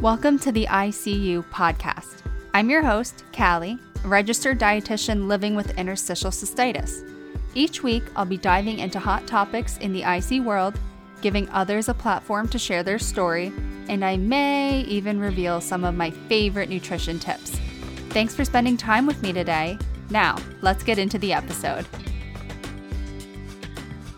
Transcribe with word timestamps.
Welcome 0.00 0.38
to 0.38 0.50
the 0.50 0.64
ICU 0.64 1.44
podcast. 1.50 2.22
I'm 2.54 2.70
your 2.70 2.80
host, 2.80 3.22
Callie, 3.36 3.78
registered 4.02 4.58
dietitian 4.58 5.26
living 5.26 5.54
with 5.54 5.76
interstitial 5.76 6.30
cystitis. 6.30 7.06
Each 7.54 7.82
week, 7.82 8.04
I'll 8.16 8.24
be 8.24 8.38
diving 8.38 8.78
into 8.78 8.98
hot 8.98 9.26
topics 9.26 9.76
in 9.76 9.92
the 9.92 10.00
IC 10.00 10.42
world, 10.42 10.80
giving 11.20 11.50
others 11.50 11.90
a 11.90 11.94
platform 11.94 12.48
to 12.48 12.58
share 12.58 12.82
their 12.82 12.98
story, 12.98 13.52
and 13.90 14.02
I 14.02 14.16
may 14.16 14.80
even 14.88 15.20
reveal 15.20 15.60
some 15.60 15.84
of 15.84 15.94
my 15.94 16.10
favorite 16.10 16.70
nutrition 16.70 17.18
tips. 17.18 17.60
Thanks 18.08 18.34
for 18.34 18.46
spending 18.46 18.78
time 18.78 19.04
with 19.04 19.20
me 19.22 19.34
today. 19.34 19.76
Now, 20.08 20.38
let's 20.62 20.82
get 20.82 20.98
into 20.98 21.18
the 21.18 21.34
episode. 21.34 21.84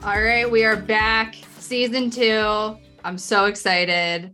All 0.04 0.22
right, 0.22 0.48
we 0.48 0.62
are 0.62 0.76
back, 0.76 1.34
season 1.58 2.08
two. 2.08 2.76
I'm 3.02 3.18
so 3.18 3.46
excited. 3.46 4.32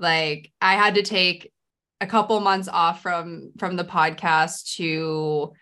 Like, 0.00 0.50
I 0.60 0.74
had 0.74 0.96
to 0.96 1.02
take 1.02 1.52
a 2.00 2.06
couple 2.06 2.40
months 2.40 2.68
off 2.68 3.02
from 3.02 3.52
from 3.58 3.76
the 3.76 3.84
podcast 3.84 4.74
to 4.76 5.52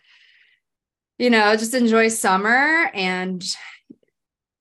you 1.19 1.30
know 1.30 1.56
just 1.56 1.74
enjoy 1.74 2.09
summer 2.09 2.91
and 2.95 3.45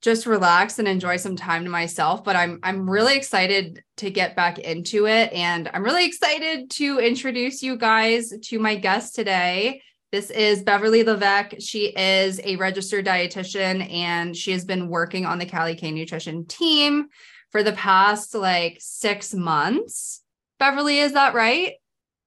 just 0.02 0.26
relax 0.26 0.80
and 0.80 0.88
enjoy 0.88 1.18
some 1.18 1.36
time 1.36 1.64
to 1.64 1.70
myself. 1.70 2.24
But 2.24 2.36
i'm 2.36 2.60
i'm 2.64 2.90
really 2.90 3.16
excited 3.16 3.84
to 3.98 4.10
get 4.10 4.36
back 4.36 4.58
into 4.60 5.08
it. 5.08 5.32
And 5.34 5.70
i'm 5.74 5.84
really 5.84 6.06
excited 6.06 6.70
to 6.72 7.00
introduce 7.00 7.62
you 7.62 7.78
guys 7.78 8.34
to 8.44 8.60
my 8.60 8.76
guest 8.76 9.16
today. 9.16 9.82
This 10.12 10.32
is 10.32 10.64
Beverly 10.64 11.04
Leveque. 11.04 11.62
She 11.62 11.88
is 11.88 12.40
a 12.44 12.56
registered 12.56 13.06
dietitian 13.06 13.92
and 13.92 14.36
she 14.36 14.54
has 14.54 14.64
been 14.64 14.88
working 14.88 15.26
on 15.26 15.38
the 15.38 15.46
Callie 15.46 15.76
K 15.76 15.92
nutrition 15.92 16.46
team 16.46 17.08
for 17.52 17.64
the 17.64 17.74
past 17.74 18.36
like 18.36 18.78
six 18.80 19.34
months 19.34 20.24
beverly 20.60 21.00
is 21.00 21.14
that 21.14 21.34
right 21.34 21.74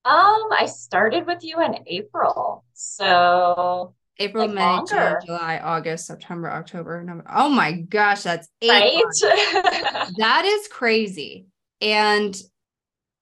um, 0.05 0.48
I 0.51 0.65
started 0.66 1.27
with 1.27 1.45
you 1.45 1.60
in 1.62 1.77
April. 1.87 2.65
So 2.73 3.95
April, 4.18 4.46
like 4.46 4.54
May, 4.54 4.62
longer. 4.62 5.18
June, 5.21 5.27
July, 5.27 5.60
August, 5.62 6.07
September, 6.07 6.51
October, 6.51 7.02
November. 7.02 7.30
Oh 7.30 7.51
my 7.51 7.73
gosh, 7.73 8.23
that's 8.23 8.49
eight 8.62 8.71
right. 8.71 10.09
That 10.16 10.45
is 10.46 10.68
crazy. 10.68 11.46
And 11.82 12.34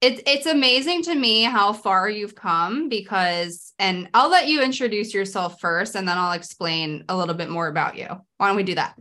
it's 0.01 0.23
it's 0.27 0.47
amazing 0.47 1.03
to 1.05 1.15
me 1.15 1.43
how 1.43 1.73
far 1.73 2.09
you've 2.09 2.37
come 2.37 2.89
because 2.89 3.75
and 3.81 4.09
I'll 4.15 4.31
let 4.31 4.47
you 4.47 4.63
introduce 4.63 5.13
yourself 5.13 5.61
first 5.61 5.97
and 5.97 6.07
then 6.07 6.17
I'll 6.17 6.33
explain 6.33 7.05
a 7.09 7.17
little 7.17 7.35
bit 7.35 7.51
more 7.51 7.67
about 7.67 7.97
you. 7.97 8.07
Why 8.37 8.47
don't 8.47 8.57
we 8.57 8.63
do 8.63 8.77
that? 8.77 8.95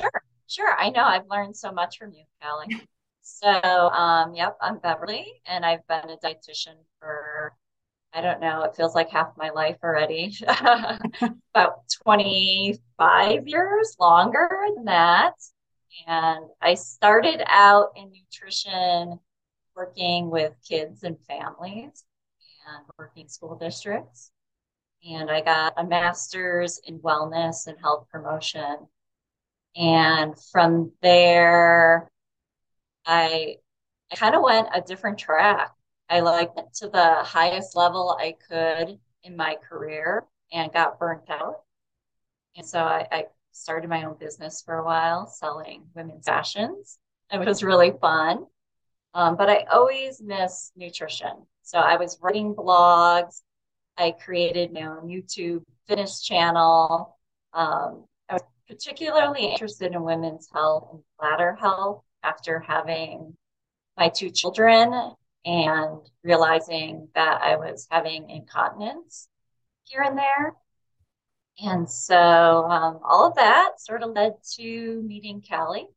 sure, 0.00 0.22
sure. 0.50 0.72
I 0.78 0.90
know 0.90 1.04
I've 1.04 1.28
learned 1.28 1.56
so 1.56 1.72
much 1.72 1.98
from 1.98 2.12
you, 2.12 2.24
Callie. 2.42 2.88
So, 3.22 3.48
um, 3.50 4.34
yep, 4.34 4.56
I'm 4.60 4.78
Beverly, 4.78 5.24
and 5.46 5.64
I've 5.64 5.86
been 5.86 6.10
a 6.10 6.16
dietitian 6.16 6.76
for 6.98 7.54
I 8.14 8.22
don't 8.22 8.40
know, 8.40 8.62
it 8.64 8.76
feels 8.76 8.94
like 8.94 9.10
half 9.10 9.32
my 9.36 9.50
life 9.50 9.78
already. 9.84 10.34
About 11.54 11.82
25 12.04 13.48
years, 13.48 13.96
longer 14.00 14.48
than 14.76 14.86
that. 14.86 15.34
And 16.06 16.46
I 16.60 16.74
started 16.74 17.42
out 17.46 17.90
in 17.96 18.12
nutrition 18.12 19.20
working 19.76 20.30
with 20.30 20.54
kids 20.68 21.04
and 21.04 21.18
families 21.26 22.04
and 22.68 22.86
working 22.98 23.28
school 23.28 23.56
districts. 23.56 24.32
And 25.08 25.30
I 25.30 25.40
got 25.40 25.74
a 25.76 25.84
master's 25.84 26.80
in 26.86 27.00
wellness 27.00 27.66
and 27.66 27.78
health 27.80 28.06
promotion. 28.10 28.88
And 29.76 30.34
from 30.52 30.92
there, 31.02 32.10
I 33.06 33.56
I 34.12 34.16
kind 34.16 34.34
of 34.34 34.42
went 34.42 34.68
a 34.74 34.80
different 34.82 35.18
track. 35.18 35.72
I 36.08 36.20
like 36.20 36.56
went 36.56 36.74
to 36.76 36.88
the 36.88 37.22
highest 37.24 37.76
level 37.76 38.16
I 38.18 38.36
could 38.48 38.98
in 39.24 39.36
my 39.36 39.56
career 39.68 40.26
and 40.52 40.72
got 40.72 40.98
burnt 40.98 41.30
out. 41.30 41.62
And 42.56 42.66
so 42.66 42.80
I, 42.80 43.06
I 43.10 43.24
started 43.52 43.90
my 43.90 44.04
own 44.04 44.16
business 44.18 44.62
for 44.62 44.76
a 44.76 44.84
while 44.84 45.26
selling 45.26 45.84
women's 45.94 46.26
fashions. 46.26 46.98
It 47.32 47.38
was 47.44 47.62
really 47.62 47.92
fun. 48.00 48.46
Um, 49.14 49.36
but 49.36 49.50
I 49.50 49.64
always 49.72 50.22
miss 50.22 50.72
nutrition. 50.76 51.46
So 51.62 51.78
I 51.78 51.96
was 51.96 52.18
writing 52.22 52.54
blogs. 52.54 53.42
I 53.96 54.12
created 54.12 54.72
my 54.72 54.82
own 54.82 55.08
YouTube 55.08 55.64
fitness 55.88 56.22
channel. 56.22 57.18
Um, 57.52 58.06
particularly 58.70 59.46
interested 59.46 59.92
in 59.92 60.02
women's 60.04 60.48
health 60.54 60.90
and 60.92 61.02
bladder 61.18 61.56
health 61.60 62.04
after 62.22 62.60
having 62.60 63.36
my 63.96 64.08
two 64.08 64.30
children 64.30 65.12
and 65.44 65.98
realizing 66.22 67.08
that 67.16 67.40
I 67.42 67.56
was 67.56 67.88
having 67.90 68.30
incontinence 68.30 69.26
here 69.82 70.02
and 70.02 70.16
there. 70.16 70.54
And 71.60 71.90
so 71.90 72.16
um, 72.16 73.00
all 73.04 73.26
of 73.26 73.34
that 73.34 73.80
sort 73.80 74.04
of 74.04 74.12
led 74.12 74.34
to 74.58 75.02
meeting 75.02 75.42
Callie 75.42 75.88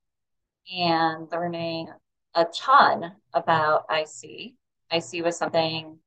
and 0.75 1.27
learning 1.31 1.89
a 2.33 2.45
ton 2.45 3.13
about 3.35 3.85
IC. 3.91 4.53
IC 4.91 5.23
was 5.23 5.37
something 5.37 5.99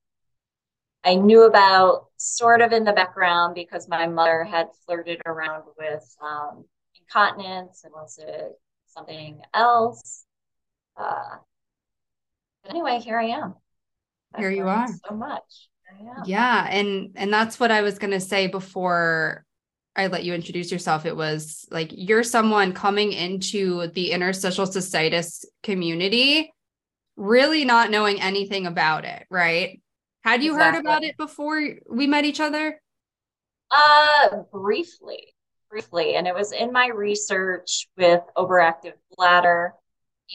I 1.06 1.14
knew 1.14 1.44
about 1.44 2.06
sort 2.16 2.60
of 2.60 2.72
in 2.72 2.82
the 2.82 2.92
background 2.92 3.54
because 3.54 3.88
my 3.88 4.08
mother 4.08 4.42
had 4.42 4.66
flirted 4.84 5.22
around 5.24 5.62
with 5.78 6.04
um, 6.20 6.64
incontinence 7.00 7.84
and 7.84 7.92
was 7.94 8.18
it 8.20 8.52
something 8.88 9.40
else? 9.54 10.24
Uh, 10.96 11.36
but 12.64 12.70
anyway, 12.72 12.98
here 12.98 13.20
I 13.20 13.26
am. 13.26 13.54
I've 14.34 14.40
Here 14.40 14.50
you 14.50 14.66
are. 14.66 14.88
So 15.08 15.14
much. 15.14 15.68
I. 15.88 16.22
Yeah, 16.26 16.66
and 16.68 17.12
and 17.14 17.32
that's 17.32 17.60
what 17.60 17.70
I 17.70 17.82
was 17.82 18.00
going 18.00 18.10
to 18.10 18.20
say 18.20 18.48
before 18.48 19.44
I 19.94 20.08
let 20.08 20.24
you 20.24 20.34
introduce 20.34 20.72
yourself. 20.72 21.06
It 21.06 21.16
was 21.16 21.66
like 21.70 21.90
you're 21.92 22.24
someone 22.24 22.72
coming 22.72 23.12
into 23.12 23.86
the 23.88 24.10
interstitial 24.10 24.66
cystitis 24.66 25.44
community 25.62 26.52
really 27.16 27.64
not 27.64 27.90
knowing 27.90 28.20
anything 28.20 28.66
about 28.66 29.04
it, 29.04 29.24
right? 29.30 29.80
Had 30.26 30.42
you 30.42 30.56
heard 30.56 30.74
about 30.74 31.04
it 31.04 31.16
before 31.16 31.62
we 31.88 32.08
met 32.08 32.24
each 32.24 32.40
other? 32.40 32.80
Uh, 33.70 34.38
briefly, 34.52 35.34
briefly, 35.70 36.16
and 36.16 36.26
it 36.26 36.34
was 36.34 36.50
in 36.50 36.72
my 36.72 36.88
research 36.88 37.86
with 37.96 38.22
overactive 38.36 38.94
bladder 39.16 39.72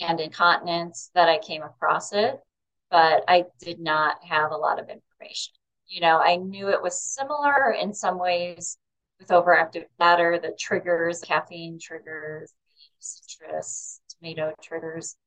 and 0.02 0.22
incontinence 0.22 1.12
that 1.14 1.28
I 1.28 1.40
came 1.40 1.62
across 1.62 2.14
it, 2.14 2.40
but 2.90 3.26
I 3.28 3.48
did 3.60 3.82
not 3.82 4.16
have 4.24 4.52
a 4.52 4.58
lot 4.58 4.80
of 4.80 4.88
information. 4.88 5.56
You 5.88 6.00
know, 6.00 6.20
I 6.20 6.38
knew 6.38 6.70
it 6.70 6.82
was 6.82 7.04
similar 7.04 7.72
in 7.74 7.94
some 7.94 8.18
ways 8.18 8.78
with 9.20 9.28
overactive 9.28 9.88
bladder, 9.98 10.40
the 10.42 10.56
triggers, 10.58 11.20
caffeine 11.20 11.80
triggers, 11.82 12.54
citrus, 13.00 14.00
tomato 14.08 14.54
triggers, 14.62 15.18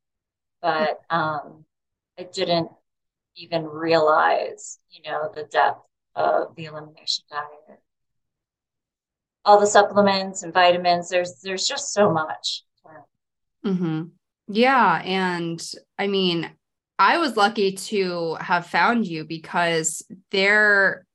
but 0.63 1.01
um, 1.11 1.67
I 2.19 2.23
didn't 2.33 2.71
even 3.37 3.65
realize, 3.65 4.78
you 4.91 5.03
know, 5.11 5.31
the 5.34 5.45
depth 5.45 5.81
of 6.15 6.55
the 6.56 6.67
elimination 6.67 7.25
diet 7.31 7.81
all 9.45 9.61
the 9.61 9.67
supplements 9.67 10.43
and 10.43 10.53
vitamins. 10.53 11.09
There's 11.09 11.41
there's 11.43 11.67
just 11.67 11.93
so 11.93 12.11
much. 12.11 12.62
Mm-hmm. 13.65 14.05
Yeah. 14.49 15.03
And 15.05 15.62
I 15.99 16.06
mean, 16.06 16.50
I 16.99 17.19
was 17.19 17.37
lucky 17.37 17.72
to 17.72 18.34
have 18.34 18.67
found 18.67 19.06
you 19.06 19.25
because 19.25 20.05
there, 20.31 21.06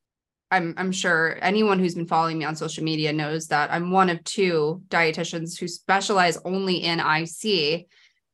I'm, 0.52 0.74
I'm 0.78 0.92
sure 0.92 1.38
anyone 1.42 1.78
who's 1.78 1.94
been 1.94 2.08
following 2.08 2.40
me 2.40 2.46
on 2.46 2.56
social 2.56 2.84
media 2.84 3.14
knows 3.14 3.48
that 3.48 3.72
I'm 3.72 3.92
one 3.92 4.10
of 4.10 4.24
two 4.24 4.82
dietitians 4.90 5.60
who 5.60 5.68
specialize 5.68 6.40
only 6.44 6.78
in 6.78 7.00
IC 7.00 7.88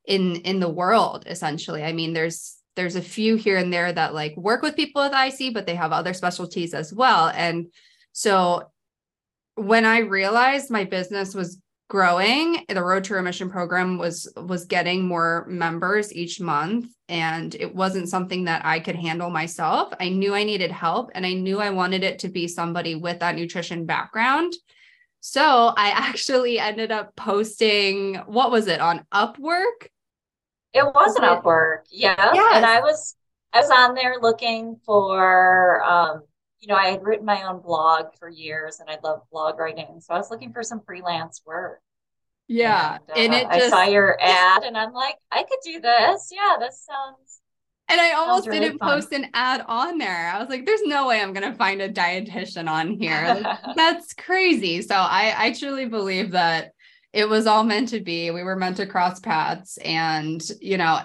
in 0.06 0.36
in 0.38 0.60
the 0.60 0.70
world 0.70 1.26
essentially. 1.28 1.84
I 1.84 1.92
mean, 1.92 2.14
there's 2.14 2.58
there's 2.76 2.96
a 2.96 3.02
few 3.02 3.36
here 3.36 3.58
and 3.58 3.72
there 3.72 3.92
that 3.92 4.14
like 4.14 4.36
work 4.36 4.62
with 4.62 4.76
people 4.76 5.02
with 5.02 5.14
IC, 5.14 5.54
but 5.54 5.66
they 5.66 5.76
have 5.76 5.92
other 5.92 6.14
specialties 6.14 6.74
as 6.74 6.94
well. 6.94 7.32
And 7.34 7.68
so 8.12 8.72
when 9.56 9.86
I 9.86 10.00
realized 10.00 10.70
my 10.70 10.84
business 10.84 11.34
was 11.34 11.60
growing, 11.90 12.66
the 12.68 12.84
Road 12.84 13.04
to 13.06 13.14
Remission 13.14 13.50
program 13.50 13.98
was 13.98 14.32
was 14.36 14.66
getting 14.66 15.08
more 15.08 15.46
members 15.48 16.14
each 16.14 16.42
month 16.42 16.88
and 17.08 17.54
it 17.56 17.74
wasn't 17.74 18.10
something 18.10 18.46
that 18.46 18.66
I 18.66 18.80
could 18.80 18.96
handle 18.96 19.30
myself. 19.30 19.94
I 20.00 20.10
knew 20.10 20.34
I 20.34 20.44
needed 20.44 20.72
help 20.72 21.12
and 21.14 21.26
I 21.26 21.34
knew 21.34 21.60
I 21.60 21.70
wanted 21.70 22.04
it 22.04 22.20
to 22.20 22.30
be 22.30 22.48
somebody 22.48 22.96
with 22.96 23.20
that 23.20 23.36
nutrition 23.36 23.86
background. 23.86 24.54
So, 25.22 25.74
I 25.76 25.90
actually 25.96 26.60
ended 26.60 26.92
up 26.92 27.16
posting 27.16 28.16
what 28.26 28.52
was 28.52 28.68
it 28.68 28.82
on 28.82 29.06
Upwork? 29.14 29.88
It 30.76 30.84
was 30.86 31.16
an. 31.16 31.24
Upwork, 31.24 31.86
yeah. 31.90 32.32
Yes. 32.34 32.56
And 32.58 32.66
I 32.66 32.82
was 32.82 33.16
I 33.54 33.62
was 33.62 33.70
on 33.72 33.96
there 33.96 34.18
looking 34.22 34.76
for 34.86 35.84
um, 35.84 36.22
you 36.60 36.68
know, 36.68 36.76
I 36.76 36.88
had 36.88 37.04
written 37.04 37.26
my 37.26 37.44
own 37.44 37.62
blog 37.62 38.08
for 38.20 38.30
years 38.30 38.80
and 38.80 38.90
I 38.90 38.98
love 39.04 39.22
blog 39.32 39.58
writing. 39.60 40.00
So 40.02 40.14
I 40.14 40.18
was 40.18 40.30
looking 40.32 40.52
for 40.54 40.64
some 40.64 40.82
freelance 40.86 41.42
work. 41.46 41.80
Yeah. 42.48 42.98
And, 43.16 43.34
And 43.34 43.34
uh, 43.34 43.38
it 43.38 43.48
I 43.50 43.58
just 43.60 43.70
saw 43.70 43.84
your 43.84 44.18
ad 44.22 44.64
and 44.64 44.78
I'm 44.78 44.94
like, 44.94 45.16
I 45.32 45.44
could 45.44 45.60
do 45.64 45.80
this. 45.82 46.30
Yeah, 46.32 46.58
this 46.60 46.86
sounds 46.86 47.42
And 47.88 48.02
I 48.02 48.14
almost 48.14 48.48
really 48.48 48.60
didn't 48.62 48.80
fun. 48.80 48.90
post 48.90 49.12
an 49.14 49.28
ad 49.34 49.64
on 49.68 49.98
there. 50.00 50.32
I 50.34 50.40
was 50.40 50.50
like, 50.50 50.66
there's 50.66 50.84
no 50.84 51.08
way 51.08 51.22
I'm 51.22 51.34
going 51.34 51.50
to 51.50 51.58
find 51.58 51.82
a 51.82 51.90
dietitian 51.92 52.68
on 52.70 53.00
here. 53.00 53.26
Like, 53.44 53.58
that's 53.76 54.14
crazy. 54.14 54.82
So 54.82 54.96
I, 54.96 55.34
I 55.38 55.52
truly 55.54 55.86
believe 55.86 56.32
that 56.32 56.72
it 57.16 57.30
was 57.30 57.48
all 57.48 57.64
meant 57.64 57.88
to 57.90 58.02
be. 58.02 58.30
We 58.30 58.44
were 58.44 58.58
meant 58.58 58.76
to 58.78 58.86
cross 58.86 59.22
paths. 59.22 59.78
And, 59.78 60.46
you 60.60 60.78
know, 60.78 61.00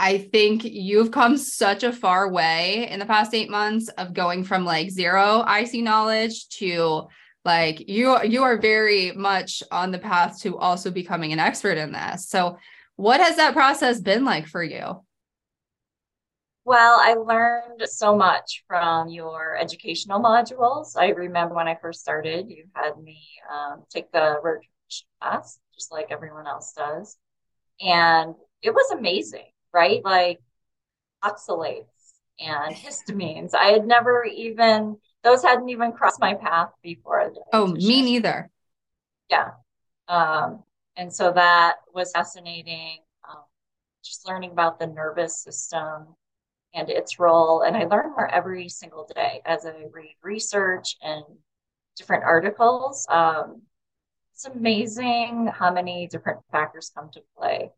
I 0.00 0.18
think 0.18 0.64
you've 0.64 1.12
come 1.12 1.36
such 1.36 1.84
a 1.84 1.92
far 1.92 2.28
way 2.28 2.88
in 2.90 2.98
the 2.98 3.06
past 3.06 3.32
eight 3.34 3.48
months 3.48 3.88
of 3.90 4.14
going 4.14 4.42
from 4.42 4.64
like 4.64 4.90
zero 4.90 5.44
IC 5.48 5.74
knowledge 5.84 6.48
to 6.58 7.06
like 7.44 7.88
you 7.88 8.20
you 8.24 8.42
are 8.42 8.58
very 8.58 9.12
much 9.12 9.62
on 9.70 9.92
the 9.92 9.98
path 9.98 10.40
to 10.40 10.58
also 10.58 10.90
becoming 10.90 11.32
an 11.32 11.38
expert 11.38 11.78
in 11.78 11.92
this. 11.92 12.28
So 12.28 12.58
what 12.96 13.20
has 13.20 13.36
that 13.36 13.54
process 13.54 14.00
been 14.00 14.24
like 14.24 14.48
for 14.48 14.62
you? 14.62 15.04
Well, 16.64 16.98
I 17.00 17.14
learned 17.14 17.82
so 17.88 18.16
much 18.16 18.64
from 18.66 19.08
your 19.08 19.56
educational 19.56 20.20
modules. 20.20 20.96
I 20.96 21.10
remember 21.10 21.54
when 21.54 21.68
I 21.68 21.76
first 21.76 22.00
started, 22.00 22.50
you 22.50 22.64
had 22.74 22.98
me 22.98 23.22
um, 23.50 23.84
take 23.88 24.10
the 24.10 24.40
class, 25.20 25.58
just 25.74 25.92
like 25.92 26.08
everyone 26.10 26.46
else 26.46 26.72
does. 26.76 27.16
And 27.80 28.34
it 28.62 28.70
was 28.70 28.90
amazing, 28.90 29.50
right? 29.72 30.04
Like 30.04 30.40
oxalates 31.24 31.84
and 32.40 32.74
histamines. 32.74 33.54
I 33.54 33.66
had 33.66 33.86
never 33.86 34.24
even, 34.24 34.96
those 35.22 35.42
hadn't 35.42 35.68
even 35.68 35.92
crossed 35.92 36.20
my 36.20 36.34
path 36.34 36.70
before. 36.82 37.32
Oh, 37.52 37.66
me 37.68 38.02
neither. 38.02 38.50
Yeah. 39.30 39.50
Um, 40.08 40.62
and 40.96 41.12
so 41.12 41.32
that 41.32 41.76
was 41.94 42.12
fascinating. 42.12 42.98
Um, 43.28 43.42
just 44.04 44.26
learning 44.26 44.52
about 44.52 44.78
the 44.78 44.86
nervous 44.86 45.42
system 45.42 46.14
and 46.74 46.88
its 46.88 47.18
role. 47.18 47.62
And 47.62 47.76
I 47.76 47.84
learn 47.84 48.10
more 48.10 48.28
every 48.28 48.68
single 48.68 49.08
day 49.14 49.40
as 49.44 49.66
I 49.66 49.84
read 49.92 50.16
research 50.22 50.96
and 51.02 51.24
different 51.96 52.24
articles. 52.24 53.06
Um, 53.08 53.62
it's 54.38 54.44
amazing 54.44 55.48
how 55.52 55.72
many 55.72 56.06
different 56.06 56.38
factors 56.52 56.92
come 56.94 57.10
to 57.12 57.20
play 57.36 57.72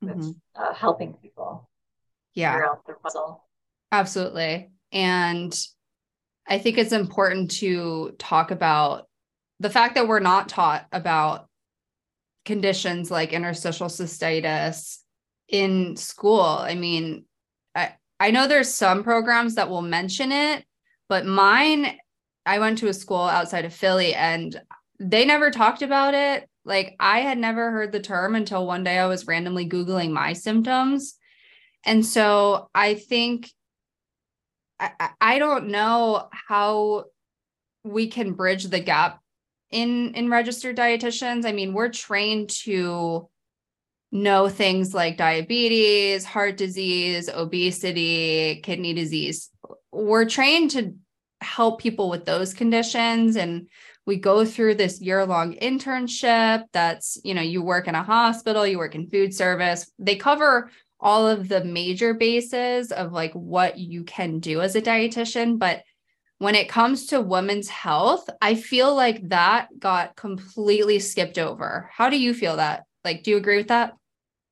with 0.00 0.16
mm-hmm. 0.16 0.30
uh, 0.54 0.72
helping 0.72 1.14
people 1.14 1.68
yeah. 2.32 2.52
figure 2.52 2.66
out 2.66 2.86
their 2.86 2.94
puzzle. 2.94 3.44
Absolutely. 3.90 4.70
And 4.92 5.52
I 6.46 6.58
think 6.58 6.78
it's 6.78 6.92
important 6.92 7.50
to 7.58 8.14
talk 8.20 8.52
about 8.52 9.08
the 9.58 9.68
fact 9.68 9.96
that 9.96 10.06
we're 10.06 10.20
not 10.20 10.48
taught 10.48 10.86
about 10.92 11.48
conditions 12.44 13.10
like 13.10 13.32
interstitial 13.32 13.88
cystitis 13.88 14.98
in 15.48 15.96
school. 15.96 16.40
I 16.40 16.76
mean, 16.76 17.24
I, 17.74 17.94
I 18.20 18.30
know 18.30 18.46
there's 18.46 18.72
some 18.72 19.02
programs 19.02 19.56
that 19.56 19.68
will 19.68 19.82
mention 19.82 20.30
it, 20.30 20.64
but 21.08 21.26
mine, 21.26 21.98
I 22.46 22.60
went 22.60 22.78
to 22.78 22.86
a 22.86 22.94
school 22.94 23.22
outside 23.22 23.64
of 23.64 23.74
Philly 23.74 24.14
and 24.14 24.60
they 25.00 25.24
never 25.24 25.50
talked 25.50 25.82
about 25.82 26.14
it. 26.14 26.48
Like 26.64 26.94
I 27.00 27.20
had 27.20 27.38
never 27.38 27.70
heard 27.70 27.90
the 27.90 28.00
term 28.00 28.36
until 28.36 28.66
one 28.66 28.84
day 28.84 28.98
I 28.98 29.06
was 29.06 29.26
randomly 29.26 29.68
Googling 29.68 30.12
my 30.12 30.34
symptoms. 30.34 31.14
And 31.84 32.04
so 32.04 32.68
I 32.74 32.94
think 32.94 33.50
I, 34.78 35.10
I 35.20 35.38
don't 35.38 35.68
know 35.68 36.28
how 36.30 37.06
we 37.82 38.08
can 38.08 38.34
bridge 38.34 38.64
the 38.64 38.80
gap 38.80 39.20
in 39.70 40.14
in 40.14 40.28
registered 40.28 40.76
dietitians. 40.76 41.46
I 41.46 41.52
mean, 41.52 41.72
we're 41.72 41.88
trained 41.88 42.50
to 42.64 43.30
know 44.12 44.48
things 44.48 44.92
like 44.92 45.16
diabetes, 45.16 46.26
heart 46.26 46.58
disease, 46.58 47.30
obesity, 47.30 48.60
kidney 48.62 48.92
disease. 48.92 49.48
We're 49.92 50.28
trained 50.28 50.72
to 50.72 50.94
help 51.40 51.80
people 51.80 52.10
with 52.10 52.26
those 52.26 52.52
conditions 52.52 53.36
and 53.36 53.68
we 54.10 54.16
go 54.16 54.44
through 54.44 54.74
this 54.74 55.00
year 55.00 55.24
long 55.24 55.54
internship 55.62 56.64
that's 56.72 57.16
you 57.22 57.32
know 57.32 57.40
you 57.40 57.62
work 57.62 57.86
in 57.86 57.94
a 57.94 58.02
hospital 58.02 58.66
you 58.66 58.76
work 58.76 58.96
in 58.96 59.08
food 59.08 59.32
service. 59.32 59.88
They 60.00 60.16
cover 60.16 60.68
all 60.98 61.28
of 61.28 61.48
the 61.48 61.62
major 61.62 62.12
bases 62.12 62.90
of 62.90 63.12
like 63.12 63.32
what 63.34 63.78
you 63.78 64.02
can 64.02 64.40
do 64.40 64.62
as 64.62 64.74
a 64.74 64.82
dietitian 64.82 65.60
but 65.60 65.84
when 66.38 66.56
it 66.56 66.68
comes 66.68 67.06
to 67.06 67.20
women's 67.20 67.68
health 67.68 68.28
i 68.42 68.56
feel 68.56 68.92
like 68.96 69.28
that 69.28 69.68
got 69.78 70.16
completely 70.16 70.98
skipped 70.98 71.38
over. 71.38 71.88
How 71.94 72.10
do 72.10 72.18
you 72.18 72.34
feel 72.34 72.56
that? 72.56 72.86
Like 73.04 73.22
do 73.22 73.30
you 73.30 73.36
agree 73.36 73.58
with 73.58 73.68
that? 73.68 73.94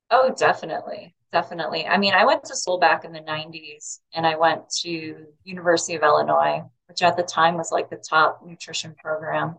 Oh, 0.08 0.32
definitely. 0.38 1.16
Definitely. 1.30 1.86
I 1.86 1.98
mean, 1.98 2.14
I 2.14 2.24
went 2.24 2.44
to 2.44 2.56
school 2.56 2.78
back 2.78 3.04
in 3.04 3.12
the 3.12 3.20
90s 3.20 4.00
and 4.14 4.26
I 4.26 4.36
went 4.36 4.70
to 4.80 5.26
University 5.44 5.94
of 5.94 6.02
Illinois, 6.02 6.62
which 6.86 7.02
at 7.02 7.16
the 7.16 7.22
time 7.22 7.56
was 7.56 7.70
like 7.70 7.90
the 7.90 8.02
top 8.08 8.40
nutrition 8.44 8.94
program. 8.98 9.56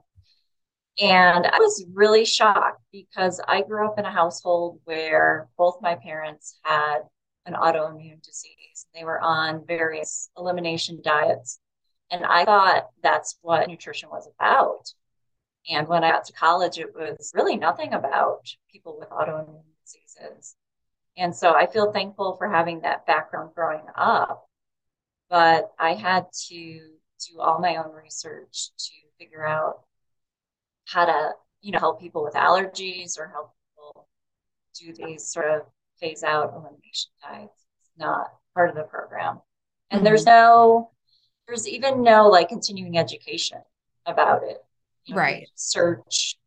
And 1.00 1.46
I 1.46 1.60
was 1.60 1.86
really 1.94 2.26
shocked 2.26 2.82
because 2.92 3.40
I 3.48 3.62
grew 3.62 3.88
up 3.88 4.00
in 4.00 4.06
a 4.06 4.12
household 4.12 4.82
where 4.84 5.48
both 5.58 5.78
my 5.82 5.96
parents 5.96 6.60
had 6.64 7.02
an 7.46 7.54
autoimmune 7.54 8.22
disease. 8.24 8.88
They 8.94 9.04
were 9.04 9.22
on 9.22 9.66
various 9.66 10.30
elimination 10.38 11.00
diets. 11.04 11.60
And 12.12 12.26
I 12.26 12.46
thought 12.46 12.88
that's 13.04 13.38
what 13.42 13.68
nutrition 13.68 14.10
was 14.10 14.28
about. 14.40 14.92
And 15.70 15.88
when 15.88 16.04
I 16.04 16.12
got 16.12 16.26
to 16.26 16.34
college, 16.34 16.80
it 16.80 16.96
was 16.96 17.32
really 17.36 17.56
nothing 17.56 17.94
about 17.94 18.48
people 18.72 18.98
with 19.00 19.10
autoimmune 19.10 19.62
diseases. 19.86 20.56
And 21.20 21.36
so 21.36 21.54
I 21.54 21.68
feel 21.68 21.92
thankful 21.92 22.38
for 22.38 22.48
having 22.48 22.80
that 22.82 23.06
background 23.06 23.52
growing 23.54 23.84
up. 23.94 24.48
But 25.30 25.70
I 25.78 25.94
had 25.94 26.28
to 26.48 26.56
do 26.56 27.40
all 27.40 27.60
my 27.60 27.76
own 27.76 27.92
research 27.92 28.70
to 28.78 28.94
figure 29.20 29.46
out 29.46 29.82
how 30.86 31.06
to, 31.06 31.32
you 31.62 31.74
know, 31.74 31.80
help 31.80 32.00
people 32.00 32.24
with 32.24 32.36
allergies 32.36 33.20
or 33.20 33.28
help 33.28 33.52
people 33.76 34.08
do 34.80 34.94
these 34.94 35.28
sort 35.28 35.52
of 35.52 35.64
phase 36.00 36.24
out 36.24 36.54
elimination 36.54 37.12
diets. 37.22 37.66
It's 37.82 37.92
not 37.98 38.28
part 38.56 38.70
of 38.70 38.76
the 38.76 38.84
program. 38.84 39.42
And 39.92 40.00
mm-hmm. 40.00 40.06
there's 40.06 40.26
no, 40.26 40.92
there's 41.48 41.68
even 41.68 42.02
no 42.02 42.30
like 42.30 42.48
continuing 42.48 42.98
education 42.98 43.60
about 44.06 44.44
it. 44.44 44.64
You 45.04 45.16
know, 45.16 45.22
right. 45.22 45.50
Search 45.56 46.38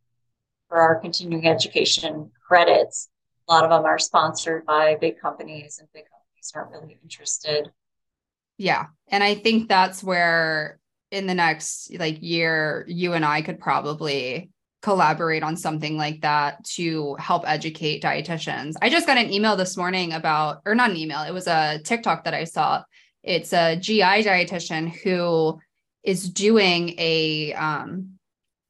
for 0.68 0.80
our 0.80 0.98
continuing 0.98 1.46
education 1.46 2.30
credits 2.48 3.10
a 3.52 3.54
lot 3.54 3.64
of 3.64 3.70
them 3.70 3.84
are 3.84 3.98
sponsored 3.98 4.64
by 4.64 4.96
big 4.98 5.20
companies 5.20 5.78
and 5.78 5.88
big 5.92 6.04
companies 6.04 6.52
aren't 6.54 6.70
really 6.70 6.98
interested. 7.02 7.70
Yeah. 8.56 8.86
And 9.08 9.22
i 9.22 9.34
think 9.34 9.68
that's 9.68 10.02
where 10.02 10.78
in 11.10 11.26
the 11.26 11.34
next 11.34 11.92
like 11.98 12.22
year 12.22 12.86
you 12.88 13.12
and 13.12 13.24
i 13.24 13.42
could 13.42 13.60
probably 13.60 14.50
collaborate 14.80 15.42
on 15.42 15.56
something 15.56 15.96
like 15.96 16.22
that 16.22 16.64
to 16.64 17.14
help 17.14 17.44
educate 17.46 18.02
dietitians. 18.02 18.74
I 18.82 18.90
just 18.90 19.06
got 19.06 19.18
an 19.18 19.32
email 19.32 19.54
this 19.54 19.76
morning 19.76 20.12
about 20.12 20.62
or 20.64 20.74
not 20.74 20.90
an 20.90 20.96
email 20.96 21.22
it 21.22 21.32
was 21.32 21.46
a 21.46 21.80
tiktok 21.84 22.24
that 22.24 22.34
i 22.34 22.44
saw. 22.44 22.82
It's 23.22 23.52
a 23.52 23.76
gi 23.76 24.00
dietitian 24.00 24.88
who 24.90 25.60
is 26.02 26.28
doing 26.28 26.94
a 26.98 27.52
um 27.52 28.18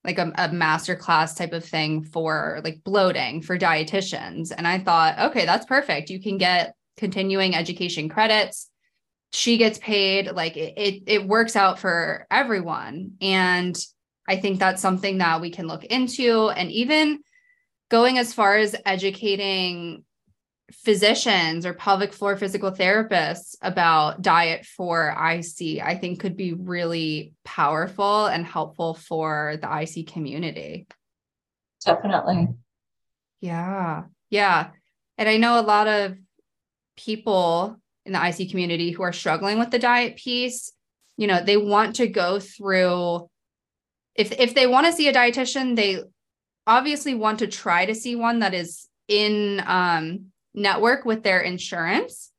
like 0.04 0.18
a, 0.18 0.32
a 0.36 0.52
master 0.52 0.96
class 0.96 1.34
type 1.34 1.52
of 1.52 1.64
thing 1.64 2.02
for 2.02 2.60
like 2.64 2.82
bloating 2.84 3.40
for 3.40 3.58
dietitians. 3.58 4.52
And 4.56 4.66
I 4.66 4.78
thought, 4.78 5.18
okay, 5.30 5.46
that's 5.46 5.66
perfect. 5.66 6.10
You 6.10 6.20
can 6.20 6.38
get 6.38 6.74
continuing 6.96 7.54
education 7.54 8.08
credits. 8.08 8.68
She 9.32 9.56
gets 9.58 9.78
paid. 9.78 10.32
Like 10.32 10.56
it, 10.56 10.74
it, 10.76 11.02
it 11.06 11.28
works 11.28 11.56
out 11.56 11.78
for 11.78 12.26
everyone. 12.30 13.12
And 13.20 13.76
I 14.28 14.36
think 14.36 14.58
that's 14.58 14.82
something 14.82 15.18
that 15.18 15.40
we 15.40 15.50
can 15.50 15.66
look 15.66 15.84
into. 15.84 16.50
And 16.50 16.70
even 16.72 17.20
going 17.88 18.18
as 18.18 18.32
far 18.32 18.56
as 18.56 18.74
educating 18.84 20.04
physicians 20.72 21.66
or 21.66 21.74
pelvic 21.74 22.12
floor 22.12 22.36
physical 22.36 22.72
therapists 22.72 23.56
about 23.62 24.22
diet 24.22 24.64
for 24.64 25.08
IC, 25.08 25.80
I 25.82 25.96
think 26.00 26.20
could 26.20 26.36
be 26.36 26.54
really 26.54 27.34
powerful 27.44 28.26
and 28.26 28.44
helpful 28.44 28.94
for 28.94 29.58
the 29.60 29.82
IC 29.82 30.08
community. 30.08 30.86
Definitely. 31.84 32.48
Yeah. 33.40 34.04
Yeah. 34.30 34.70
And 35.18 35.28
I 35.28 35.36
know 35.36 35.58
a 35.58 35.62
lot 35.62 35.88
of 35.88 36.16
people 36.96 37.76
in 38.04 38.12
the 38.12 38.26
IC 38.26 38.50
community 38.50 38.90
who 38.90 39.02
are 39.02 39.12
struggling 39.12 39.58
with 39.58 39.70
the 39.70 39.78
diet 39.78 40.16
piece, 40.16 40.72
you 41.16 41.26
know, 41.26 41.42
they 41.42 41.56
want 41.56 41.96
to 41.96 42.06
go 42.06 42.40
through 42.40 43.28
if 44.14 44.32
if 44.32 44.54
they 44.54 44.66
want 44.66 44.86
to 44.86 44.92
see 44.92 45.08
a 45.08 45.12
dietitian, 45.12 45.76
they 45.76 46.02
obviously 46.66 47.14
want 47.14 47.38
to 47.40 47.46
try 47.46 47.86
to 47.86 47.94
see 47.94 48.14
one 48.14 48.40
that 48.40 48.54
is 48.54 48.88
in 49.08 49.62
um 49.66 50.31
network 50.54 51.04
with 51.04 51.22
their 51.22 51.40
insurance. 51.40 52.30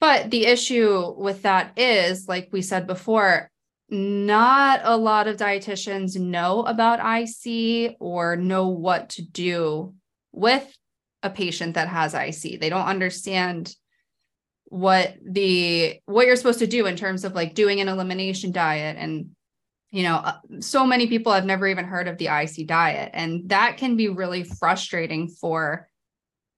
But 0.00 0.30
the 0.30 0.46
issue 0.46 1.14
with 1.16 1.42
that 1.42 1.78
is, 1.78 2.26
like 2.26 2.48
we 2.50 2.62
said 2.62 2.86
before, 2.86 3.50
not 3.88 4.80
a 4.84 4.96
lot 4.96 5.28
of 5.28 5.36
dietitians 5.36 6.18
know 6.18 6.64
about 6.64 6.98
IC 6.98 7.96
or 8.00 8.36
know 8.36 8.68
what 8.68 9.10
to 9.10 9.22
do 9.22 9.94
with 10.32 10.66
a 11.22 11.30
patient 11.30 11.74
that 11.74 11.88
has 11.88 12.14
IC. 12.14 12.60
They 12.60 12.70
don't 12.70 12.86
understand 12.86 13.74
what 14.72 15.14
the 15.22 16.00
what 16.06 16.26
you're 16.26 16.36
supposed 16.36 16.60
to 16.60 16.66
do 16.66 16.86
in 16.86 16.96
terms 16.96 17.24
of 17.24 17.34
like 17.34 17.54
doing 17.54 17.82
an 17.82 17.88
elimination 17.88 18.52
diet 18.52 18.96
and 18.98 19.28
you 19.90 20.02
know 20.02 20.16
uh, 20.16 20.38
so 20.60 20.86
many 20.86 21.06
people 21.06 21.30
have 21.30 21.44
never 21.44 21.68
even 21.68 21.84
heard 21.84 22.08
of 22.08 22.16
the 22.16 22.28
IC 22.28 22.66
diet 22.66 23.10
and 23.12 23.50
that 23.50 23.76
can 23.76 23.96
be 23.96 24.08
really 24.08 24.42
frustrating 24.42 25.28
for 25.28 25.86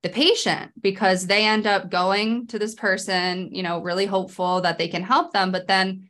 the 0.04 0.10
patient 0.10 0.70
because 0.80 1.26
they 1.26 1.44
end 1.44 1.66
up 1.66 1.90
going 1.90 2.46
to 2.46 2.58
this 2.58 2.74
person 2.74 3.48
you 3.52 3.62
know 3.62 3.80
really 3.80 4.06
hopeful 4.06 4.60
that 4.60 4.78
they 4.78 4.86
can 4.86 5.02
help 5.02 5.32
them 5.32 5.50
but 5.50 5.66
then 5.66 6.08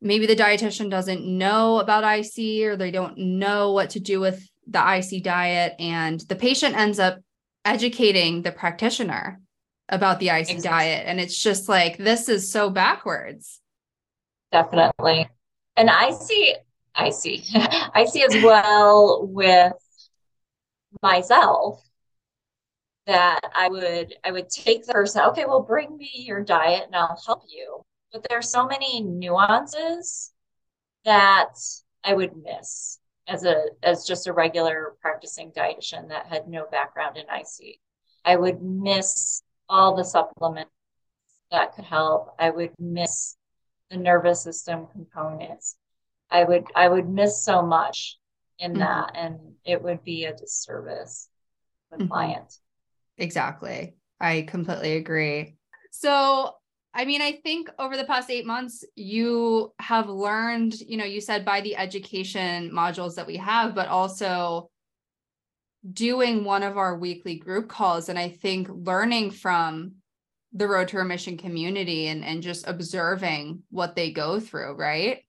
maybe 0.00 0.26
the 0.26 0.34
dietitian 0.34 0.90
doesn't 0.90 1.24
know 1.24 1.78
about 1.78 2.02
IC 2.02 2.64
or 2.64 2.74
they 2.74 2.90
don't 2.90 3.16
know 3.18 3.72
what 3.72 3.90
to 3.90 4.00
do 4.00 4.18
with 4.18 4.48
the 4.66 4.80
IC 4.80 5.22
diet 5.22 5.74
and 5.78 6.20
the 6.22 6.34
patient 6.34 6.74
ends 6.74 6.98
up 6.98 7.20
educating 7.64 8.42
the 8.42 8.50
practitioner 8.50 9.38
about 9.88 10.18
the 10.18 10.28
IC 10.28 10.50
exactly. 10.50 10.62
diet. 10.62 11.04
And 11.06 11.20
it's 11.20 11.40
just 11.40 11.68
like, 11.68 11.98
this 11.98 12.28
is 12.28 12.50
so 12.50 12.70
backwards. 12.70 13.60
Definitely. 14.50 15.28
And 15.76 15.90
I 15.90 16.12
see, 16.12 16.54
I 16.94 17.10
see, 17.10 17.44
I 17.54 18.06
see 18.06 18.22
as 18.24 18.42
well 18.42 19.26
with 19.26 19.72
myself 21.02 21.82
that 23.06 23.40
I 23.54 23.68
would, 23.68 24.14
I 24.24 24.30
would 24.30 24.48
take 24.48 24.86
the 24.86 24.92
person, 24.92 25.22
okay, 25.22 25.44
well, 25.44 25.62
bring 25.62 25.96
me 25.96 26.10
your 26.14 26.42
diet 26.42 26.84
and 26.86 26.94
I'll 26.94 27.20
help 27.26 27.42
you. 27.48 27.84
But 28.12 28.26
there's 28.28 28.48
so 28.48 28.66
many 28.66 29.00
nuances 29.02 30.32
that 31.04 31.54
I 32.04 32.14
would 32.14 32.36
miss 32.36 32.98
as 33.28 33.44
a 33.44 33.64
as 33.82 34.04
just 34.04 34.26
a 34.26 34.32
regular 34.32 34.94
practicing 35.00 35.52
dietitian 35.52 36.08
that 36.08 36.26
had 36.26 36.48
no 36.48 36.66
background 36.70 37.16
in 37.16 37.24
IC. 37.24 37.78
I 38.24 38.36
would 38.36 38.62
miss 38.62 39.42
all 39.68 39.96
the 39.96 40.04
supplements 40.04 40.70
that 41.50 41.74
could 41.74 41.84
help. 41.84 42.34
I 42.38 42.50
would 42.50 42.72
miss 42.78 43.36
the 43.90 43.96
nervous 43.96 44.42
system 44.42 44.86
components. 44.92 45.76
I 46.30 46.44
would 46.44 46.64
I 46.74 46.88
would 46.88 47.08
miss 47.08 47.44
so 47.44 47.62
much 47.62 48.18
in 48.58 48.72
mm-hmm. 48.72 48.80
that 48.80 49.12
and 49.14 49.38
it 49.64 49.82
would 49.82 50.02
be 50.02 50.24
a 50.24 50.34
disservice 50.34 51.28
to 51.90 51.98
the 51.98 52.04
mm-hmm. 52.04 52.12
client. 52.12 52.58
Exactly. 53.18 53.94
I 54.20 54.42
completely 54.42 54.96
agree. 54.96 55.56
So 55.90 56.54
I 56.94 57.06
mean, 57.06 57.22
I 57.22 57.32
think 57.32 57.70
over 57.78 57.96
the 57.96 58.04
past 58.04 58.30
eight 58.30 58.44
months, 58.44 58.84
you 58.94 59.72
have 59.78 60.10
learned, 60.10 60.78
you 60.78 60.98
know, 60.98 61.06
you 61.06 61.22
said 61.22 61.44
by 61.44 61.62
the 61.62 61.76
education 61.76 62.70
modules 62.70 63.14
that 63.14 63.26
we 63.26 63.38
have, 63.38 63.74
but 63.74 63.88
also 63.88 64.70
doing 65.90 66.44
one 66.44 66.62
of 66.62 66.76
our 66.76 66.96
weekly 66.96 67.36
group 67.36 67.68
calls 67.68 68.08
and 68.08 68.18
I 68.18 68.28
think 68.28 68.68
learning 68.70 69.32
from 69.32 69.94
the 70.52 70.68
road 70.68 70.88
to 70.88 70.98
remission 70.98 71.38
community 71.38 72.08
and, 72.08 72.24
and 72.24 72.42
just 72.42 72.68
observing 72.68 73.62
what 73.70 73.96
they 73.96 74.12
go 74.12 74.38
through, 74.38 74.74
right? 74.76 75.20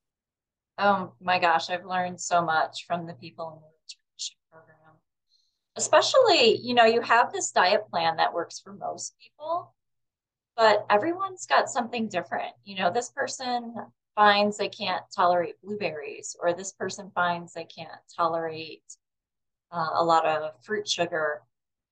Oh 0.78 1.14
my 1.22 1.40
gosh, 1.40 1.70
I've 1.70 1.86
learned 1.86 2.20
so 2.20 2.44
much 2.44 2.86
from 2.86 3.08
the 3.08 3.14
people 3.14 3.48
in 3.50 3.56
the 3.56 3.62
road 3.62 3.88
to 3.88 3.96
remission 4.12 4.36
program. 4.52 4.98
Especially, 5.76 6.58
you 6.58 6.74
know, 6.74 6.86
you 6.86 7.02
have 7.02 7.32
this 7.32 7.52
diet 7.52 7.88
plan 7.90 8.18
that 8.18 8.34
works 8.34 8.60
for 8.60 8.74
most 8.74 9.16
people, 9.20 9.74
but 10.56 10.86
everyone's 10.90 11.46
got 11.48 11.70
something 11.70 12.08
different. 12.08 12.54
You 12.64 12.78
know, 12.78 12.92
this 12.92 13.10
person 13.10 13.74
finds 14.16 14.58
they 14.58 14.70
can't 14.70 15.04
tolerate 15.16 15.56
blueberries, 15.64 16.36
or 16.40 16.54
this 16.54 16.74
person 16.74 17.12
finds 17.16 17.54
they 17.54 17.66
can't 17.66 17.90
tolerate 18.16 18.84
uh, 19.72 19.90
a 19.94 20.04
lot 20.04 20.26
of 20.26 20.52
fruit 20.64 20.88
sugar. 20.88 21.42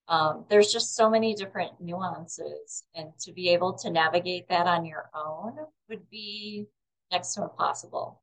Um, 0.08 0.46
there's 0.50 0.72
just 0.72 0.96
so 0.96 1.10
many 1.10 1.34
different 1.34 1.72
nuances, 1.80 2.84
and 2.94 3.12
to 3.22 3.34
be 3.34 3.50
able 3.50 3.74
to 3.80 3.90
navigate 3.90 4.48
that 4.50 4.68
on 4.68 4.86
your 4.86 5.10
own 5.16 5.54
would 5.90 6.08
be 6.10 6.68
next 7.12 7.34
to 7.34 7.44
impossible. 7.44 8.22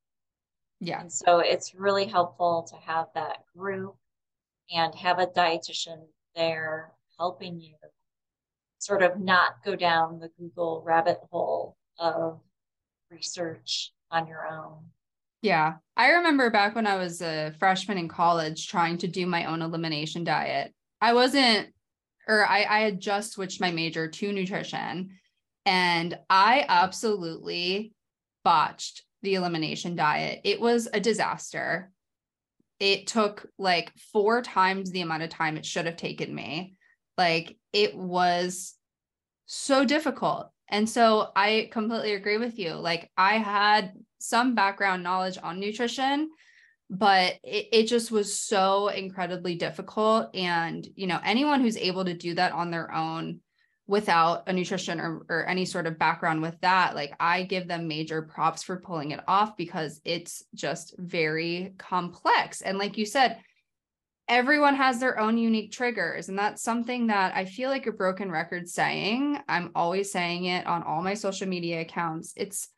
Yeah. 0.79 1.01
And 1.01 1.11
so 1.11 1.39
it's 1.39 1.75
really 1.75 2.05
helpful 2.05 2.65
to 2.69 2.75
have 2.77 3.07
that 3.15 3.39
group 3.57 3.95
and 4.73 4.93
have 4.95 5.19
a 5.19 5.27
dietitian 5.27 6.05
there 6.35 6.91
helping 7.17 7.59
you 7.59 7.75
sort 8.79 9.03
of 9.03 9.19
not 9.19 9.63
go 9.63 9.75
down 9.75 10.19
the 10.19 10.29
Google 10.39 10.81
rabbit 10.85 11.19
hole 11.31 11.75
of 11.97 12.39
research 13.11 13.91
on 14.09 14.27
your 14.27 14.47
own. 14.47 14.85
Yeah. 15.41 15.75
I 15.95 16.09
remember 16.11 16.49
back 16.49 16.75
when 16.75 16.87
I 16.87 16.95
was 16.95 17.21
a 17.21 17.53
freshman 17.59 17.97
in 17.97 18.07
college 18.07 18.67
trying 18.67 18.97
to 18.99 19.07
do 19.07 19.25
my 19.25 19.45
own 19.45 19.61
elimination 19.61 20.23
diet. 20.23 20.73
I 21.01 21.13
wasn't, 21.13 21.69
or 22.27 22.45
I, 22.45 22.65
I 22.69 22.79
had 22.79 22.99
just 22.99 23.33
switched 23.33 23.61
my 23.61 23.71
major 23.71 24.07
to 24.07 24.31
nutrition 24.31 25.11
and 25.65 26.17
I 26.29 26.65
absolutely 26.67 27.93
botched 28.43 29.03
the 29.21 29.35
elimination 29.35 29.95
diet. 29.95 30.41
It 30.43 30.59
was 30.59 30.87
a 30.93 30.99
disaster. 30.99 31.91
It 32.79 33.07
took 33.07 33.47
like 33.57 33.91
four 34.13 34.41
times 34.41 34.91
the 34.91 35.01
amount 35.01 35.23
of 35.23 35.29
time 35.29 35.57
it 35.57 35.65
should 35.65 35.85
have 35.85 35.97
taken 35.97 36.33
me. 36.33 36.75
Like 37.17 37.57
it 37.73 37.95
was 37.95 38.75
so 39.45 39.83
difficult. 39.83 40.51
And 40.69 40.87
so 40.87 41.31
I 41.35 41.69
completely 41.71 42.13
agree 42.13 42.37
with 42.37 42.59
you. 42.59 42.73
Like 42.73 43.09
I 43.17 43.37
had 43.37 43.93
some 44.19 44.55
background 44.55 45.03
knowledge 45.03 45.37
on 45.41 45.59
nutrition, 45.59 46.29
but 46.89 47.33
it, 47.43 47.67
it 47.71 47.83
just 47.87 48.11
was 48.11 48.39
so 48.39 48.87
incredibly 48.87 49.55
difficult. 49.55 50.35
And, 50.35 50.87
you 50.95 51.07
know, 51.07 51.19
anyone 51.23 51.61
who's 51.61 51.77
able 51.77 52.05
to 52.05 52.13
do 52.13 52.35
that 52.35 52.51
on 52.51 52.71
their 52.71 52.93
own 52.93 53.39
without 53.89 54.43
a 54.47 54.53
nutrition 54.53 54.99
or, 54.99 55.25
or 55.29 55.47
any 55.47 55.65
sort 55.65 55.87
of 55.87 55.97
background 55.97 56.43
with 56.43 56.55
that, 56.61 56.93
like 56.93 57.11
I 57.19 57.41
give 57.41 57.67
them 57.67 57.87
major 57.87 58.21
props 58.21 58.61
for 58.61 58.77
pulling 58.77 59.09
it 59.09 59.19
off 59.27 59.57
because 59.57 59.99
it's 60.05 60.43
just 60.53 60.93
very 60.99 61.73
complex. 61.79 62.61
And 62.61 62.77
like 62.77 62.99
you 62.99 63.05
said, 63.07 63.39
everyone 64.27 64.75
has 64.75 64.99
their 64.99 65.19
own 65.19 65.39
unique 65.39 65.71
triggers. 65.71 66.29
And 66.29 66.37
that's 66.37 66.61
something 66.61 67.07
that 67.07 67.35
I 67.35 67.45
feel 67.45 67.71
like 67.71 67.87
a 67.87 67.91
broken 67.91 68.29
record 68.29 68.69
saying. 68.69 69.39
I'm 69.49 69.71
always 69.73 70.11
saying 70.11 70.45
it 70.45 70.67
on 70.67 70.83
all 70.83 71.01
my 71.01 71.15
social 71.15 71.47
media 71.47 71.81
accounts. 71.81 72.33
It's 72.37 72.69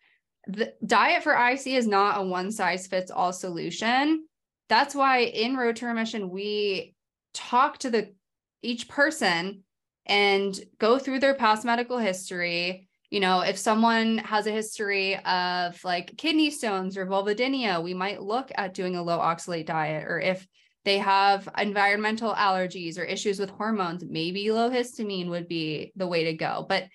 the 0.48 0.74
diet 0.86 1.24
for 1.24 1.34
IC 1.34 1.68
is 1.68 1.88
not 1.88 2.22
a 2.22 2.24
one 2.24 2.54
size 2.54 2.88
fits 2.88 3.12
all 3.12 3.34
solution. 3.34 4.26
That's 4.70 4.96
why 4.96 5.24
in 5.24 5.58
Road 5.58 5.76
to 5.76 5.88
Remission, 5.88 6.30
we 6.30 6.96
talk 7.34 7.80
to 7.80 7.90
the 7.90 8.14
each 8.62 8.88
person 8.88 9.66
and 10.06 10.60
go 10.80 11.00
through 11.00 11.20
their 11.20 11.36
past 11.36 11.66
medical 11.66 11.98
history. 11.98 12.88
You 13.10 13.20
know, 13.20 13.42
if 13.42 13.58
someone 13.58 14.20
has 14.20 14.48
a 14.48 14.52
history 14.52 15.18
of 15.18 15.84
like 15.84 16.18
kidney 16.18 16.50
stones 16.50 16.98
or 16.98 17.06
vulvodynia, 17.06 17.84
we 17.84 17.94
might 17.94 18.22
look 18.22 18.52
at 18.56 18.74
doing 18.74 18.96
a 18.96 19.04
low 19.04 19.20
oxalate 19.20 19.66
diet. 19.66 20.06
Or 20.08 20.20
if 20.20 20.48
they 20.86 20.98
have 20.98 21.48
environmental 21.58 22.34
allergies 22.34 22.98
or 22.98 23.04
issues 23.04 23.40
with 23.40 23.50
hormones, 23.50 24.04
maybe 24.04 24.52
low 24.52 24.70
histamine 24.70 25.30
would 25.30 25.48
be 25.48 25.92
the 25.96 26.08
way 26.08 26.26
to 26.26 26.34
go. 26.34 26.66
But 26.68 26.86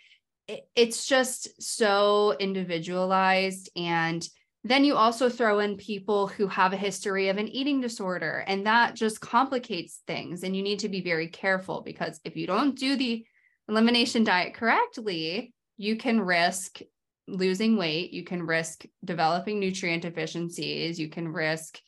it's 0.75 1.07
just 1.07 1.63
so 1.63 2.35
individualized. 2.39 3.69
And 3.77 4.27
then 4.65 4.85
you 4.85 4.97
also 4.97 5.29
throw 5.29 5.61
in 5.61 5.77
people 5.77 6.27
who 6.27 6.49
have 6.49 6.73
a 6.73 6.77
history 6.77 7.29
of 7.29 7.39
an 7.39 7.49
eating 7.49 7.81
disorder, 7.81 8.45
and 8.47 8.67
that 8.67 8.95
just 8.95 9.21
complicates 9.21 10.03
things. 10.07 10.43
And 10.43 10.57
you 10.57 10.63
need 10.63 10.81
to 10.81 10.89
be 10.89 11.01
very 11.01 11.29
careful 11.29 11.83
because 11.83 12.21
if 12.25 12.37
you 12.37 12.47
don't 12.47 12.77
do 12.77 12.97
the 12.97 13.25
elimination 13.69 14.25
diet 14.25 14.55
correctly, 14.55 15.53
you 15.77 15.97
can 15.97 16.21
risk 16.21 16.81
losing 17.29 17.77
weight, 17.77 18.13
you 18.13 18.25
can 18.25 18.43
risk 18.43 18.85
developing 19.05 19.61
nutrient 19.61 20.03
deficiencies, 20.03 20.99
you 20.99 21.09
can 21.09 21.29
risk 21.29 21.81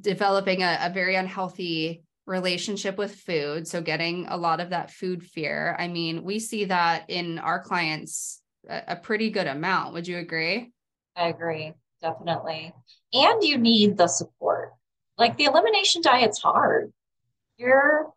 developing 0.00 0.62
a, 0.62 0.78
a 0.82 0.90
very 0.90 1.16
unhealthy 1.16 2.02
relationship 2.26 2.96
with 2.96 3.14
food. 3.14 3.66
So, 3.68 3.80
getting 3.80 4.26
a 4.28 4.36
lot 4.36 4.60
of 4.60 4.70
that 4.70 4.90
food 4.90 5.22
fear. 5.22 5.76
I 5.78 5.88
mean, 5.88 6.24
we 6.24 6.38
see 6.38 6.66
that 6.66 7.04
in 7.08 7.38
our 7.38 7.62
clients 7.62 8.40
a, 8.68 8.82
a 8.88 8.96
pretty 8.96 9.30
good 9.30 9.46
amount. 9.46 9.94
Would 9.94 10.08
you 10.08 10.18
agree? 10.18 10.73
I 11.16 11.28
agree, 11.28 11.72
definitely. 12.02 12.74
And 13.12 13.42
you 13.42 13.58
need 13.58 13.96
the 13.96 14.08
support. 14.08 14.72
Like 15.16 15.36
the 15.36 15.44
elimination 15.44 16.02
diet's 16.02 16.42
hard. 16.42 16.92
You're 17.56 18.12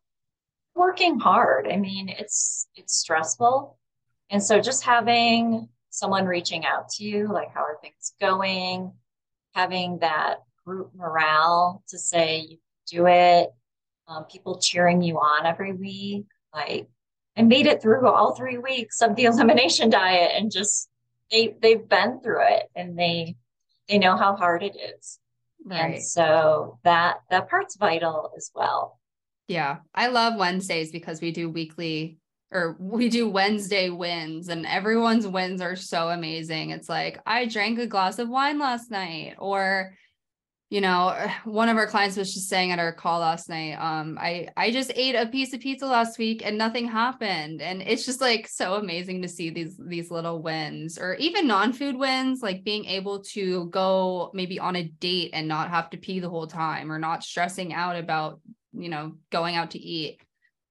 working 0.75 1.20
hard. 1.20 1.68
I 1.68 1.77
mean, 1.77 2.10
it's 2.10 2.68
it's 2.75 2.96
stressful. 2.96 3.77
And 4.30 4.42
so 4.42 4.60
just 4.60 4.84
having 4.84 5.70
someone 5.89 6.25
reaching 6.25 6.66
out 6.66 6.89
to 6.89 7.04
you, 7.04 7.32
like 7.32 7.54
how 7.54 7.62
are 7.62 7.77
things 7.82 8.13
going, 8.20 8.92
having 9.54 10.00
that 10.00 10.38
group 10.66 10.92
morale 10.96 11.84
to 11.89 11.98
say 11.98 12.39
you 12.50 12.58
do 12.89 13.08
it, 13.08 13.50
um, 14.08 14.25
people 14.25 14.60
cheering 14.60 15.01
you 15.01 15.18
on 15.18 15.46
every 15.46 15.74
week. 15.74 16.25
Like 16.54 16.88
I 17.38 17.44
made 17.44 17.68
it 17.68 17.82
through 17.82 18.08
all 18.08 18.36
three 18.36 18.58
weeks 18.58 19.01
of 19.01 19.16
the 19.16 19.25
elimination 19.32 19.89
diet 19.89 20.32
and 20.36 20.51
just 20.51 20.89
they 21.31 21.55
they've 21.62 21.88
been 21.88 22.19
through 22.22 22.48
it 22.48 22.63
and 22.75 22.98
they 22.98 23.36
they 23.88 23.98
know 23.98 24.17
how 24.17 24.36
hard 24.36 24.63
it 24.63 24.75
is. 24.75 25.19
Right. 25.65 25.96
And 25.96 26.03
so 26.03 26.79
that 26.84 27.17
that 27.29 27.50
part's 27.50 27.75
vital 27.77 28.31
as 28.38 28.51
well. 28.53 29.00
Yeah. 29.48 29.77
I 29.96 30.07
love 30.07 30.38
Wednesdays 30.38 30.91
because 30.91 31.22
we 31.22 31.31
do 31.31 31.50
weekly 31.50 32.19
or 32.51 32.77
we 32.79 33.10
do 33.10 33.29
Wednesday 33.29 33.89
wins 33.89 34.50
and 34.50 34.65
everyone's 34.65 35.27
wins 35.27 35.62
are 35.62 35.75
so 35.75 36.10
amazing. 36.10 36.69
It's 36.69 36.89
like 36.89 37.19
I 37.25 37.46
drank 37.46 37.79
a 37.79 37.88
glass 37.88 38.19
of 38.19 38.29
wine 38.29 38.60
last 38.60 38.91
night 38.91 39.36
or 39.38 39.93
you 40.69 40.81
know, 40.81 41.15
one 41.45 41.69
of 41.69 41.77
our 41.77 41.88
clients 41.88 42.17
was 42.17 42.33
just 42.33 42.50
saying 42.50 42.71
at 42.71 42.79
our 42.79 42.93
call 42.93 43.19
last 43.19 43.50
night, 43.50 43.74
um, 43.74 44.17
I 44.19 44.50
I 44.57 44.71
just 44.71 44.91
ate 44.95 45.15
a 45.15 45.27
piece 45.27 45.53
of 45.53 45.59
pizza 45.59 45.86
last 45.86 46.17
week 46.17 46.45
and 46.45 46.57
nothing 46.57 46.88
happened. 46.88 47.62
And 47.62 47.81
it's 47.81 48.05
just 48.05 48.21
like 48.21 48.47
so 48.47 48.75
amazing 48.75 49.21
to 49.21 49.27
see 49.27 49.50
these 49.50 49.77
these 49.77 50.12
little 50.12 50.41
wins 50.41 50.97
or 50.97 51.15
even 51.15 51.47
non-food 51.47 51.95
wins, 51.95 52.41
like 52.41 52.63
being 52.63 52.86
able 52.86 53.21
to 53.21 53.65
go 53.65 54.31
maybe 54.33 54.59
on 54.59 54.75
a 54.75 54.83
date 54.83 55.31
and 55.33 55.47
not 55.47 55.69
have 55.69 55.89
to 55.91 55.97
pee 55.97 56.19
the 56.19 56.29
whole 56.29 56.47
time 56.47 56.91
or 56.91 57.00
not 57.00 57.24
stressing 57.24 57.74
out 57.74 57.95
about, 57.95 58.39
you 58.74 58.89
know, 58.89 59.13
going 59.31 59.55
out 59.55 59.71
to 59.71 59.79
eat. 59.79 60.19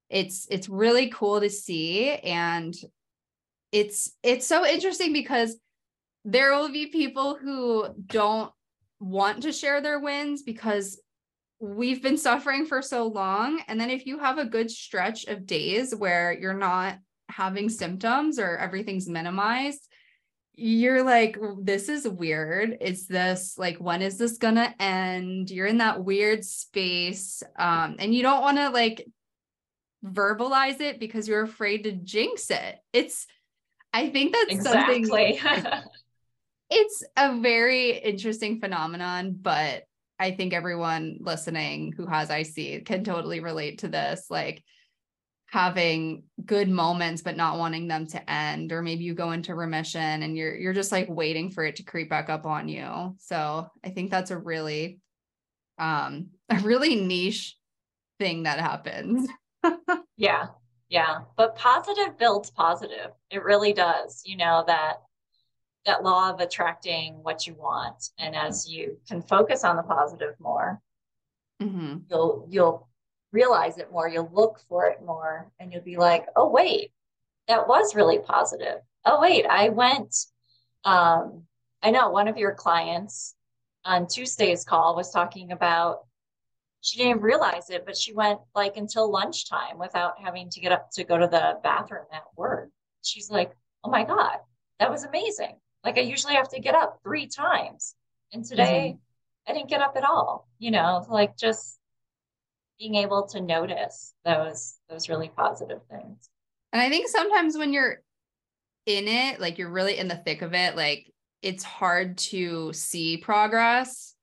It's 0.08 0.46
it's 0.50 0.68
really 0.68 1.08
cool 1.08 1.40
to 1.40 1.50
see. 1.50 2.10
And 2.10 2.74
it's 3.72 4.12
it's 4.22 4.46
so 4.46 4.64
interesting 4.64 5.12
because 5.12 5.56
there 6.24 6.52
will 6.56 6.70
be 6.70 6.86
people 6.86 7.36
who 7.36 7.86
don't 8.06 8.50
want 9.00 9.42
to 9.42 9.52
share 9.52 9.80
their 9.80 10.00
wins 10.00 10.42
because 10.42 11.00
we've 11.60 12.02
been 12.02 12.18
suffering 12.18 12.66
for 12.66 12.82
so 12.82 13.06
long. 13.06 13.60
And 13.68 13.80
then 13.80 13.90
if 13.90 14.06
you 14.06 14.18
have 14.18 14.38
a 14.38 14.44
good 14.44 14.70
stretch 14.70 15.24
of 15.26 15.46
days 15.46 15.94
where 15.94 16.32
you're 16.32 16.54
not 16.54 16.98
having 17.28 17.68
symptoms 17.68 18.38
or 18.38 18.56
everything's 18.56 19.08
minimized, 19.08 19.88
you're 20.54 21.02
like, 21.02 21.38
this 21.60 21.88
is 21.88 22.08
weird. 22.08 22.78
Is 22.80 23.06
this 23.06 23.56
like, 23.58 23.76
when 23.78 24.00
is 24.00 24.16
this 24.16 24.38
gonna 24.38 24.74
end? 24.80 25.50
You're 25.50 25.66
in 25.66 25.78
that 25.78 26.02
weird 26.02 26.44
space. 26.44 27.42
Um, 27.58 27.96
and 27.98 28.14
you 28.14 28.22
don't 28.22 28.40
want 28.40 28.56
to 28.56 28.70
like 28.70 29.06
verbalize 30.04 30.80
it 30.80 30.98
because 30.98 31.28
you're 31.28 31.42
afraid 31.42 31.84
to 31.84 31.92
jinx 31.92 32.50
it. 32.50 32.78
It's 32.92 33.26
I 33.92 34.10
think 34.10 34.32
that's 34.32 34.52
exactly. 34.52 35.04
something 35.04 35.82
it's 36.70 37.04
a 37.16 37.38
very 37.38 37.98
interesting 37.98 38.60
phenomenon, 38.60 39.36
but 39.40 39.84
I 40.18 40.30
think 40.32 40.52
everyone 40.54 41.18
listening 41.20 41.92
who 41.96 42.06
has 42.06 42.30
IC 42.30 42.86
can 42.86 43.04
totally 43.04 43.40
relate 43.40 43.78
to 43.78 43.88
this. 43.88 44.26
Like 44.30 44.62
having 45.50 46.24
good 46.44 46.68
moments 46.68 47.22
but 47.22 47.36
not 47.36 47.56
wanting 47.58 47.86
them 47.86 48.06
to 48.06 48.30
end 48.30 48.72
or 48.72 48.82
maybe 48.82 49.04
you 49.04 49.14
go 49.14 49.30
into 49.30 49.54
remission 49.54 50.22
and 50.22 50.36
you're 50.36 50.56
you're 50.56 50.72
just 50.72 50.90
like 50.90 51.08
waiting 51.08 51.50
for 51.50 51.64
it 51.64 51.76
to 51.76 51.84
creep 51.84 52.10
back 52.10 52.28
up 52.28 52.46
on 52.46 52.68
you. 52.68 53.14
So 53.18 53.68
i 53.84 53.90
think 53.90 54.10
that's 54.10 54.32
a 54.32 54.38
really 54.38 54.98
um 55.78 56.28
a 56.50 56.58
really 56.58 56.96
niche 56.96 57.56
thing 58.18 58.44
that 58.44 58.60
happens. 58.60 59.28
Yeah 60.18 60.46
yeah. 60.88 61.18
But 61.36 61.56
positive 61.56 62.16
builds 62.16 62.50
positive. 62.50 63.10
It 63.30 63.42
really 63.42 63.72
does 63.72 64.22
you 64.24 64.36
know 64.36 64.64
that 64.66 64.96
that 65.86 66.02
law 66.02 66.30
of 66.30 66.40
attracting 66.40 67.14
what 67.22 67.46
you 67.46 67.54
want. 67.54 68.10
And 68.18 68.36
as 68.36 68.68
you 68.68 68.98
can 69.08 69.22
focus 69.22 69.64
on 69.64 69.76
the 69.76 69.82
positive 69.82 70.34
more 70.38 70.82
mm-hmm. 71.62 71.98
you'll 72.10 72.46
you'll 72.50 72.88
realize 73.32 73.78
it 73.78 73.90
more 73.90 74.08
you'll 74.08 74.30
look 74.32 74.60
for 74.68 74.86
it 74.86 74.98
more 75.04 75.50
and 75.58 75.72
you'll 75.72 75.82
be 75.82 75.96
like 75.96 76.26
oh 76.36 76.48
wait 76.48 76.92
that 77.48 77.68
was 77.68 77.94
really 77.94 78.18
positive. 78.18 78.78
Oh 79.04 79.20
wait 79.20 79.46
i 79.46 79.68
went 79.68 80.14
um, 80.84 81.42
i 81.82 81.90
know 81.90 82.10
one 82.10 82.28
of 82.28 82.36
your 82.36 82.54
clients 82.54 83.34
on 83.84 84.06
tuesday's 84.06 84.64
call 84.64 84.96
was 84.96 85.10
talking 85.10 85.52
about 85.52 86.00
she 86.80 86.98
didn't 86.98 87.22
realize 87.22 87.70
it 87.70 87.84
but 87.86 87.96
she 87.96 88.12
went 88.12 88.40
like 88.54 88.76
until 88.76 89.10
lunchtime 89.10 89.78
without 89.78 90.14
having 90.22 90.50
to 90.50 90.60
get 90.60 90.72
up 90.72 90.90
to 90.92 91.04
go 91.04 91.18
to 91.18 91.26
the 91.26 91.58
bathroom 91.62 92.06
at 92.12 92.24
work. 92.36 92.70
She's 93.02 93.30
like 93.30 93.52
oh 93.84 93.90
my 93.90 94.04
god 94.04 94.38
that 94.80 94.90
was 94.90 95.04
amazing 95.04 95.56
like 95.86 95.98
I 95.98 96.02
usually 96.02 96.34
have 96.34 96.48
to 96.48 96.60
get 96.60 96.74
up 96.74 96.98
three 97.04 97.28
times. 97.28 97.94
And 98.32 98.44
today 98.44 98.96
mm-hmm. 98.96 99.50
I 99.50 99.54
didn't 99.54 99.70
get 99.70 99.80
up 99.80 99.96
at 99.96 100.02
all, 100.04 100.48
you 100.58 100.72
know, 100.72 101.06
like 101.08 101.36
just 101.36 101.78
being 102.78 102.96
able 102.96 103.28
to 103.28 103.40
notice 103.40 104.12
those 104.24 104.74
those 104.90 105.08
really 105.08 105.30
positive 105.34 105.80
things. 105.88 106.28
And 106.72 106.82
I 106.82 106.90
think 106.90 107.08
sometimes 107.08 107.56
when 107.56 107.72
you're 107.72 108.02
in 108.84 109.06
it, 109.06 109.40
like 109.40 109.58
you're 109.58 109.70
really 109.70 109.96
in 109.96 110.08
the 110.08 110.16
thick 110.16 110.42
of 110.42 110.52
it, 110.54 110.74
like 110.76 111.10
it's 111.40 111.62
hard 111.62 112.18
to 112.18 112.72
see 112.72 113.16
progress. 113.18 114.14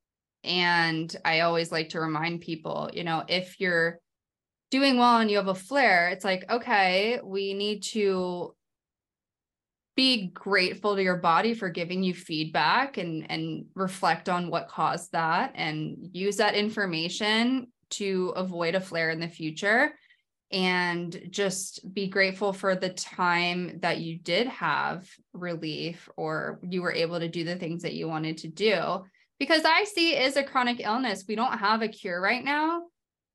And 0.43 1.15
I 1.23 1.39
always 1.39 1.71
like 1.71 1.89
to 1.89 2.01
remind 2.01 2.41
people, 2.41 2.89
you 2.93 3.05
know, 3.05 3.23
if 3.29 3.61
you're 3.61 3.99
doing 4.69 4.97
well 4.97 5.19
and 5.19 5.31
you 5.31 5.37
have 5.37 5.47
a 5.47 5.55
flare, 5.55 6.09
it's 6.09 6.25
like, 6.25 6.43
okay, 6.51 7.21
we 7.23 7.53
need 7.53 7.83
to 7.83 8.53
be 9.95 10.27
grateful 10.27 10.95
to 10.95 11.03
your 11.03 11.17
body 11.17 11.53
for 11.53 11.69
giving 11.69 12.03
you 12.03 12.13
feedback 12.13 12.97
and 12.97 13.29
and 13.29 13.65
reflect 13.75 14.29
on 14.29 14.49
what 14.49 14.67
caused 14.67 15.11
that 15.11 15.51
and 15.55 16.09
use 16.13 16.37
that 16.37 16.55
information 16.55 17.67
to 17.91 18.33
avoid 18.35 18.75
a 18.75 18.81
flare 18.81 19.11
in 19.11 19.19
the 19.19 19.27
future 19.27 19.93
and 20.51 21.27
just 21.29 21.93
be 21.93 22.07
grateful 22.07 22.53
for 22.53 22.75
the 22.75 22.89
time 22.89 23.79
that 23.81 23.99
you 23.99 24.17
did 24.17 24.47
have 24.47 25.09
relief 25.33 26.09
or 26.15 26.59
you 26.63 26.81
were 26.81 26.93
able 26.93 27.19
to 27.19 27.27
do 27.27 27.43
the 27.43 27.55
things 27.55 27.81
that 27.81 27.93
you 27.93 28.07
wanted 28.07 28.37
to 28.37 28.47
do. 28.47 29.03
Because 29.39 29.63
IC 29.63 30.19
is 30.19 30.37
a 30.37 30.43
chronic 30.43 30.79
illness. 30.79 31.25
We 31.27 31.35
don't 31.35 31.57
have 31.57 31.81
a 31.81 31.87
cure 31.87 32.21
right 32.21 32.43
now 32.43 32.83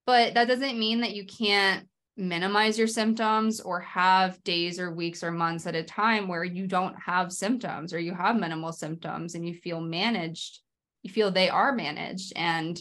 but 0.08 0.32
that 0.32 0.48
doesn't 0.48 0.78
mean 0.78 1.02
that 1.02 1.14
you 1.14 1.26
can't 1.26 1.86
minimize 2.18 2.78
your 2.78 2.88
symptoms 2.88 3.61
or 3.61 3.81
have 3.81 4.42
days 4.44 4.81
or 4.81 4.92
weeks 4.92 5.22
or 5.22 5.31
months 5.31 5.66
at 5.66 5.76
a 5.76 5.83
time 5.83 6.28
where 6.28 6.44
you 6.44 6.66
don't 6.66 6.96
have 7.00 7.33
symptoms 7.33 7.94
or 7.94 7.98
you 7.98 8.12
have 8.12 8.38
minimal 8.38 8.72
symptoms 8.72 9.35
and 9.35 9.46
you 9.46 9.54
feel 9.54 9.81
managed 9.81 10.61
you 11.02 11.11
feel 11.11 11.31
they 11.31 11.48
are 11.48 11.72
managed. 11.72 12.33
And 12.37 12.81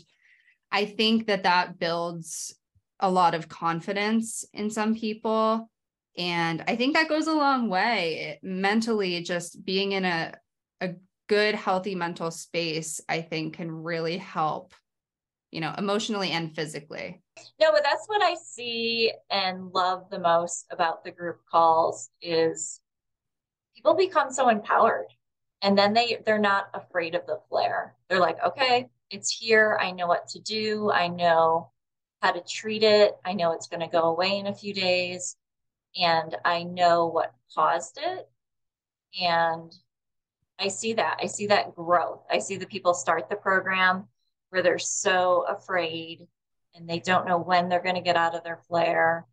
i 0.71 0.86
think 0.86 1.28
that 1.28 1.43
that 1.43 1.80
builds 1.80 2.54
a 3.00 3.10
lot 3.10 3.36
of 3.36 3.47
confidence 3.47 4.43
in 4.54 4.69
some 4.69 4.95
people. 4.95 5.69
And 6.17 6.63
i 6.67 6.76
think 6.76 6.95
that 6.95 7.10
goes 7.10 7.28
a 7.28 7.34
long 7.34 7.69
way. 7.69 8.39
It, 8.41 8.43
mentally 8.43 9.21
just 9.23 9.63
being 9.63 9.93
in 9.93 10.06
a 10.06 10.34
a 10.82 10.95
good 11.28 11.56
healthy 11.56 11.95
mental 11.95 12.32
space 12.32 13.02
i 13.10 13.19
think 13.21 13.56
can 13.56 13.69
really 13.69 14.17
help 14.17 14.73
you 15.52 15.60
know 15.60 15.73
emotionally 15.78 16.32
and 16.32 16.56
physically 16.56 17.21
no, 17.60 17.71
but 17.71 17.84
that's 17.84 18.08
what 18.08 18.21
I 18.21 18.36
see 18.36 19.12
and 19.30 19.71
love 19.73 20.10
the 20.10 20.19
most 20.19 20.67
about 20.71 21.04
the 21.04 21.12
group 21.12 21.39
calls 21.50 22.10
is 22.21 22.82
people 23.76 23.95
become 23.95 24.32
so 24.32 24.50
empowered 24.50 25.08
and 25.62 25.78
then 25.78 25.93
they 25.93 26.21
they're 26.26 26.39
not 26.39 26.69
afraid 26.73 27.15
of 27.15 27.26
the 27.26 27.39
flare. 27.50 27.95
They're 28.10 28.19
like, 28.19 28.38
"Okay, 28.43 28.89
it's 29.10 29.32
here. 29.32 29.78
I 29.82 29.91
know 29.91 30.08
what 30.08 30.28
to 30.30 30.39
do. 30.39 30.91
I 30.91 31.08
know 31.08 31.71
how 32.21 32.32
to 32.32 32.41
treat 32.41 32.84
it. 32.84 33.17
I 33.26 33.34
know 33.34 33.52
it's 33.54 33.67
going 33.67 33.82
to 33.82 33.88
go 33.88 34.04
away 34.04 34.38
in 34.38 34.47
a 34.47 34.54
few 34.56 34.73
days 34.73 35.36
and 36.00 36.36
I 36.45 36.63
know 36.63 37.08
what 37.08 37.34
caused 37.56 37.97
it." 38.02 38.30
And 39.19 39.73
I 40.60 40.67
see 40.69 40.93
that. 40.93 41.19
I 41.21 41.28
see 41.28 41.47
that 41.47 41.76
growth. 41.76 42.23
I 42.30 42.39
see 42.39 42.58
the 42.58 42.67
people 42.67 42.93
start 42.93 43.30
the 43.30 43.36
program 43.36 44.08
where 44.50 44.62
they're 44.62 44.80
so 44.80 45.45
afraid 45.47 46.28
and 46.77 46.87
they 46.87 46.99
don't 46.99 47.27
know 47.27 47.39
when 47.39 47.69
they're 47.69 47.81
going 47.81 47.95
to 47.95 48.01
get 48.01 48.15
out 48.15 48.35
of 48.35 48.43
their 48.43 48.59
flare. 48.67 49.25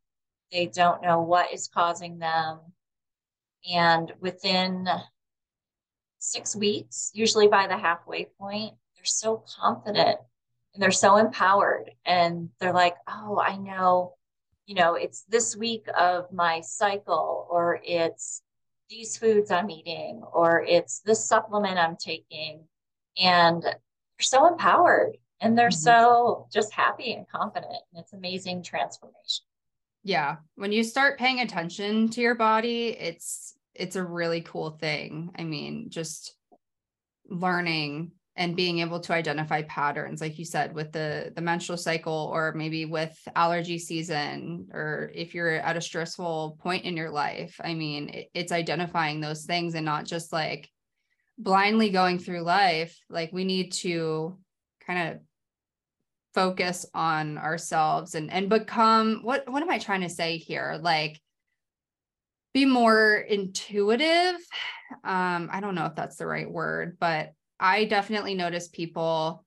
They 0.50 0.66
don't 0.66 1.02
know 1.02 1.20
what 1.20 1.52
is 1.52 1.68
causing 1.72 2.18
them. 2.18 2.61
And 3.70 4.12
within 4.20 4.88
six 6.18 6.57
weeks, 6.57 7.11
usually 7.14 7.48
by 7.48 7.66
the 7.66 7.76
halfway 7.76 8.26
point, 8.38 8.74
they're 8.96 9.04
so 9.04 9.44
confident 9.59 10.18
and 10.72 10.83
they're 10.83 10.90
so 10.90 11.16
empowered. 11.16 11.90
And 12.04 12.50
they're 12.61 12.72
like, 12.72 12.96
oh, 13.09 13.38
I 13.38 13.57
know, 13.57 14.14
you 14.66 14.74
know, 14.74 14.94
it's 14.94 15.22
this 15.28 15.57
week 15.57 15.87
of 15.98 16.33
my 16.33 16.61
cycle, 16.62 17.46
or 17.50 17.80
it's 17.85 18.42
these 18.90 19.16
foods 19.16 19.50
I'm 19.50 19.70
eating, 19.70 20.22
or 20.33 20.62
it's 20.62 21.00
this 21.00 21.24
supplement 21.24 21.78
I'm 21.78 21.96
taking. 21.96 22.64
And 23.18 23.62
they're 23.62 23.74
so 24.20 24.46
empowered 24.46 25.16
and 25.40 25.57
they're 25.57 25.68
mm-hmm. 25.68 25.79
so 25.79 26.47
just 26.53 26.73
happy 26.73 27.12
and 27.12 27.29
confident 27.29 27.73
and 27.92 28.01
it's 28.01 28.12
amazing 28.12 28.62
transformation. 28.62 29.44
Yeah. 30.03 30.37
When 30.57 30.73
you 30.73 30.85
start 30.85 31.18
paying 31.18 31.40
attention 31.40 32.11
to 32.11 32.20
your 32.20 32.35
body 32.35 32.88
it's 32.88 33.57
it's 33.75 33.97
a 33.97 34.05
really 34.05 34.40
cool 34.42 34.70
thing. 34.70 35.31
I 35.38 35.44
mean 35.44 35.90
just 35.90 36.35
learning 37.29 38.12
and 38.37 38.57
being 38.57 38.81
able 38.81 38.99
to 38.99 39.14
identify 39.14 39.62
patterns 39.62 40.20
like 40.20 40.38
you 40.38 40.44
said 40.44 40.75
with 40.75 40.90
the 40.92 41.33
the 41.37 41.40
menstrual 41.40 41.79
cycle 41.79 42.31
or 42.33 42.53
maybe 42.53 42.85
with 42.85 43.16
allergy 43.37 43.79
season 43.79 44.68
or 44.73 45.11
if 45.14 45.35
you're 45.35 45.55
at 45.55 45.77
a 45.77 45.81
stressful 45.81 46.59
point 46.61 46.85
in 46.85 46.97
your 46.97 47.11
life. 47.11 47.61
I 47.62 47.75
mean 47.75 48.09
it, 48.09 48.31
it's 48.35 48.53
identifying 48.53 49.20
those 49.20 49.44
things 49.44 49.75
and 49.75 49.85
not 49.85 50.05
just 50.05 50.33
like 50.33 50.70
blindly 51.38 51.90
going 51.90 52.18
through 52.18 52.42
life. 52.42 52.99
Like 53.09 53.33
we 53.33 53.44
need 53.44 53.73
to 53.75 54.38
kind 54.87 55.09
of 55.09 55.20
focus 56.35 56.85
on 56.94 57.38
ourselves 57.38 58.14
and 58.16 58.31
and 58.31 58.49
become 58.49 59.20
what 59.23 59.49
what 59.51 59.62
am 59.62 59.70
I 59.70 59.79
trying 59.79 60.01
to 60.03 60.09
say 60.09 60.37
here? 60.37 60.79
Like 60.81 61.20
be 62.53 62.64
more 62.64 63.16
intuitive. 63.16 64.37
Um, 65.03 65.49
I 65.53 65.61
don't 65.61 65.75
know 65.75 65.87
if 65.87 65.94
that's 65.94 66.16
the 66.16 66.27
right 66.27 66.51
word, 66.51 66.99
but 67.01 67.33
I 67.59 67.85
definitely 67.85 68.35
notice 68.35 68.68
people 68.68 69.44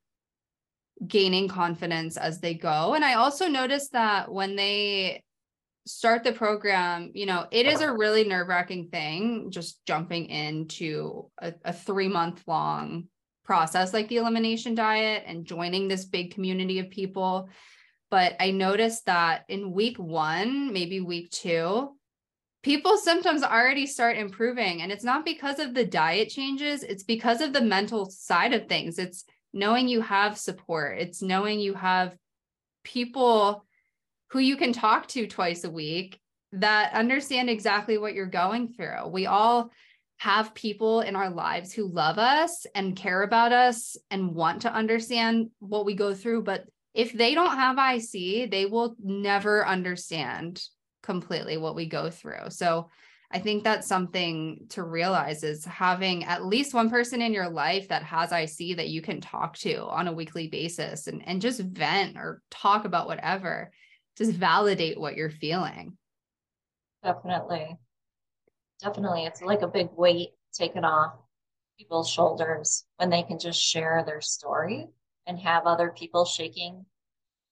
gaining 1.05 1.47
confidence 1.47 2.17
as 2.17 2.39
they 2.39 2.53
go. 2.53 2.95
And 2.95 3.05
I 3.05 3.13
also 3.13 3.47
notice 3.47 3.89
that 3.89 4.31
when 4.31 4.55
they 4.55 5.23
start 5.85 6.23
the 6.23 6.33
program, 6.33 7.11
you 7.13 7.25
know, 7.25 7.45
it 7.51 7.65
is 7.65 7.81
a 7.81 7.93
really 7.93 8.25
nerve 8.25 8.47
wracking 8.47 8.89
thing 8.89 9.51
just 9.51 9.85
jumping 9.85 10.25
into 10.25 11.29
a, 11.39 11.53
a 11.63 11.71
three 11.71 12.07
month 12.09 12.43
long 12.47 13.05
process 13.47 13.93
like 13.93 14.09
the 14.09 14.17
elimination 14.17 14.75
diet 14.75 15.23
and 15.25 15.45
joining 15.45 15.87
this 15.87 16.05
big 16.05 16.33
community 16.33 16.79
of 16.79 16.89
people. 16.91 17.49
But 18.11 18.35
I 18.39 18.51
noticed 18.51 19.05
that 19.05 19.45
in 19.47 19.71
week 19.71 19.97
one, 19.97 20.71
maybe 20.71 20.99
week 20.99 21.31
two, 21.31 21.95
people's 22.61 23.03
symptoms 23.03 23.43
already 23.43 23.87
start 23.87 24.17
improving. 24.17 24.81
And 24.81 24.91
it's 24.91 25.03
not 25.03 25.25
because 25.25 25.59
of 25.59 25.73
the 25.73 25.85
diet 25.85 26.29
changes, 26.29 26.83
it's 26.83 27.03
because 27.03 27.41
of 27.41 27.53
the 27.53 27.61
mental 27.61 28.09
side 28.09 28.53
of 28.53 28.67
things. 28.67 28.99
It's 28.99 29.23
knowing 29.53 29.87
you 29.87 30.01
have 30.01 30.37
support, 30.37 30.99
it's 30.99 31.21
knowing 31.21 31.59
you 31.59 31.73
have 31.73 32.15
people 32.83 33.65
who 34.31 34.39
you 34.39 34.57
can 34.57 34.73
talk 34.73 35.07
to 35.07 35.25
twice 35.25 35.63
a 35.63 35.69
week 35.69 36.19
that 36.51 36.93
understand 36.93 37.49
exactly 37.49 37.97
what 37.97 38.13
you're 38.13 38.25
going 38.25 38.73
through. 38.73 39.07
We 39.07 39.25
all 39.25 39.71
have 40.17 40.55
people 40.55 41.01
in 41.01 41.15
our 41.15 41.29
lives 41.29 41.71
who 41.71 41.87
love 41.87 42.17
us 42.17 42.65
and 42.73 42.95
care 42.95 43.21
about 43.21 43.51
us 43.51 43.95
and 44.09 44.33
want 44.33 44.63
to 44.63 44.73
understand 44.73 45.49
what 45.59 45.85
we 45.85 45.93
go 45.93 46.13
through. 46.13 46.43
But 46.43 46.65
if 46.93 47.13
they 47.13 47.35
don't 47.35 47.55
have 47.55 47.77
IC, 47.77 48.49
they 48.49 48.65
will 48.65 48.95
never 48.99 49.65
understand 49.65 50.61
completely 51.03 51.57
what 51.57 51.75
we 51.75 51.85
go 51.85 52.09
through. 52.09 52.49
So 52.49 52.89
I 53.29 53.39
think 53.39 53.63
that's 53.63 53.87
something 53.87 54.65
to 54.69 54.83
realize 54.83 55.43
is 55.43 55.65
having 55.65 56.23
at 56.23 56.45
least 56.45 56.73
one 56.73 56.89
person 56.89 57.21
in 57.21 57.33
your 57.33 57.49
life 57.49 57.89
that 57.89 58.03
has 58.03 58.31
IC 58.31 58.77
that 58.77 58.89
you 58.89 59.01
can 59.01 59.21
talk 59.21 59.57
to 59.57 59.83
on 59.83 60.07
a 60.07 60.13
weekly 60.13 60.47
basis 60.47 61.07
and, 61.07 61.21
and 61.27 61.41
just 61.41 61.59
vent 61.59 62.17
or 62.17 62.41
talk 62.49 62.85
about 62.85 63.07
whatever, 63.07 63.71
just 64.17 64.31
validate 64.31 64.99
what 64.99 65.15
you're 65.15 65.29
feeling. 65.29 65.97
Definitely. 67.03 67.77
Definitely. 68.81 69.25
It's 69.25 69.41
like 69.41 69.61
a 69.61 69.67
big 69.67 69.89
weight 69.95 70.29
taken 70.53 70.85
off 70.85 71.13
people's 71.77 72.09
shoulders 72.09 72.85
when 72.97 73.09
they 73.09 73.23
can 73.23 73.39
just 73.39 73.61
share 73.61 74.03
their 74.05 74.21
story 74.21 74.87
and 75.25 75.39
have 75.39 75.65
other 75.65 75.93
people 75.95 76.25
shaking 76.25 76.85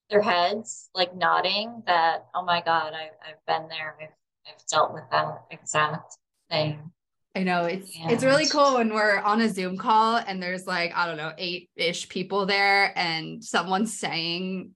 their 0.10 0.22
heads, 0.22 0.90
like 0.94 1.16
nodding 1.16 1.84
that, 1.88 2.26
oh 2.34 2.44
my 2.44 2.62
God, 2.62 2.94
I, 2.94 3.10
I've 3.28 3.46
been 3.48 3.68
there. 3.70 3.96
I've, 4.02 4.10
I've 4.48 4.66
dealt 4.68 4.94
with 4.94 5.04
that 5.12 5.44
exact 5.52 6.18
thing. 6.50 6.92
I 7.36 7.44
know 7.44 7.66
it's 7.66 7.92
and... 8.00 8.12
it's 8.12 8.24
really 8.24 8.48
cool 8.48 8.76
when 8.76 8.94
we're 8.94 9.20
on 9.20 9.42
a 9.42 9.50
Zoom 9.50 9.78
call 9.78 10.18
and 10.18 10.42
there's 10.42 10.66
like 10.66 10.94
I 10.96 11.06
don't 11.06 11.18
know 11.18 11.34
eight 11.38 11.70
ish 11.76 12.08
people 12.08 12.46
there 12.46 12.98
and 12.98 13.44
someone's 13.44 14.00
saying 14.00 14.72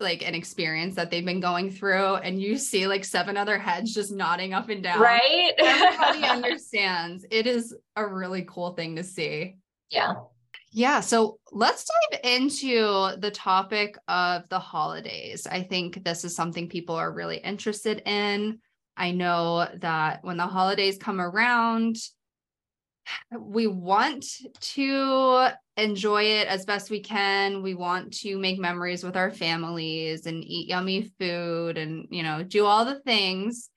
like 0.00 0.26
an 0.26 0.34
experience 0.34 0.94
that 0.96 1.10
they've 1.10 1.24
been 1.24 1.40
going 1.40 1.70
through 1.70 2.16
and 2.16 2.40
you 2.40 2.56
see 2.56 2.86
like 2.86 3.04
seven 3.04 3.36
other 3.36 3.58
heads 3.58 3.94
just 3.94 4.12
nodding 4.12 4.52
up 4.52 4.68
and 4.68 4.82
down. 4.82 5.00
Right? 5.00 5.52
Everybody 5.58 6.24
understands. 6.28 7.24
It 7.30 7.46
is 7.46 7.74
a 7.96 8.06
really 8.06 8.44
cool 8.48 8.72
thing 8.72 8.96
to 8.96 9.04
see. 9.04 9.56
Yeah. 9.90 10.14
Yeah. 10.72 11.00
So 11.00 11.38
let's 11.50 11.84
dive 11.84 12.20
into 12.22 13.16
the 13.18 13.30
topic 13.32 13.96
of 14.06 14.48
the 14.48 14.58
holidays. 14.58 15.46
I 15.46 15.62
think 15.62 16.04
this 16.04 16.24
is 16.24 16.34
something 16.34 16.68
people 16.68 16.94
are 16.94 17.12
really 17.12 17.38
interested 17.38 18.02
in. 18.06 18.60
I 18.96 19.10
know 19.10 19.68
that 19.78 20.22
when 20.22 20.36
the 20.36 20.46
holidays 20.46 20.98
come 20.98 21.20
around, 21.20 21.96
we 23.38 23.66
want 23.66 24.26
to 24.60 25.48
enjoy 25.76 26.22
it 26.24 26.48
as 26.48 26.64
best 26.64 26.90
we 26.90 27.00
can. 27.00 27.62
We 27.62 27.74
want 27.74 28.12
to 28.18 28.38
make 28.38 28.58
memories 28.58 29.04
with 29.04 29.16
our 29.16 29.30
families 29.30 30.26
and 30.26 30.44
eat 30.44 30.68
yummy 30.68 31.10
food 31.18 31.78
and, 31.78 32.06
you 32.10 32.22
know, 32.22 32.42
do 32.42 32.66
all 32.66 32.84
the 32.84 33.00
things. 33.00 33.70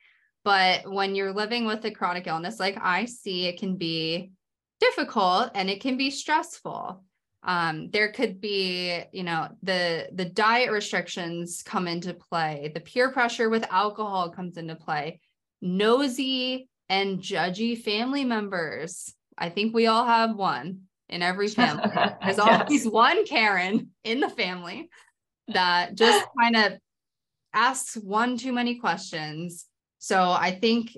But 0.43 0.91
when 0.91 1.15
you're 1.15 1.33
living 1.33 1.65
with 1.65 1.85
a 1.85 1.91
chronic 1.91 2.27
illness 2.27 2.59
like 2.59 2.75
IC, 2.75 3.19
it 3.25 3.59
can 3.59 3.77
be 3.77 4.31
difficult 4.79 5.51
and 5.55 5.69
it 5.69 5.81
can 5.81 5.97
be 5.97 6.09
stressful 6.09 7.03
um, 7.45 7.89
there 7.91 8.11
could 8.11 8.39
be 8.39 9.03
you 9.11 9.23
know 9.23 9.49
the 9.61 10.07
the 10.13 10.25
diet 10.25 10.71
restrictions 10.71 11.61
come 11.63 11.87
into 11.87 12.13
play 12.13 12.71
the 12.73 12.79
peer 12.79 13.11
pressure 13.11 13.49
with 13.49 13.65
alcohol 13.69 14.29
comes 14.29 14.57
into 14.57 14.75
play 14.75 15.19
nosy 15.61 16.69
and 16.89 17.19
judgy 17.19 17.81
family 17.81 18.23
members 18.23 19.13
i 19.37 19.49
think 19.49 19.73
we 19.73 19.87
all 19.87 20.05
have 20.05 20.35
one 20.35 20.81
in 21.09 21.21
every 21.21 21.47
family. 21.47 21.91
There's 22.23 22.39
always 22.39 22.87
one 22.87 23.25
karen 23.25 23.91
in 24.03 24.19
the 24.19 24.29
family 24.29 24.89
that 25.49 25.95
just 25.95 26.25
kind 26.39 26.55
of 26.55 26.73
asks 27.53 27.95
one 27.95 28.37
too 28.37 28.51
many 28.51 28.79
questions. 28.79 29.65
So 29.99 30.31
i 30.31 30.51
think 30.51 30.97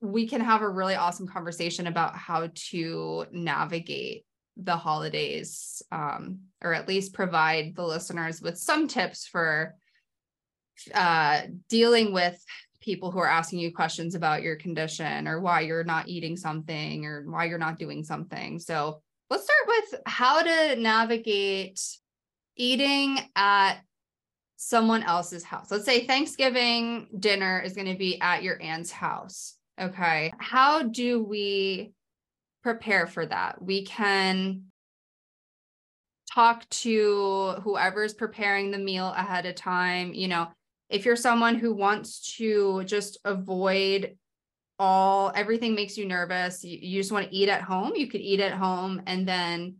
we 0.00 0.26
can 0.28 0.40
have 0.40 0.62
a 0.62 0.68
really 0.68 0.94
awesome 0.94 1.26
conversation 1.26 1.86
about 1.86 2.16
how 2.16 2.48
to 2.54 3.26
navigate 3.32 4.24
the 4.56 4.76
holidays 4.76 5.82
um, 5.92 6.40
or 6.62 6.72
at 6.72 6.88
least 6.88 7.12
provide 7.12 7.74
the 7.74 7.84
listeners 7.84 8.40
with 8.40 8.58
some 8.58 8.88
tips 8.88 9.26
for 9.26 9.74
uh, 10.94 11.42
dealing 11.68 12.12
with 12.12 12.42
people 12.86 13.10
who 13.10 13.18
are 13.18 13.28
asking 13.28 13.58
you 13.58 13.74
questions 13.74 14.14
about 14.14 14.42
your 14.42 14.54
condition 14.54 15.26
or 15.26 15.40
why 15.40 15.60
you're 15.60 15.84
not 15.84 16.08
eating 16.08 16.36
something 16.36 17.04
or 17.04 17.24
why 17.26 17.44
you're 17.44 17.58
not 17.58 17.78
doing 17.78 18.04
something. 18.04 18.60
So 18.60 19.02
let's 19.28 19.42
start 19.42 19.66
with 19.66 20.00
how 20.06 20.40
to 20.40 20.76
navigate 20.76 21.80
eating 22.56 23.18
at 23.34 23.80
someone 24.54 25.02
else's 25.02 25.42
house. 25.42 25.68
Let's 25.68 25.84
say 25.84 26.06
Thanksgiving 26.06 27.08
dinner 27.18 27.60
is 27.60 27.72
going 27.72 27.88
to 27.88 27.98
be 27.98 28.20
at 28.20 28.44
your 28.44 28.62
aunt's 28.62 28.92
house. 28.92 29.56
Okay. 29.80 30.32
How 30.38 30.84
do 30.84 31.22
we 31.24 31.92
prepare 32.62 33.08
for 33.08 33.26
that? 33.26 33.60
We 33.60 33.84
can 33.84 34.62
talk 36.32 36.68
to 36.68 37.56
whoever's 37.62 38.14
preparing 38.14 38.70
the 38.70 38.78
meal 38.78 39.08
ahead 39.08 39.44
of 39.44 39.56
time. 39.56 40.14
You 40.14 40.28
know, 40.28 40.48
if 40.88 41.04
you're 41.04 41.16
someone 41.16 41.56
who 41.56 41.74
wants 41.74 42.36
to 42.36 42.84
just 42.84 43.18
avoid 43.24 44.16
all 44.78 45.32
everything 45.34 45.74
makes 45.74 45.96
you 45.96 46.06
nervous, 46.06 46.62
you, 46.62 46.78
you 46.80 47.00
just 47.00 47.12
want 47.12 47.28
to 47.28 47.34
eat 47.34 47.48
at 47.48 47.62
home, 47.62 47.92
you 47.94 48.08
could 48.08 48.20
eat 48.20 48.40
at 48.40 48.52
home 48.52 49.02
and 49.06 49.26
then 49.26 49.76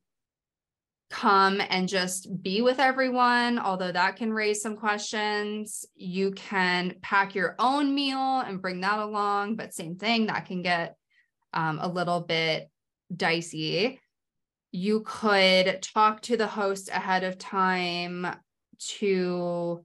come 1.11 1.63
and 1.71 1.89
just 1.89 2.43
be 2.43 2.63
with 2.63 2.81
everyone, 2.81 3.59
although 3.59 3.93
that 3.93 4.17
can 4.17 4.33
raise 4.33 4.61
some 4.61 4.77
questions. 4.77 5.85
You 5.95 6.33
can 6.33 6.97
pack 7.01 7.35
your 7.35 7.55
own 7.59 7.95
meal 7.95 8.41
and 8.41 8.61
bring 8.61 8.81
that 8.81 8.99
along, 8.99 9.57
but 9.57 9.75
same 9.75 9.97
thing, 9.97 10.27
that 10.27 10.47
can 10.47 10.63
get 10.63 10.97
um, 11.53 11.79
a 11.81 11.89
little 11.89 12.21
bit 12.21 12.69
dicey. 13.15 14.01
You 14.73 15.03
could 15.07 15.81
talk 15.83 16.23
to 16.23 16.37
the 16.37 16.49
host 16.49 16.89
ahead 16.89 17.23
of 17.23 17.39
time 17.39 18.27
to 18.99 19.85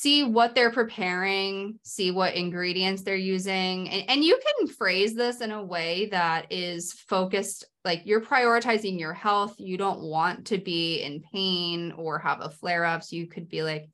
see 0.00 0.24
what 0.24 0.54
they're 0.54 0.70
preparing, 0.70 1.78
see 1.82 2.10
what 2.10 2.34
ingredients 2.34 3.02
they're 3.02 3.16
using. 3.16 3.88
And, 3.88 4.10
and 4.10 4.24
you 4.24 4.38
can 4.58 4.68
phrase 4.68 5.14
this 5.14 5.40
in 5.40 5.52
a 5.52 5.64
way 5.64 6.08
that 6.10 6.52
is 6.52 6.92
focused, 6.92 7.64
like 7.82 8.02
you're 8.04 8.20
prioritizing 8.20 9.00
your 9.00 9.14
health. 9.14 9.54
You 9.56 9.78
don't 9.78 10.02
want 10.02 10.48
to 10.48 10.58
be 10.58 11.00
in 11.00 11.22
pain 11.32 11.92
or 11.92 12.18
have 12.18 12.42
a 12.42 12.50
flare 12.50 12.84
up. 12.84 13.04
So 13.04 13.16
you 13.16 13.26
could 13.26 13.48
be 13.48 13.62
like, 13.62 13.88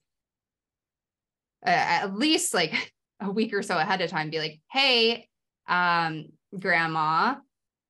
at 1.65 2.13
least 2.17 2.53
like 2.53 2.93
a 3.21 3.31
week 3.31 3.55
or 3.55 3.63
so 3.63 3.79
ahead 3.79 4.01
of 4.01 4.11
time, 4.11 4.31
be 4.31 4.41
like, 4.41 4.61
hey, 4.73 5.29
um, 5.69 6.27
grandma, 6.59 7.37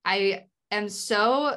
I 0.04 0.44
am 0.70 0.90
so 0.90 1.56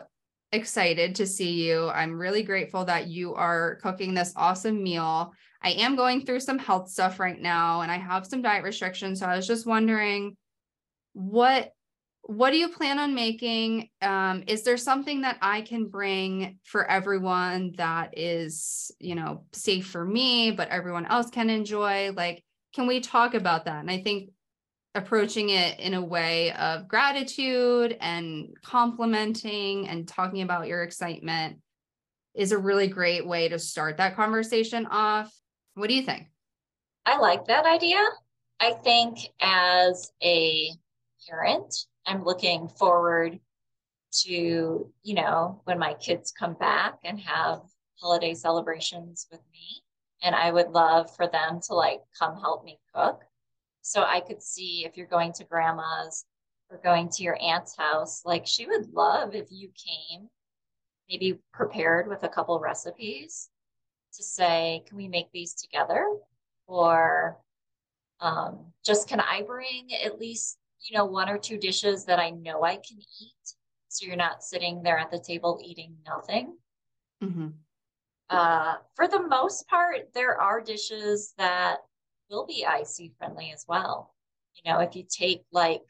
excited 0.53 1.15
to 1.15 1.27
see 1.27 1.67
you. 1.67 1.89
I'm 1.89 2.17
really 2.17 2.43
grateful 2.43 2.85
that 2.85 3.07
you 3.07 3.35
are 3.35 3.75
cooking 3.81 4.13
this 4.13 4.31
awesome 4.37 4.81
meal. 4.81 5.33
I 5.65 5.71
am 5.71 5.95
going 5.95 6.23
through 6.23 6.41
some 6.41 6.60
health 6.60 6.89
stuff 6.89 7.19
right 7.19 7.41
now 7.41 7.82
and 7.82 7.91
I 7.91 7.97
have 7.97 8.28
some 8.28 8.43
diet 8.43 8.63
restrictions. 8.63 9.19
So 9.19 9.25
I 9.25 9.36
was 9.36 9.47
just 9.47 9.65
wondering 9.65 10.38
what 11.13 11.71
what 12.28 12.51
do 12.51 12.58
you 12.58 12.69
plan 12.69 12.97
on 12.97 13.13
making? 13.13 13.89
Um, 14.01 14.43
is 14.47 14.63
there 14.63 14.78
something 14.78 15.21
that 15.21 15.38
I 15.41 15.62
can 15.62 15.88
bring 15.89 16.58
for 16.63 16.89
everyone 16.89 17.73
that 17.78 18.17
is, 18.17 18.91
you 18.99 19.13
know, 19.13 19.43
safe 19.54 19.88
for 19.88 20.04
me, 20.04 20.49
but 20.49 20.69
everyone 20.69 21.06
else 21.06 21.30
can 21.30 21.51
enjoy? 21.51 22.12
Like, 22.13 22.43
can 22.73 22.88
we 22.88 22.99
talk 22.99 23.36
about 23.36 23.65
that? 23.65 23.80
And 23.80 23.91
I 23.91 24.01
think 24.01 24.32
approaching 24.95 25.49
it 25.49 25.80
in 25.80 25.93
a 25.93 26.04
way 26.04 26.51
of 26.54 26.88
gratitude 26.88 27.95
and 28.01 28.56
complimenting 28.63 29.88
and 29.88 30.08
talking 30.08 30.41
about 30.41 30.67
your 30.67 30.82
excitement 30.82 31.58
is 32.34 32.51
a 32.51 32.58
really 32.58 32.88
great 32.88 33.28
way 33.28 33.49
to 33.49 33.60
start 33.60 33.97
that 33.97 34.15
conversation 34.15 34.88
off. 34.88 35.32
What 35.75 35.89
do 35.89 35.93
you 35.93 36.03
think? 36.03 36.27
I 37.05 37.17
like 37.19 37.45
that 37.45 37.65
idea. 37.65 38.03
I 38.59 38.71
think 38.71 39.19
as 39.41 40.11
a 40.23 40.71
parent, 41.29 41.75
I'm 42.05 42.23
looking 42.23 42.69
forward 42.69 43.39
to, 44.23 44.91
you 45.03 45.13
know, 45.13 45.61
when 45.65 45.77
my 45.77 45.93
kids 45.95 46.31
come 46.31 46.53
back 46.53 46.99
and 47.03 47.19
have 47.19 47.59
holiday 47.99 48.33
celebrations 48.33 49.27
with 49.29 49.41
me. 49.51 49.83
And 50.23 50.33
I 50.33 50.49
would 50.51 50.69
love 50.69 51.13
for 51.13 51.27
them 51.27 51.59
to 51.67 51.73
like 51.75 51.99
come 52.17 52.39
help 52.39 52.63
me 52.63 52.79
cook. 52.93 53.21
So 53.81 54.03
I 54.03 54.21
could 54.21 54.41
see 54.41 54.85
if 54.85 54.95
you're 54.95 55.07
going 55.07 55.33
to 55.33 55.43
grandma's 55.43 56.25
or 56.69 56.79
going 56.83 57.09
to 57.09 57.23
your 57.23 57.38
aunt's 57.41 57.75
house, 57.77 58.23
like 58.25 58.47
she 58.47 58.65
would 58.65 58.93
love 58.93 59.35
if 59.35 59.47
you 59.51 59.69
came 59.75 60.29
maybe 61.09 61.39
prepared 61.53 62.07
with 62.07 62.23
a 62.23 62.29
couple 62.29 62.57
recipes 62.59 63.49
to 64.17 64.23
say, 64.23 64.84
can 64.88 64.97
we 64.97 65.08
make 65.08 65.32
these 65.32 65.54
together? 65.54 66.08
Or 66.67 67.38
um, 68.19 68.73
just 68.86 69.08
can 69.08 69.19
I 69.19 69.41
bring 69.41 69.89
at 70.04 70.19
least, 70.19 70.58
you 70.82 70.97
know, 70.97 71.06
one 71.06 71.30
or 71.30 71.38
two 71.38 71.58
dishes 71.58 72.06
that 72.06 72.19
I 72.19 72.30
know 72.32 72.63
I 72.63 72.75
can 72.75 72.97
eat? 72.99 73.56
So 73.89 74.06
you're 74.06 74.15
not 74.15 74.43
sitting 74.43 74.84
there 74.84 74.97
at 74.97 75.12
the 75.12 75.19
table 75.19 75.60
eating 75.63 75.95
nothing. 76.06 76.58
Mm-hmm. 77.23 77.47
Uh, 78.30 78.75
for 78.95 79.08
the 79.08 79.21
most 79.21 79.67
part, 79.67 80.13
there 80.13 80.39
are 80.39 80.60
dishes 80.60 81.34
that 81.38 81.78
will 82.30 82.45
be 82.45 82.65
IC 82.65 83.12
friendly 83.17 83.51
as 83.54 83.65
well. 83.67 84.13
You 84.56 84.71
know, 84.71 84.80
if 84.80 84.95
you 84.95 85.06
take 85.08 85.43
like 85.51 85.84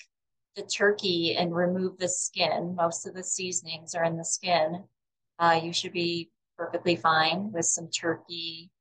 the 0.55 0.63
turkey 0.63 1.35
and 1.35 1.55
remove 1.55 1.97
the 1.97 2.09
skin, 2.09 2.75
most 2.75 3.05
of 3.05 3.13
the 3.13 3.23
seasonings 3.23 3.95
are 3.95 4.03
in 4.03 4.17
the 4.17 4.25
skin. 4.25 4.83
Uh, 5.39 5.59
you 5.61 5.73
should 5.73 5.93
be 5.93 6.29
perfectly 6.57 6.95
fine 6.95 7.51
with 7.51 7.65
some 7.65 7.89
turkey 7.89 8.71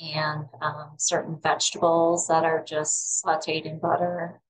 and 0.00 0.46
um, 0.60 0.92
certain 0.98 1.38
vegetables 1.42 2.26
that 2.28 2.44
are 2.44 2.64
just 2.64 3.22
sauteed 3.24 3.64
in 3.64 3.78
butter. 3.78 4.40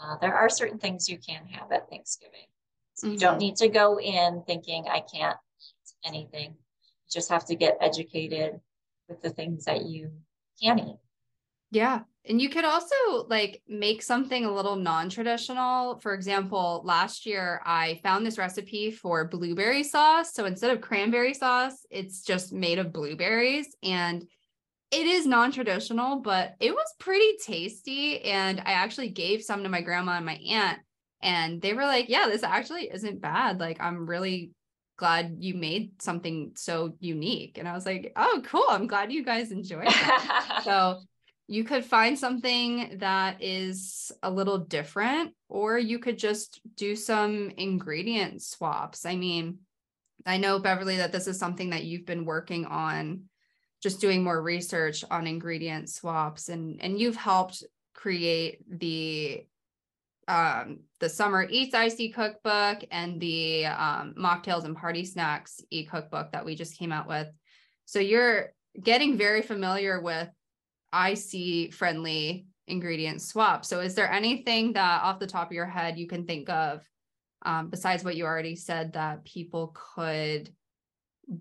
Uh, 0.00 0.16
there 0.20 0.34
are 0.34 0.48
certain 0.48 0.78
things 0.78 1.08
you 1.08 1.18
can 1.18 1.44
have 1.46 1.72
at 1.72 1.90
Thanksgiving. 1.90 2.46
So 2.94 3.06
mm-hmm. 3.06 3.14
you 3.14 3.18
don't 3.18 3.32
mm-hmm. 3.32 3.38
need 3.38 3.56
to 3.56 3.68
go 3.68 3.98
in 3.98 4.42
thinking 4.46 4.86
I 4.88 5.00
can't 5.00 5.36
eat 5.60 6.08
anything. 6.08 6.50
You 6.50 7.10
just 7.10 7.30
have 7.30 7.44
to 7.46 7.56
get 7.56 7.78
educated 7.80 8.60
with 9.08 9.20
the 9.22 9.30
things 9.30 9.64
that 9.64 9.86
you 9.86 10.12
can 10.62 10.78
eat. 10.78 10.96
Yeah. 11.70 12.00
And 12.24 12.40
you 12.40 12.50
could 12.50 12.64
also 12.64 12.94
like 13.28 13.62
make 13.68 14.02
something 14.02 14.44
a 14.44 14.52
little 14.52 14.76
non-traditional. 14.76 15.98
For 16.00 16.14
example, 16.14 16.82
last 16.84 17.24
year 17.24 17.62
I 17.64 18.00
found 18.02 18.24
this 18.24 18.38
recipe 18.38 18.90
for 18.90 19.28
blueberry 19.28 19.82
sauce. 19.82 20.34
So 20.34 20.44
instead 20.44 20.70
of 20.70 20.82
cranberry 20.82 21.34
sauce, 21.34 21.86
it's 21.90 22.22
just 22.22 22.52
made 22.52 22.78
of 22.78 22.92
blueberries 22.92 23.68
and 23.82 24.24
it 24.90 25.06
is 25.06 25.26
non-traditional, 25.26 26.20
but 26.20 26.54
it 26.60 26.72
was 26.72 26.94
pretty 26.98 27.36
tasty 27.44 28.22
and 28.22 28.60
I 28.60 28.72
actually 28.72 29.10
gave 29.10 29.42
some 29.42 29.62
to 29.62 29.68
my 29.68 29.82
grandma 29.82 30.12
and 30.12 30.26
my 30.26 30.40
aunt 30.50 30.78
and 31.20 31.60
they 31.60 31.74
were 31.74 31.84
like, 31.84 32.08
"Yeah, 32.08 32.26
this 32.26 32.42
actually 32.42 32.90
isn't 32.92 33.20
bad. 33.20 33.58
Like 33.60 33.80
I'm 33.80 34.08
really 34.08 34.52
glad 34.96 35.36
you 35.40 35.54
made 35.54 36.00
something 36.00 36.52
so 36.56 36.94
unique." 37.00 37.58
And 37.58 37.68
I 37.68 37.72
was 37.74 37.84
like, 37.86 38.12
"Oh, 38.16 38.42
cool. 38.46 38.64
I'm 38.68 38.86
glad 38.86 39.12
you 39.12 39.24
guys 39.24 39.50
enjoyed 39.50 39.88
it." 39.88 40.62
so 40.64 41.00
you 41.50 41.64
could 41.64 41.84
find 41.84 42.18
something 42.18 42.98
that 42.98 43.42
is 43.42 44.12
a 44.22 44.30
little 44.30 44.58
different, 44.58 45.32
or 45.48 45.78
you 45.78 45.98
could 45.98 46.18
just 46.18 46.60
do 46.76 46.94
some 46.94 47.50
ingredient 47.56 48.42
swaps. 48.42 49.06
I 49.06 49.16
mean, 49.16 49.60
I 50.26 50.36
know, 50.36 50.58
Beverly, 50.58 50.98
that 50.98 51.10
this 51.10 51.26
is 51.26 51.38
something 51.38 51.70
that 51.70 51.84
you've 51.84 52.04
been 52.04 52.26
working 52.26 52.66
on, 52.66 53.22
just 53.82 53.98
doing 53.98 54.22
more 54.22 54.42
research 54.42 55.04
on 55.10 55.26
ingredient 55.26 55.88
swaps, 55.88 56.50
and, 56.50 56.82
and 56.82 57.00
you've 57.00 57.16
helped 57.16 57.64
create 57.94 58.58
the 58.68 59.46
um, 60.28 60.80
the 61.00 61.08
summer 61.08 61.46
eats 61.48 61.74
IC 61.74 62.14
cookbook 62.14 62.84
and 62.90 63.18
the 63.18 63.64
um, 63.64 64.14
mocktails 64.18 64.64
and 64.64 64.76
party 64.76 65.06
snacks 65.06 65.62
e 65.70 65.84
cookbook 65.86 66.32
that 66.32 66.44
we 66.44 66.54
just 66.54 66.76
came 66.76 66.92
out 66.92 67.08
with. 67.08 67.28
So 67.86 67.98
you're 67.98 68.52
getting 68.80 69.16
very 69.16 69.40
familiar 69.40 70.02
with 70.02 70.28
IC 70.92 71.72
friendly 71.72 72.46
ingredient 72.66 73.22
swap. 73.22 73.64
So 73.64 73.80
is 73.80 73.94
there 73.94 74.10
anything 74.10 74.74
that 74.74 75.02
off 75.02 75.18
the 75.18 75.26
top 75.26 75.48
of 75.48 75.52
your 75.52 75.66
head 75.66 75.98
you 75.98 76.06
can 76.06 76.26
think 76.26 76.48
of 76.48 76.82
um, 77.42 77.68
besides 77.70 78.04
what 78.04 78.16
you 78.16 78.24
already 78.24 78.56
said 78.56 78.92
that 78.94 79.24
people 79.24 79.74
could 79.94 80.50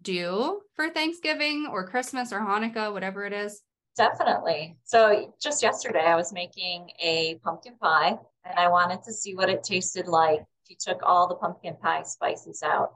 do 0.01 0.61
for 0.75 0.89
Thanksgiving 0.89 1.67
or 1.71 1.87
Christmas 1.87 2.31
or 2.31 2.39
Hanukkah, 2.39 2.91
whatever 2.91 3.25
it 3.25 3.33
is? 3.33 3.61
Definitely. 3.95 4.77
So 4.83 5.33
just 5.41 5.63
yesterday 5.63 6.05
I 6.05 6.15
was 6.15 6.31
making 6.31 6.89
a 7.01 7.39
pumpkin 7.43 7.75
pie 7.81 8.17
and 8.45 8.59
I 8.59 8.69
wanted 8.69 9.01
to 9.03 9.13
see 9.13 9.33
what 9.33 9.49
it 9.49 9.63
tasted 9.63 10.07
like 10.07 10.41
if 10.41 10.69
you 10.69 10.75
took 10.79 11.01
all 11.03 11.27
the 11.27 11.35
pumpkin 11.35 11.75
pie 11.81 12.03
spices 12.03 12.61
out. 12.63 12.91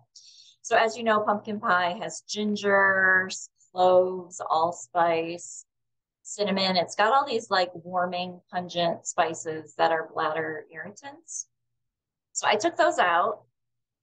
So 0.61 0.77
as 0.77 0.95
you 0.95 1.03
know, 1.03 1.21
pumpkin 1.21 1.59
pie 1.59 1.97
has 2.01 2.21
ginger, 2.29 3.29
cloves, 3.71 4.39
allspice, 4.47 5.65
cinnamon. 6.33 6.77
It's 6.77 6.95
got 6.95 7.13
all 7.13 7.25
these 7.25 7.49
like 7.49 7.71
warming, 7.73 8.39
pungent 8.51 9.05
spices 9.05 9.73
that 9.77 9.91
are 9.91 10.09
bladder 10.13 10.65
irritants. 10.73 11.47
So 12.33 12.47
I 12.47 12.55
took 12.55 12.77
those 12.77 12.99
out 12.99 13.41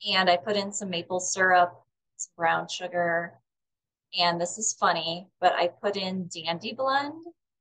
and 0.09 0.29
I 0.29 0.37
put 0.37 0.57
in 0.57 0.73
some 0.73 0.91
maple 0.91 1.21
syrup, 1.21 1.73
some 2.17 2.33
brown 2.37 2.69
sugar, 2.69 3.35
and 4.19 4.41
this 4.41 4.59
is 4.59 4.73
funny, 4.73 5.27
but 5.41 5.53
I 5.53 5.69
put 5.69 5.97
in 5.97 6.29
Dandy 6.29 6.73
Blend. 6.73 7.13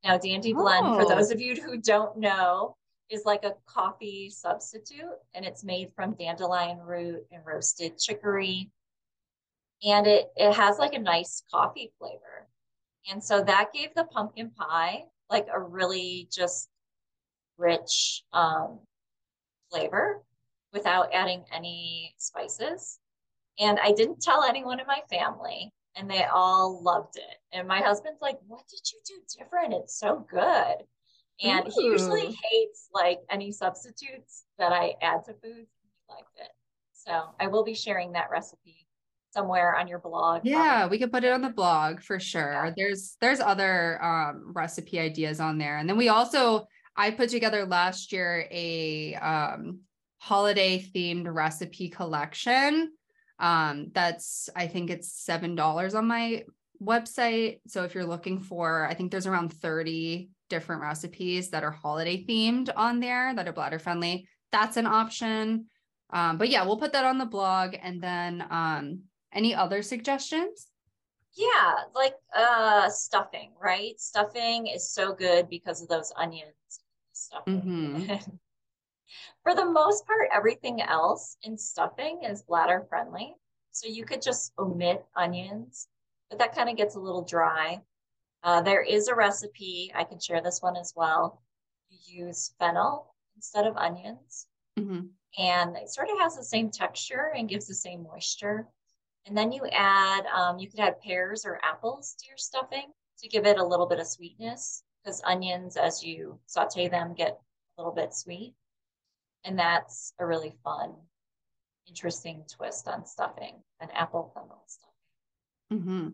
Now, 0.04 0.18
Dandy 0.18 0.54
Blend, 0.54 0.86
for 0.86 1.02
oh. 1.04 1.10
those 1.10 1.32
of 1.32 1.42
you 1.42 1.56
who 1.56 1.78
don't 1.78 2.18
know, 2.18 2.78
is 3.10 3.24
like 3.26 3.44
a 3.44 3.56
coffee 3.66 4.30
substitute, 4.30 5.18
and 5.34 5.46
it's 5.46 5.64
made 5.64 5.92
from 5.96 6.14
dandelion 6.16 6.80
root 6.80 7.26
and 7.32 7.46
roasted 7.46 7.98
chicory. 7.98 8.70
And 9.84 10.08
it, 10.08 10.28
it 10.36 10.54
has 10.54 10.78
like 10.78 10.94
a 10.94 11.00
nice 11.00 11.44
coffee 11.52 11.92
flavor. 12.00 12.48
And 13.10 13.24
so 13.24 13.44
that 13.44 13.74
gave 13.74 13.94
the 13.96 14.06
pumpkin 14.06 14.52
pie 14.52 15.06
like 15.30 15.48
a 15.54 15.60
really 15.60 16.28
just 16.32 16.70
rich 17.58 18.24
um, 18.34 18.80
flavor 19.72 20.24
without 20.74 21.14
adding 21.14 21.44
any 21.54 22.16
spices. 22.18 23.00
And 23.60 23.80
I 23.80 23.92
didn't 23.92 24.22
tell 24.22 24.44
anyone 24.44 24.80
in 24.80 24.88
my 24.88 25.02
family, 25.10 25.74
and 25.96 26.10
they 26.10 26.24
all 26.26 26.82
loved 26.84 27.18
it. 27.18 27.38
And 27.52 27.68
my 27.68 27.80
husband's 27.80 28.22
like, 28.22 28.38
What 28.48 28.68
did 28.70 28.82
you 28.92 29.00
do 29.06 29.40
different? 29.40 29.74
It's 29.74 30.00
so 30.00 30.26
good. 30.30 30.76
And 31.44 31.68
Ooh. 31.68 31.72
he 31.76 31.86
usually 31.86 32.38
hates 32.52 32.90
like 32.94 33.20
any 33.30 33.52
substitutes 33.52 34.46
that 34.58 34.72
I 34.72 34.96
add 35.02 35.24
to 35.26 35.34
foods. 35.34 35.70
He 35.82 36.14
liked 36.14 36.38
it. 36.38 36.50
So 36.94 37.30
I 37.40 37.48
will 37.48 37.64
be 37.64 37.74
sharing 37.74 38.12
that 38.14 38.30
recipe 38.32 38.87
somewhere 39.34 39.76
on 39.76 39.88
your 39.88 40.00
blog. 40.00 40.42
Yeah, 40.44 40.80
probably. 40.80 40.98
we 40.98 41.00
could 41.00 41.12
put 41.12 41.24
it 41.24 41.32
on 41.32 41.42
the 41.42 41.50
blog 41.50 42.02
for 42.02 42.20
sure. 42.20 42.66
Yeah. 42.66 42.72
There's 42.76 43.18
there's 43.22 43.40
other 43.40 44.04
um, 44.04 44.54
recipe 44.54 45.00
ideas 45.00 45.40
on 45.40 45.58
there. 45.58 45.78
And 45.78 45.88
then 45.88 45.98
we 45.98 46.10
also 46.10 46.68
I 46.96 47.12
put 47.12 47.30
together 47.30 47.66
last 47.66 48.12
year 48.12 48.48
a 48.52 49.16
um, 49.16 49.82
holiday 50.20 50.80
themed 50.80 51.32
recipe 51.34 51.90
collection. 51.90 52.92
Um, 53.40 53.92
that's 53.94 54.50
I 54.56 54.68
think 54.68 54.90
it's 54.90 55.12
seven 55.12 55.56
dollars 55.56 55.94
on 55.94 56.08
my 56.08 56.44
website. 56.82 57.60
So 57.68 57.84
if 57.84 57.96
you're 57.96 58.06
looking 58.06 58.40
for, 58.40 58.86
I 58.86 58.94
think 58.94 59.12
there's 59.12 59.28
around 59.28 59.54
30 59.54 60.30
different 60.50 60.82
recipes 60.82 61.50
that 61.50 61.64
are 61.64 61.72
holiday 61.72 62.24
themed 62.26 62.70
on 62.76 63.00
there 63.00 63.34
that 63.36 63.48
are 63.48 63.54
bladder 63.54 63.80
friendly. 63.80 64.28
That's 64.52 64.78
an 64.78 64.86
option. 64.86 65.66
Um, 66.12 66.38
but 66.38 66.50
yeah, 66.50 66.64
we'll 66.64 66.78
put 66.78 66.94
that 66.94 67.06
on 67.06 67.18
the 67.18 67.26
blog. 67.26 67.76
And 67.82 68.02
then 68.02 68.46
um, 68.50 69.02
any 69.34 69.54
other 69.54 69.82
suggestions? 69.82 70.68
Yeah, 71.36 71.76
like 71.94 72.16
uh 72.36 72.90
stuffing, 72.90 73.52
right? 73.62 74.00
Stuffing 74.00 74.68
is 74.68 74.92
so 74.92 75.14
good 75.14 75.50
because 75.50 75.82
of 75.82 75.88
those 75.88 76.12
onions. 76.16 76.54
Mm-hmm. 77.48 78.14
For 79.44 79.56
the 79.56 79.66
most 79.66 80.06
part, 80.06 80.30
everything 80.34 80.82
else 80.82 81.38
in 81.44 81.58
stuffing 81.58 82.24
is 82.24 82.44
bladder 82.44 82.86
friendly. 82.90 83.36
So 83.72 83.88
you 83.88 84.06
could 84.06 84.22
just 84.22 84.54
omit 84.58 85.06
onions, 85.16 85.88
but 86.30 86.40
that 86.40 86.56
kind 86.56 86.70
of 86.70 86.76
gets 86.76 86.96
a 86.96 87.00
little 87.00 87.24
dry. 87.24 87.82
Uh, 88.44 88.62
there 88.62 88.82
is 88.82 89.08
a 89.08 89.16
recipe. 89.16 89.92
I 89.96 90.04
can 90.04 90.20
share 90.20 90.42
this 90.42 90.62
one 90.62 90.76
as 90.76 90.94
well. 90.96 91.42
You 91.90 92.26
use 92.26 92.54
fennel 92.60 93.14
instead 93.36 93.68
of 93.68 93.78
onions. 93.78 94.48
Mm-hmm. 94.80 95.08
And 95.38 95.78
it 95.78 95.90
sort 95.90 96.10
of 96.10 96.20
has 96.20 96.36
the 96.36 96.44
same 96.44 96.72
texture 96.72 97.32
and 97.36 97.50
gives 97.50 97.68
the 97.68 97.76
same 97.76 98.04
moisture. 98.04 98.68
And 99.28 99.38
then 99.38 99.52
you 99.52 99.68
add, 99.72 100.26
um, 100.28 100.58
you 100.58 100.70
could 100.70 100.80
add 100.80 101.02
pears 101.02 101.46
or 101.46 101.60
apples 101.62 102.16
to 102.20 102.28
your 102.28 102.38
stuffing 102.38 102.92
to 103.20 103.28
give 103.28 103.46
it 103.46 103.60
a 103.60 103.66
little 103.66 103.86
bit 103.86 104.00
of 104.00 104.08
sweetness 104.08 104.84
because 105.04 105.22
onions, 105.26 105.76
as 105.76 106.02
you 106.04 106.40
saute 106.46 106.88
them, 106.88 107.14
get 107.14 107.38
a 107.78 107.82
little 107.82 107.94
bit 107.94 108.14
sweet. 108.14 108.54
And 109.44 109.60
that's 109.60 110.14
a 110.20 110.26
really 110.26 110.54
fun, 110.64 110.94
interesting 111.88 112.46
twist 112.50 112.88
on 112.88 113.06
stuffing, 113.06 113.56
an 113.82 113.90
apple 113.94 114.32
fennel 114.34 114.64
stuffing. 114.66 115.84
Mm-hmm. 115.84 116.08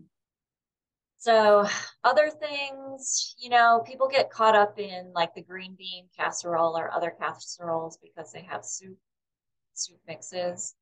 So, 1.17 1.65
other 2.04 2.30
things, 2.30 3.36
you 3.39 3.49
know, 3.49 3.82
people 3.88 4.10
get 4.10 4.30
caught 4.30 4.56
up 4.56 4.78
in 4.78 5.12
like 5.13 5.34
the 5.34 5.41
green 5.41 5.76
bean 5.78 6.08
casserole 6.17 6.78
or 6.78 6.91
other 6.91 7.15
casseroles 7.17 7.97
because 7.97 8.34
they 8.34 8.41
have 8.41 8.65
soup, 8.65 8.97
soup 9.73 9.99
mixes. 10.06 10.76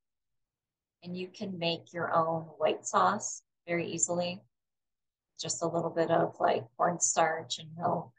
And 1.03 1.17
you 1.17 1.27
can 1.27 1.57
make 1.57 1.93
your 1.93 2.13
own 2.13 2.43
white 2.57 2.85
sauce 2.85 3.41
very 3.67 3.87
easily. 3.87 4.41
Just 5.39 5.63
a 5.63 5.67
little 5.67 5.89
bit 5.89 6.11
of 6.11 6.35
like 6.39 6.63
cornstarch 6.77 7.59
and 7.59 7.69
milk. 7.77 8.11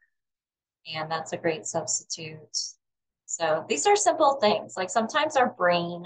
And 0.93 1.11
that's 1.11 1.33
a 1.33 1.37
great 1.37 1.67
substitute. 1.67 2.57
So, 3.27 3.65
these 3.69 3.87
are 3.87 3.97
simple 3.97 4.35
things. 4.41 4.77
Like 4.77 4.91
sometimes 4.91 5.37
our 5.37 5.51
brain 5.51 6.05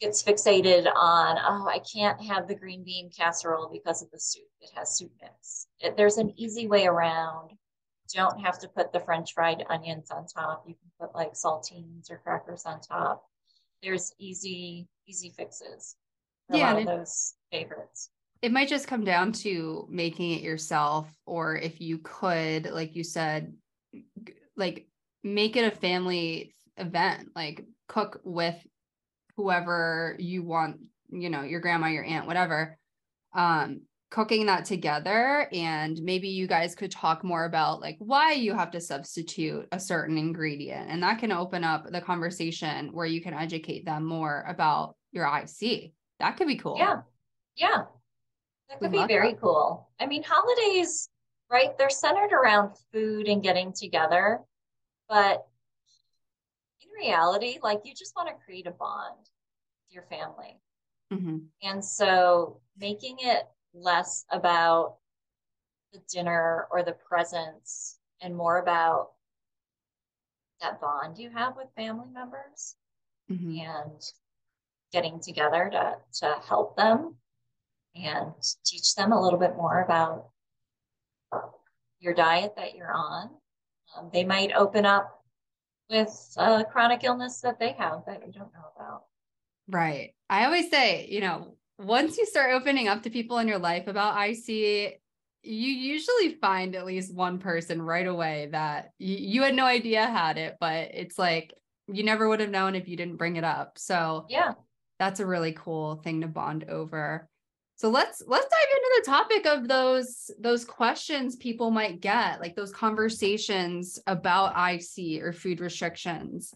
gets 0.00 0.22
fixated 0.22 0.86
on, 0.86 1.38
oh, 1.38 1.68
I 1.68 1.80
can't 1.80 2.20
have 2.22 2.46
the 2.46 2.54
green 2.54 2.84
bean 2.84 3.10
casserole 3.10 3.68
because 3.72 4.02
of 4.02 4.10
the 4.10 4.18
soup. 4.18 4.48
It 4.60 4.70
has 4.74 4.96
soup 4.96 5.10
mix. 5.20 5.66
It, 5.80 5.96
there's 5.96 6.18
an 6.18 6.32
easy 6.36 6.68
way 6.68 6.86
around. 6.86 7.50
Don't 8.14 8.40
have 8.40 8.58
to 8.60 8.68
put 8.68 8.92
the 8.92 9.00
French 9.00 9.34
fried 9.34 9.64
onions 9.68 10.10
on 10.10 10.26
top. 10.26 10.64
You 10.66 10.74
can 10.74 10.90
put 11.00 11.14
like 11.14 11.34
saltines 11.34 12.10
or 12.10 12.18
crackers 12.18 12.64
on 12.64 12.80
top. 12.80 13.24
There's 13.82 14.12
easy, 14.18 14.88
easy 15.06 15.30
fixes 15.30 15.96
yeah, 16.50 16.72
a 16.72 16.74
lot 16.74 16.80
of 16.82 16.86
those 16.86 17.34
favorites. 17.52 18.10
It 18.40 18.52
might 18.52 18.68
just 18.68 18.86
come 18.86 19.04
down 19.04 19.32
to 19.32 19.86
making 19.90 20.32
it 20.32 20.42
yourself, 20.42 21.08
or 21.26 21.56
if 21.56 21.80
you 21.80 21.98
could, 21.98 22.70
like 22.70 22.94
you 22.94 23.02
said, 23.02 23.52
like 24.56 24.86
make 25.24 25.56
it 25.56 25.72
a 25.72 25.76
family 25.76 26.54
event, 26.76 27.30
like 27.34 27.64
cook 27.88 28.20
with 28.24 28.56
whoever 29.36 30.16
you 30.18 30.42
want, 30.42 30.80
you 31.10 31.30
know, 31.30 31.42
your 31.42 31.60
grandma, 31.60 31.88
your 31.88 32.04
aunt, 32.04 32.26
whatever, 32.26 32.78
um, 33.34 33.82
cooking 34.10 34.46
that 34.46 34.64
together. 34.64 35.48
And 35.52 36.00
maybe 36.02 36.28
you 36.28 36.46
guys 36.46 36.74
could 36.74 36.90
talk 36.90 37.22
more 37.22 37.44
about 37.44 37.80
like 37.80 37.96
why 37.98 38.32
you 38.32 38.54
have 38.54 38.70
to 38.70 38.80
substitute 38.80 39.68
a 39.72 39.78
certain 39.78 40.16
ingredient. 40.16 40.88
And 40.90 41.02
that 41.02 41.18
can 41.18 41.32
open 41.32 41.64
up 41.64 41.90
the 41.90 42.00
conversation 42.00 42.92
where 42.92 43.06
you 43.06 43.20
can 43.20 43.34
educate 43.34 43.84
them 43.84 44.04
more 44.04 44.44
about 44.48 44.96
your 45.12 45.26
IC. 45.26 45.92
That 46.20 46.36
could 46.36 46.48
be 46.48 46.56
cool. 46.56 46.76
Yeah. 46.78 47.02
Yeah. 47.56 47.84
That 48.68 48.80
could 48.80 48.92
we 48.92 49.00
be 49.00 49.06
very 49.06 49.32
that. 49.32 49.40
cool. 49.40 49.90
I 50.00 50.06
mean, 50.06 50.22
holidays, 50.26 51.08
right? 51.50 51.76
They're 51.76 51.90
centered 51.90 52.32
around 52.32 52.76
food 52.92 53.28
and 53.28 53.42
getting 53.42 53.72
together. 53.72 54.40
But 55.08 55.46
in 56.82 56.88
reality, 57.06 57.58
like 57.62 57.80
you 57.84 57.94
just 57.94 58.14
want 58.16 58.28
to 58.28 58.34
create 58.44 58.66
a 58.66 58.72
bond 58.72 59.16
with 59.18 59.94
your 59.94 60.04
family. 60.04 60.58
Mm-hmm. 61.12 61.38
And 61.62 61.84
so 61.84 62.60
making 62.78 63.16
it 63.20 63.44
less 63.74 64.24
about 64.30 64.96
the 65.92 66.00
dinner 66.12 66.66
or 66.70 66.82
the 66.82 66.92
presents 66.92 67.98
and 68.20 68.36
more 68.36 68.58
about 68.58 69.08
that 70.60 70.80
bond 70.80 71.18
you 71.18 71.30
have 71.30 71.54
with 71.56 71.68
family 71.76 72.08
members 72.12 72.76
mm-hmm. 73.30 73.58
and 73.60 74.02
getting 74.92 75.20
together 75.20 75.70
to, 75.72 75.94
to 76.12 76.34
help 76.46 76.76
them 76.76 77.14
and 77.94 78.32
teach 78.64 78.94
them 78.94 79.12
a 79.12 79.20
little 79.20 79.38
bit 79.38 79.56
more 79.56 79.82
about 79.82 80.28
your 82.00 82.14
diet 82.14 82.54
that 82.56 82.74
you're 82.74 82.92
on. 82.92 83.30
Um, 83.96 84.10
they 84.12 84.24
might 84.24 84.52
open 84.52 84.84
up 84.84 85.24
with 85.90 86.34
a 86.36 86.64
chronic 86.64 87.04
illness 87.04 87.40
that 87.40 87.58
they 87.58 87.72
have 87.72 88.02
that 88.06 88.26
you 88.26 88.32
don't 88.32 88.52
know 88.52 88.66
about. 88.76 89.04
Right. 89.68 90.14
I 90.30 90.44
always 90.44 90.70
say, 90.70 91.06
you 91.10 91.20
know, 91.20 91.54
once 91.78 92.18
you 92.18 92.26
start 92.26 92.52
opening 92.52 92.88
up 92.88 93.02
to 93.04 93.10
people 93.10 93.38
in 93.38 93.48
your 93.48 93.58
life 93.58 93.86
about 93.86 94.28
IC, 94.28 95.00
you 95.42 95.70
usually 95.70 96.34
find 96.40 96.74
at 96.74 96.84
least 96.84 97.14
one 97.14 97.38
person 97.38 97.80
right 97.80 98.06
away 98.06 98.48
that 98.52 98.90
you, 98.98 99.16
you 99.16 99.42
had 99.42 99.54
no 99.54 99.64
idea 99.64 100.04
had 100.04 100.36
it, 100.36 100.56
but 100.60 100.90
it's 100.92 101.18
like 101.18 101.54
you 101.86 102.02
never 102.02 102.28
would 102.28 102.40
have 102.40 102.50
known 102.50 102.74
if 102.74 102.88
you 102.88 102.96
didn't 102.96 103.16
bring 103.16 103.36
it 103.36 103.44
up. 103.44 103.78
So, 103.78 104.26
yeah, 104.28 104.52
that's 104.98 105.20
a 105.20 105.26
really 105.26 105.52
cool 105.52 105.96
thing 105.96 106.22
to 106.22 106.26
bond 106.26 106.64
over. 106.68 107.28
So 107.76 107.90
let's 107.90 108.20
let's 108.26 108.46
dive 108.46 108.76
into 108.76 108.90
the 108.96 109.10
topic 109.10 109.46
of 109.46 109.68
those 109.68 110.32
those 110.40 110.64
questions 110.64 111.36
people 111.36 111.70
might 111.70 112.00
get, 112.00 112.40
like 112.40 112.56
those 112.56 112.72
conversations 112.72 114.00
about 114.08 114.56
IC 114.72 115.22
or 115.22 115.32
food 115.32 115.60
restrictions 115.60 116.52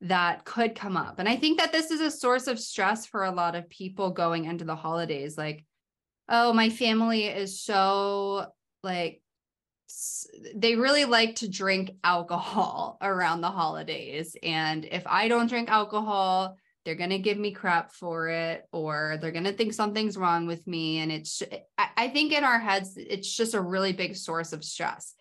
that 0.00 0.44
could 0.44 0.74
come 0.74 0.96
up. 0.96 1.18
And 1.18 1.28
I 1.28 1.36
think 1.36 1.58
that 1.58 1.72
this 1.72 1.90
is 1.90 2.00
a 2.00 2.10
source 2.10 2.46
of 2.46 2.58
stress 2.58 3.06
for 3.06 3.24
a 3.24 3.30
lot 3.30 3.54
of 3.54 3.68
people 3.70 4.10
going 4.10 4.44
into 4.44 4.64
the 4.64 4.76
holidays 4.76 5.38
like 5.38 5.64
oh, 6.28 6.52
my 6.52 6.70
family 6.70 7.26
is 7.26 7.60
so 7.60 8.46
like 8.82 9.20
they 10.54 10.74
really 10.74 11.04
like 11.04 11.36
to 11.36 11.48
drink 11.48 11.92
alcohol 12.02 12.98
around 13.02 13.40
the 13.40 13.50
holidays. 13.50 14.36
And 14.42 14.84
if 14.84 15.06
I 15.06 15.28
don't 15.28 15.48
drink 15.48 15.70
alcohol, 15.70 16.56
they're 16.84 16.94
going 16.94 17.10
to 17.10 17.18
give 17.18 17.38
me 17.38 17.52
crap 17.52 17.92
for 17.92 18.28
it 18.28 18.64
or 18.72 19.18
they're 19.20 19.32
going 19.32 19.44
to 19.44 19.52
think 19.52 19.72
something's 19.72 20.18
wrong 20.18 20.46
with 20.46 20.66
me. 20.66 20.98
And 20.98 21.10
it's 21.10 21.42
i 21.96 22.08
think 22.08 22.32
in 22.32 22.44
our 22.44 22.58
heads 22.58 22.94
it's 22.96 23.34
just 23.34 23.54
a 23.54 23.60
really 23.60 23.92
big 23.92 24.16
source 24.16 24.52
of 24.52 24.64
stress. 24.64 25.14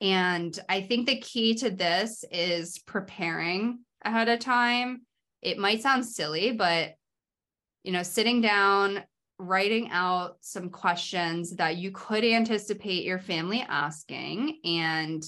And 0.00 0.58
i 0.68 0.80
think 0.80 1.06
the 1.06 1.20
key 1.20 1.54
to 1.56 1.70
this 1.70 2.24
is 2.30 2.78
preparing 2.80 3.80
ahead 4.06 4.28
of 4.28 4.38
time 4.38 5.02
it 5.42 5.58
might 5.58 5.82
sound 5.82 6.04
silly 6.04 6.52
but 6.52 6.94
you 7.82 7.92
know 7.92 8.02
sitting 8.02 8.40
down 8.40 9.02
writing 9.38 9.90
out 9.90 10.36
some 10.40 10.70
questions 10.70 11.56
that 11.56 11.76
you 11.76 11.90
could 11.90 12.24
anticipate 12.24 13.04
your 13.04 13.18
family 13.18 13.64
asking 13.68 14.58
and 14.64 15.22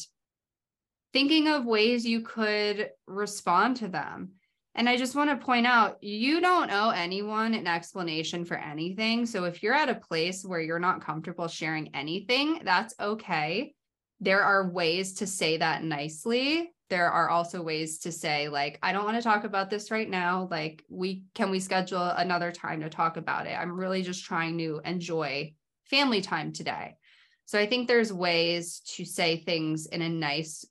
thinking 1.12 1.48
of 1.48 1.66
ways 1.66 2.06
you 2.06 2.22
could 2.22 2.90
respond 3.06 3.76
to 3.76 3.88
them 3.88 4.32
and 4.78 4.88
I 4.88 4.96
just 4.96 5.16
want 5.16 5.28
to 5.28 5.44
point 5.44 5.66
out 5.66 6.00
you 6.04 6.40
don't 6.40 6.70
owe 6.70 6.90
anyone 6.90 7.52
an 7.52 7.66
explanation 7.66 8.44
for 8.44 8.56
anything. 8.56 9.26
So 9.26 9.42
if 9.42 9.60
you're 9.60 9.74
at 9.74 9.88
a 9.88 9.96
place 9.96 10.44
where 10.44 10.60
you're 10.60 10.78
not 10.78 11.04
comfortable 11.04 11.48
sharing 11.48 11.92
anything, 11.96 12.60
that's 12.62 12.94
okay. 13.00 13.74
There 14.20 14.40
are 14.40 14.70
ways 14.70 15.14
to 15.14 15.26
say 15.26 15.56
that 15.56 15.82
nicely. 15.82 16.70
There 16.90 17.10
are 17.10 17.28
also 17.28 17.62
ways 17.62 17.98
to 18.00 18.12
say 18.12 18.48
like 18.48 18.78
I 18.82 18.92
don't 18.92 19.04
want 19.04 19.16
to 19.16 19.22
talk 19.22 19.44
about 19.44 19.70
this 19.70 19.90
right 19.90 20.08
now. 20.08 20.48
Like 20.50 20.84
we 20.88 21.24
can 21.34 21.50
we 21.50 21.60
schedule 21.60 22.02
another 22.02 22.50
time 22.50 22.80
to 22.80 22.88
talk 22.88 23.16
about 23.16 23.46
it. 23.46 23.58
I'm 23.58 23.72
really 23.72 24.02
just 24.02 24.24
trying 24.24 24.58
to 24.58 24.80
enjoy 24.84 25.52
family 25.84 26.20
time 26.20 26.52
today. 26.52 26.96
So 27.44 27.58
I 27.58 27.66
think 27.66 27.88
there's 27.88 28.12
ways 28.12 28.80
to 28.96 29.04
say 29.04 29.38
things 29.38 29.86
in 29.86 30.02
a 30.02 30.08
nice 30.08 30.64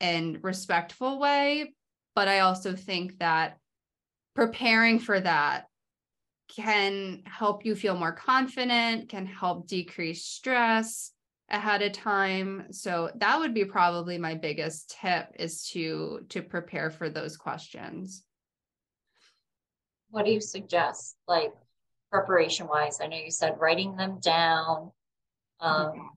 and 0.00 0.38
respectful 0.42 1.18
way, 1.18 1.74
but 2.14 2.28
I 2.28 2.40
also 2.40 2.74
think 2.74 3.18
that 3.18 3.58
preparing 4.34 4.98
for 4.98 5.20
that 5.20 5.66
can 6.48 7.22
help 7.24 7.64
you 7.64 7.74
feel 7.74 7.96
more 7.96 8.12
confident, 8.12 9.08
can 9.08 9.26
help 9.26 9.68
decrease 9.68 10.24
stress 10.24 11.12
ahead 11.50 11.82
of 11.82 11.92
time. 11.92 12.66
So 12.70 13.10
that 13.16 13.38
would 13.38 13.54
be 13.54 13.64
probably 13.64 14.18
my 14.18 14.34
biggest 14.34 14.96
tip 15.00 15.28
is 15.38 15.68
to 15.70 16.26
to 16.30 16.42
prepare 16.42 16.90
for 16.90 17.08
those 17.08 17.36
questions. 17.36 18.24
What 20.10 20.24
do 20.24 20.32
you 20.32 20.40
suggest 20.40 21.16
like 21.26 21.52
preparation 22.10 22.66
wise? 22.66 23.00
I 23.00 23.06
know 23.06 23.16
you 23.16 23.30
said 23.30 23.56
writing 23.58 23.96
them 23.96 24.18
down. 24.20 24.92
Um, 25.60 26.10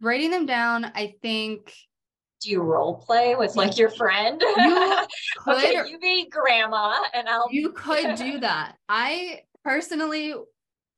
writing 0.00 0.30
them 0.30 0.46
down, 0.46 0.84
I 0.84 1.14
think 1.22 1.72
do 2.40 2.50
you 2.50 2.62
role 2.62 2.94
play 2.94 3.34
with 3.36 3.54
like 3.54 3.76
your 3.76 3.90
friend? 3.90 4.40
You 4.40 5.06
could, 5.38 5.56
okay, 5.56 5.90
you 5.90 5.98
be 5.98 6.28
grandma 6.30 6.94
and 7.12 7.28
I'll 7.28 7.48
You 7.50 7.72
could 7.72 8.16
do 8.16 8.40
that. 8.40 8.76
I 8.88 9.42
personally 9.62 10.34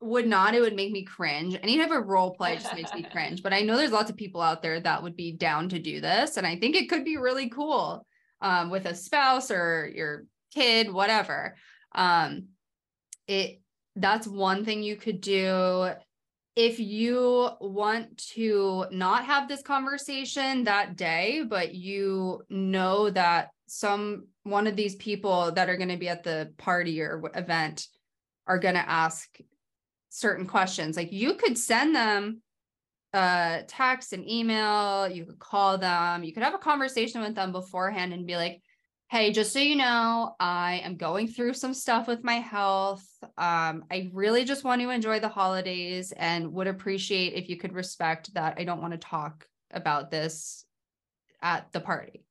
would 0.03 0.27
not. 0.27 0.53
It 0.53 0.61
would 0.61 0.75
make 0.75 0.91
me 0.91 1.03
cringe. 1.03 1.57
Any 1.61 1.77
type 1.77 1.91
of 1.91 2.07
role 2.07 2.31
play 2.31 2.55
just 2.55 2.75
makes 2.75 2.93
me 2.93 3.03
cringe. 3.11 3.43
But 3.43 3.53
I 3.53 3.61
know 3.61 3.77
there's 3.77 3.91
lots 3.91 4.09
of 4.09 4.17
people 4.17 4.41
out 4.41 4.61
there 4.61 4.79
that 4.79 5.03
would 5.03 5.15
be 5.15 5.31
down 5.31 5.69
to 5.69 5.79
do 5.79 6.01
this. 6.01 6.37
And 6.37 6.45
I 6.45 6.57
think 6.57 6.75
it 6.75 6.89
could 6.89 7.05
be 7.05 7.17
really 7.17 7.49
cool 7.49 8.05
um, 8.41 8.69
with 8.69 8.85
a 8.85 8.95
spouse 8.95 9.51
or 9.51 9.91
your 9.93 10.25
kid, 10.53 10.91
whatever. 10.91 11.55
Um, 11.93 12.47
it 13.27 13.61
that's 13.95 14.27
one 14.27 14.65
thing 14.65 14.81
you 14.81 14.95
could 14.95 15.21
do 15.21 15.91
if 16.55 16.79
you 16.79 17.49
want 17.61 18.17
to 18.17 18.85
not 18.91 19.25
have 19.25 19.47
this 19.47 19.61
conversation 19.61 20.65
that 20.65 20.95
day, 20.95 21.43
but 21.47 21.73
you 21.73 22.41
know 22.49 23.09
that 23.09 23.49
some 23.67 24.27
one 24.43 24.67
of 24.67 24.75
these 24.75 24.95
people 24.95 25.51
that 25.53 25.69
are 25.69 25.77
going 25.77 25.89
to 25.89 25.97
be 25.97 26.09
at 26.09 26.23
the 26.23 26.53
party 26.57 27.01
or 27.01 27.31
event 27.33 27.87
are 28.45 28.59
going 28.59 28.75
to 28.75 28.89
ask 28.89 29.29
certain 30.13 30.45
questions, 30.45 30.95
like 30.95 31.11
you 31.11 31.33
could 31.33 31.57
send 31.57 31.95
them 31.95 32.41
a 33.13 33.63
text, 33.67 34.13
an 34.13 34.29
email, 34.29 35.09
you 35.09 35.25
could 35.25 35.39
call 35.39 35.77
them, 35.77 36.23
you 36.23 36.31
could 36.33 36.43
have 36.43 36.53
a 36.53 36.59
conversation 36.59 37.21
with 37.21 37.33
them 37.33 37.51
beforehand 37.51 38.13
and 38.13 38.27
be 38.27 38.35
like, 38.35 38.61
hey, 39.09 39.31
just 39.31 39.51
so 39.51 39.59
you 39.59 39.75
know, 39.75 40.35
I 40.39 40.81
am 40.83 40.97
going 40.97 41.27
through 41.27 41.53
some 41.53 41.73
stuff 41.73 42.07
with 42.07 42.23
my 42.23 42.35
health. 42.35 43.05
Um, 43.37 43.85
I 43.91 44.11
really 44.13 44.45
just 44.45 44.63
want 44.63 44.81
to 44.81 44.89
enjoy 44.91 45.19
the 45.19 45.29
holidays 45.29 46.11
and 46.15 46.53
would 46.53 46.67
appreciate 46.67 47.33
if 47.33 47.49
you 47.49 47.57
could 47.57 47.73
respect 47.73 48.33
that 48.35 48.55
I 48.57 48.63
don't 48.63 48.81
want 48.81 48.93
to 48.93 48.99
talk 48.99 49.47
about 49.71 50.11
this 50.11 50.63
at 51.41 51.71
the 51.71 51.79
party. 51.79 52.23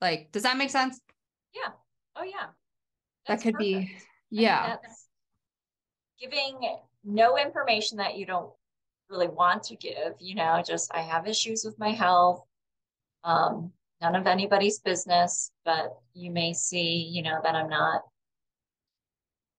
Like, 0.00 0.30
does 0.32 0.42
that 0.42 0.56
make 0.56 0.70
sense? 0.70 1.00
Yeah. 1.54 1.72
Oh, 2.16 2.24
yeah. 2.24 2.46
That's 3.26 3.42
that 3.42 3.48
could 3.48 3.54
perfect. 3.54 3.88
be, 3.88 3.96
yeah. 4.30 4.76
giving 6.20 6.58
no 7.04 7.38
information 7.38 7.98
that 7.98 8.16
you 8.16 8.26
don't 8.26 8.50
really 9.08 9.28
want 9.28 9.64
to 9.64 9.76
give, 9.76 10.14
you 10.18 10.34
know, 10.34 10.62
just 10.66 10.90
I 10.94 11.02
have 11.02 11.26
issues 11.26 11.64
with 11.64 11.78
my 11.78 11.90
health. 11.90 12.44
Um, 13.24 13.72
none 14.00 14.16
of 14.16 14.26
anybody's 14.26 14.78
business, 14.78 15.50
but 15.64 15.96
you 16.14 16.30
may 16.30 16.52
see, 16.52 17.08
you 17.10 17.22
know, 17.22 17.40
that 17.42 17.54
I'm 17.54 17.68
not 17.68 18.02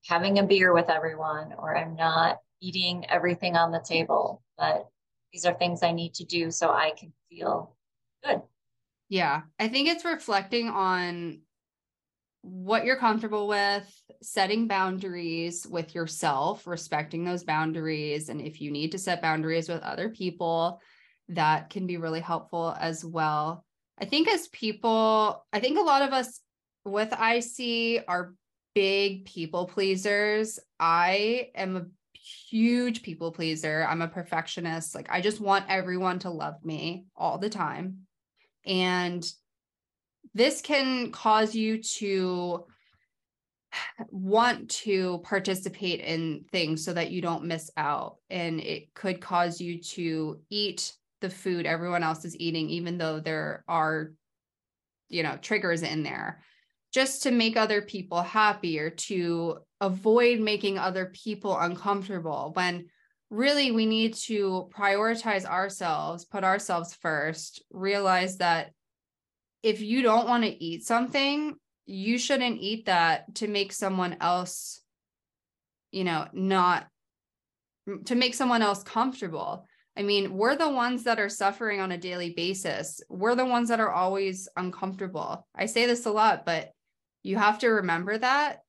having 0.07 0.39
a 0.39 0.43
beer 0.43 0.73
with 0.73 0.89
everyone 0.89 1.53
or 1.57 1.77
I'm 1.77 1.95
not 1.95 2.39
eating 2.59 3.05
everything 3.09 3.55
on 3.55 3.71
the 3.71 3.83
table, 3.85 4.41
but 4.57 4.87
these 5.31 5.45
are 5.45 5.53
things 5.53 5.83
I 5.83 5.91
need 5.91 6.15
to 6.15 6.25
do 6.25 6.51
so 6.51 6.69
I 6.69 6.91
can 6.97 7.13
feel 7.29 7.75
good. 8.23 8.41
Yeah. 9.09 9.41
I 9.59 9.67
think 9.67 9.89
it's 9.89 10.05
reflecting 10.05 10.69
on 10.69 11.41
what 12.41 12.85
you're 12.85 12.97
comfortable 12.97 13.47
with, 13.47 13.87
setting 14.21 14.67
boundaries 14.67 15.67
with 15.67 15.93
yourself, 15.93 16.65
respecting 16.65 17.23
those 17.23 17.43
boundaries. 17.43 18.29
And 18.29 18.41
if 18.41 18.61
you 18.61 18.71
need 18.71 18.91
to 18.93 18.97
set 18.97 19.21
boundaries 19.21 19.69
with 19.69 19.81
other 19.83 20.09
people, 20.09 20.81
that 21.29 21.69
can 21.69 21.87
be 21.87 21.97
really 21.97 22.19
helpful 22.19 22.75
as 22.79 23.05
well. 23.05 23.63
I 23.99 24.05
think 24.05 24.27
as 24.27 24.47
people, 24.47 25.45
I 25.53 25.59
think 25.59 25.77
a 25.77 25.83
lot 25.83 26.01
of 26.01 26.13
us 26.13 26.41
with 26.83 27.13
IC 27.13 28.03
are 28.07 28.33
big 28.73 29.25
people 29.25 29.67
pleasers. 29.67 30.59
I 30.79 31.49
am 31.55 31.77
a 31.77 31.85
huge 32.49 33.03
people 33.03 33.31
pleaser. 33.31 33.85
I'm 33.87 34.01
a 34.01 34.07
perfectionist. 34.07 34.95
Like 34.95 35.07
I 35.11 35.21
just 35.21 35.39
want 35.39 35.65
everyone 35.69 36.19
to 36.19 36.31
love 36.31 36.55
me 36.63 37.05
all 37.15 37.37
the 37.37 37.49
time. 37.49 38.07
And 38.65 39.25
this 40.33 40.61
can 40.61 41.11
cause 41.11 41.55
you 41.55 41.81
to 41.81 42.65
want 44.09 44.69
to 44.69 45.19
participate 45.23 46.01
in 46.01 46.45
things 46.51 46.83
so 46.83 46.93
that 46.93 47.11
you 47.11 47.21
don't 47.21 47.45
miss 47.45 47.69
out. 47.77 48.17
And 48.29 48.59
it 48.59 48.93
could 48.93 49.21
cause 49.21 49.61
you 49.61 49.81
to 49.81 50.39
eat 50.49 50.93
the 51.21 51.29
food 51.29 51.65
everyone 51.65 52.03
else 52.03 52.25
is 52.25 52.37
eating, 52.37 52.69
even 52.69 52.97
though 52.97 53.19
there 53.19 53.63
are, 53.67 54.11
you 55.09 55.23
know, 55.23 55.37
triggers 55.41 55.83
in 55.83 56.03
there, 56.03 56.43
just 56.91 57.23
to 57.23 57.31
make 57.31 57.55
other 57.55 57.81
people 57.81 58.21
happy 58.21 58.79
or 58.79 58.89
to 58.89 59.59
avoid 59.79 60.39
making 60.39 60.77
other 60.77 61.11
people 61.13 61.57
uncomfortable 61.57 62.51
when 62.55 62.85
really 63.29 63.71
we 63.71 63.85
need 63.85 64.13
to 64.13 64.69
prioritize 64.75 65.45
ourselves, 65.45 66.25
put 66.25 66.43
ourselves 66.43 66.93
first, 66.95 67.63
realize 67.71 68.37
that 68.37 68.71
if 69.63 69.81
you 69.81 70.01
don't 70.01 70.27
want 70.27 70.43
to 70.43 70.63
eat 70.63 70.83
something, 70.85 71.55
you 71.85 72.17
shouldn't 72.17 72.59
eat 72.59 72.85
that 72.85 73.35
to 73.35 73.47
make 73.47 73.73
someone 73.73 74.17
else, 74.21 74.81
you 75.91 76.03
know, 76.03 76.27
not 76.33 76.87
to 78.05 78.15
make 78.15 78.33
someone 78.33 78.61
else 78.61 78.83
comfortable. 78.83 79.65
I 79.97 80.03
mean, 80.03 80.33
we're 80.33 80.55
the 80.55 80.69
ones 80.69 81.03
that 81.03 81.19
are 81.19 81.29
suffering 81.29 81.81
on 81.81 81.91
a 81.91 81.97
daily 81.97 82.33
basis. 82.33 83.01
We're 83.09 83.35
the 83.35 83.45
ones 83.45 83.69
that 83.69 83.79
are 83.79 83.91
always 83.91 84.47
uncomfortable. 84.55 85.45
I 85.53 85.65
say 85.65 85.85
this 85.85 86.05
a 86.05 86.11
lot, 86.11 86.45
but 86.45 86.71
you 87.23 87.37
have 87.37 87.59
to 87.59 87.67
remember 87.67 88.17
that 88.17 88.59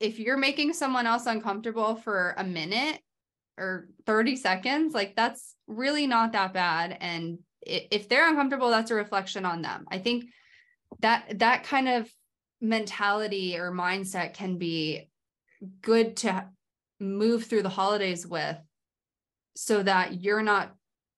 if 0.00 0.18
you're 0.18 0.36
making 0.36 0.72
someone 0.72 1.06
else 1.06 1.26
uncomfortable 1.26 1.96
for 1.96 2.34
a 2.36 2.44
minute 2.44 3.00
or 3.56 3.88
30 4.06 4.36
seconds, 4.36 4.94
like 4.94 5.14
that's 5.14 5.54
really 5.66 6.06
not 6.06 6.32
that 6.32 6.52
bad. 6.52 6.96
And 7.00 7.38
if 7.66 8.08
they're 8.08 8.28
uncomfortable, 8.28 8.70
that's 8.70 8.90
a 8.90 8.94
reflection 8.94 9.44
on 9.44 9.62
them. 9.62 9.86
I 9.90 9.98
think 9.98 10.26
that 11.00 11.38
that 11.38 11.64
kind 11.64 11.88
of 11.88 12.10
mentality 12.60 13.58
or 13.58 13.72
mindset 13.72 14.34
can 14.34 14.58
be 14.58 15.08
good 15.82 16.16
to 16.18 16.48
move 17.00 17.44
through 17.44 17.62
the 17.62 17.68
holidays 17.68 18.26
with 18.26 18.56
so 19.56 19.82
that 19.82 20.22
you're 20.22 20.42
not 20.42 20.74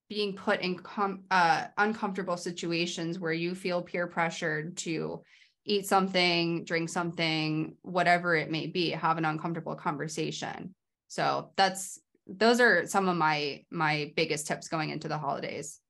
being 0.09 0.35
put 0.35 0.61
in 0.61 0.79
com- 0.79 1.25
uh, 1.31 1.65
uncomfortable 1.79 2.37
situations 2.37 3.19
where 3.19 3.33
you 3.33 3.55
feel 3.55 3.83
peer 3.83 4.07
pressured 4.07 4.77
to 4.77 5.23
eat 5.65 5.87
something, 5.87 6.65
drink 6.65 6.89
something, 6.89 7.75
whatever 7.83 8.37
it 8.37 8.51
may 8.51 8.67
be, 8.67 8.91
have 8.91 9.19
an 9.19 9.25
uncomfortable 9.25 9.75
conversation. 9.75 10.75
So 11.09 11.51
that's 11.57 12.01
those 12.29 12.61
are 12.61 12.87
some 12.87 13.09
of 13.09 13.17
my 13.17 13.65
my 13.71 14.13
biggest 14.17 14.47
tips 14.47 14.69
going 14.69 14.91
into 14.91 15.09
the 15.09 15.19
holidays. 15.19 15.81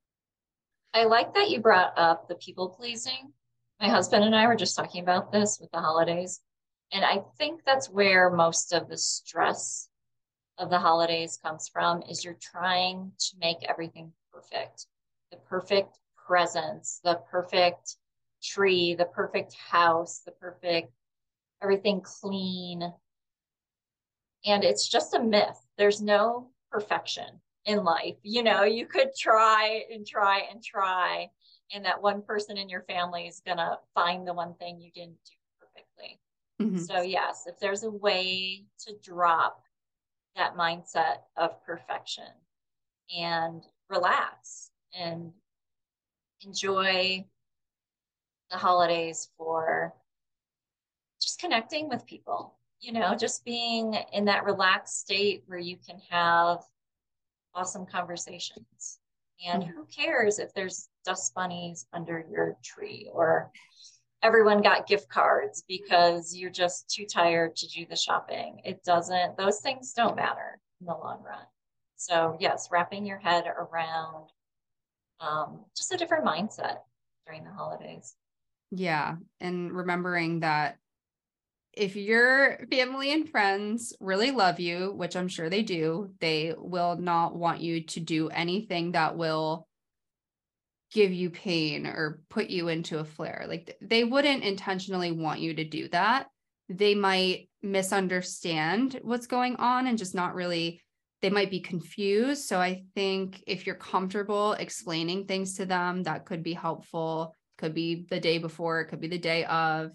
I 0.97 1.05
like 1.05 1.34
that 1.34 1.51
you 1.51 1.61
brought 1.61 1.92
up 1.99 2.26
the 2.26 2.36
people 2.36 2.70
pleasing. 2.70 3.34
My 3.78 3.86
husband 3.86 4.24
and 4.24 4.34
I 4.34 4.47
were 4.47 4.57
just 4.57 4.74
talking 4.74 5.03
about 5.03 5.30
this 5.30 5.59
with 5.61 5.70
the 5.70 5.78
holidays. 5.78 6.40
And 6.90 7.05
I 7.05 7.18
think 7.36 7.61
that's 7.66 7.90
where 7.90 8.30
most 8.30 8.72
of 8.72 8.88
the 8.88 8.97
stress 8.97 9.90
of 10.57 10.70
the 10.70 10.78
holidays 10.78 11.36
comes 11.36 11.68
from 11.68 12.03
is 12.09 12.24
you're 12.24 12.38
trying 12.40 13.12
to 13.18 13.36
make 13.38 13.59
everything 13.68 14.11
perfect. 14.32 14.86
The 15.30 15.36
perfect 15.36 15.99
presents, 16.26 16.99
the 17.05 17.20
perfect 17.30 17.97
tree, 18.42 18.94
the 18.94 19.05
perfect 19.05 19.53
house, 19.53 20.22
the 20.24 20.32
perfect 20.32 20.94
everything 21.62 22.01
clean. 22.01 22.90
And 24.47 24.64
it's 24.64 24.88
just 24.88 25.12
a 25.12 25.22
myth. 25.22 25.61
There's 25.76 26.01
no 26.01 26.53
perfection 26.70 27.42
in 27.66 27.84
life. 27.84 28.16
You 28.22 28.42
know, 28.42 28.62
you 28.62 28.86
could 28.86 29.10
try 29.18 29.82
and 29.92 30.06
try 30.06 30.42
and 30.50 30.62
try, 30.62 31.28
and 31.74 31.84
that 31.84 32.00
one 32.00 32.22
person 32.22 32.56
in 32.56 32.68
your 32.68 32.82
family 32.82 33.26
is 33.26 33.42
going 33.44 33.58
to 33.58 33.78
find 33.94 34.26
the 34.26 34.34
one 34.34 34.54
thing 34.54 34.80
you 34.80 34.90
didn't 34.92 35.18
do 35.26 35.36
perfectly. 35.60 36.20
Mm-hmm. 36.62 36.84
So, 36.84 37.02
yes, 37.02 37.44
if 37.46 37.58
there's 37.58 37.82
a 37.82 37.90
way 37.90 38.64
to 38.86 38.94
drop 39.02 39.62
that 40.36 40.56
mindset 40.56 41.18
of 41.36 41.62
perfection 41.64 42.24
and 43.16 43.62
relax 43.90 44.70
and 44.98 45.32
enjoy 46.42 47.24
the 48.50 48.56
holidays 48.56 49.28
for 49.36 49.92
just 51.20 51.40
connecting 51.40 51.88
with 51.88 52.06
people, 52.06 52.54
you 52.80 52.92
know, 52.92 53.16
just 53.16 53.44
being 53.44 53.96
in 54.12 54.26
that 54.26 54.44
relaxed 54.44 55.00
state 55.00 55.42
where 55.46 55.58
you 55.58 55.76
can 55.76 56.00
have 56.10 56.60
awesome 57.57 57.86
conversations. 57.86 58.98
And 59.44 59.64
who 59.64 59.84
cares 59.86 60.38
if 60.38 60.54
there's 60.54 60.88
dust 61.04 61.34
bunnies 61.34 61.86
under 61.92 62.24
your 62.30 62.57
tree 62.64 63.11
or 63.12 63.50
everyone 64.22 64.62
got 64.62 64.86
gift 64.86 65.09
cards 65.09 65.62
because 65.68 66.34
you're 66.34 66.50
just 66.50 66.88
too 66.88 67.04
tired 67.07 67.54
to 67.57 67.68
do 67.68 67.86
the 67.88 67.96
shopping. 67.96 68.61
It 68.64 68.82
doesn't, 68.84 69.36
those 69.36 69.61
things 69.61 69.92
don't 69.92 70.16
matter 70.16 70.59
in 70.80 70.86
the 70.86 70.94
long 70.94 71.22
run. 71.22 71.44
So, 71.96 72.36
yes, 72.40 72.68
wrapping 72.70 73.07
your 73.07 73.18
head 73.18 73.44
around 73.46 74.28
um, 75.20 75.64
just 75.76 75.92
a 75.92 75.96
different 75.96 76.24
mindset 76.24 76.78
during 77.26 77.44
the 77.44 77.50
holidays. 77.50 78.14
Yeah. 78.70 79.16
And 79.40 79.72
remembering 79.72 80.40
that 80.40 80.78
if 81.77 81.95
your 81.95 82.59
family 82.70 83.12
and 83.12 83.29
friends 83.29 83.95
really 84.01 84.31
love 84.31 84.59
you, 84.59 84.93
which 84.93 85.14
I'm 85.14 85.29
sure 85.29 85.51
they 85.51 85.62
do, 85.62 86.11
they 86.20 86.55
will 86.57 86.97
not 86.97 87.37
want 87.37 87.61
you 87.61 87.83
to 87.83 88.01
do 88.01 88.29
anything 88.31 88.93
that 88.93 89.16
will 89.16 89.68
give 90.93 91.12
you 91.12 91.29
pain 91.29 91.87
or 91.87 92.22
put 92.31 92.49
you 92.49 92.68
into 92.68 92.99
a 92.99 93.05
flare. 93.05 93.45
Like 93.47 93.77
they 93.83 94.05
wouldn't 94.05 94.43
intentionally 94.43 95.12
want 95.12 95.41
you 95.41 95.53
to 95.55 95.64
do 95.64 95.89
that. 95.89 96.29
They 96.70 96.95
might 96.95 97.51
misunderstand 97.62 98.99
what's 99.03 99.27
going 99.27 99.57
on 99.57 99.87
and 99.87 99.99
just 99.99 100.14
not 100.14 100.35
really 100.35 100.81
they 101.22 101.31
might 101.31 101.51
be 101.51 101.61
confused. 101.61 102.45
So 102.45 102.59
I 102.59 102.85
think 102.95 103.43
if 103.47 103.66
you're 103.66 103.74
comfortable 103.74 104.53
explaining 104.53 105.27
things 105.27 105.57
to 105.57 105.66
them, 105.66 106.05
that 106.05 106.24
could 106.24 106.43
be 106.43 106.55
helpful. 106.55 107.35
Could 107.59 107.74
be 107.74 108.07
the 108.09 108.20
day 108.20 108.39
before, 108.39 108.81
it 108.81 108.87
could 108.87 109.01
be 109.01 109.09
the 109.09 109.18
day 109.18 109.45
of, 109.45 109.93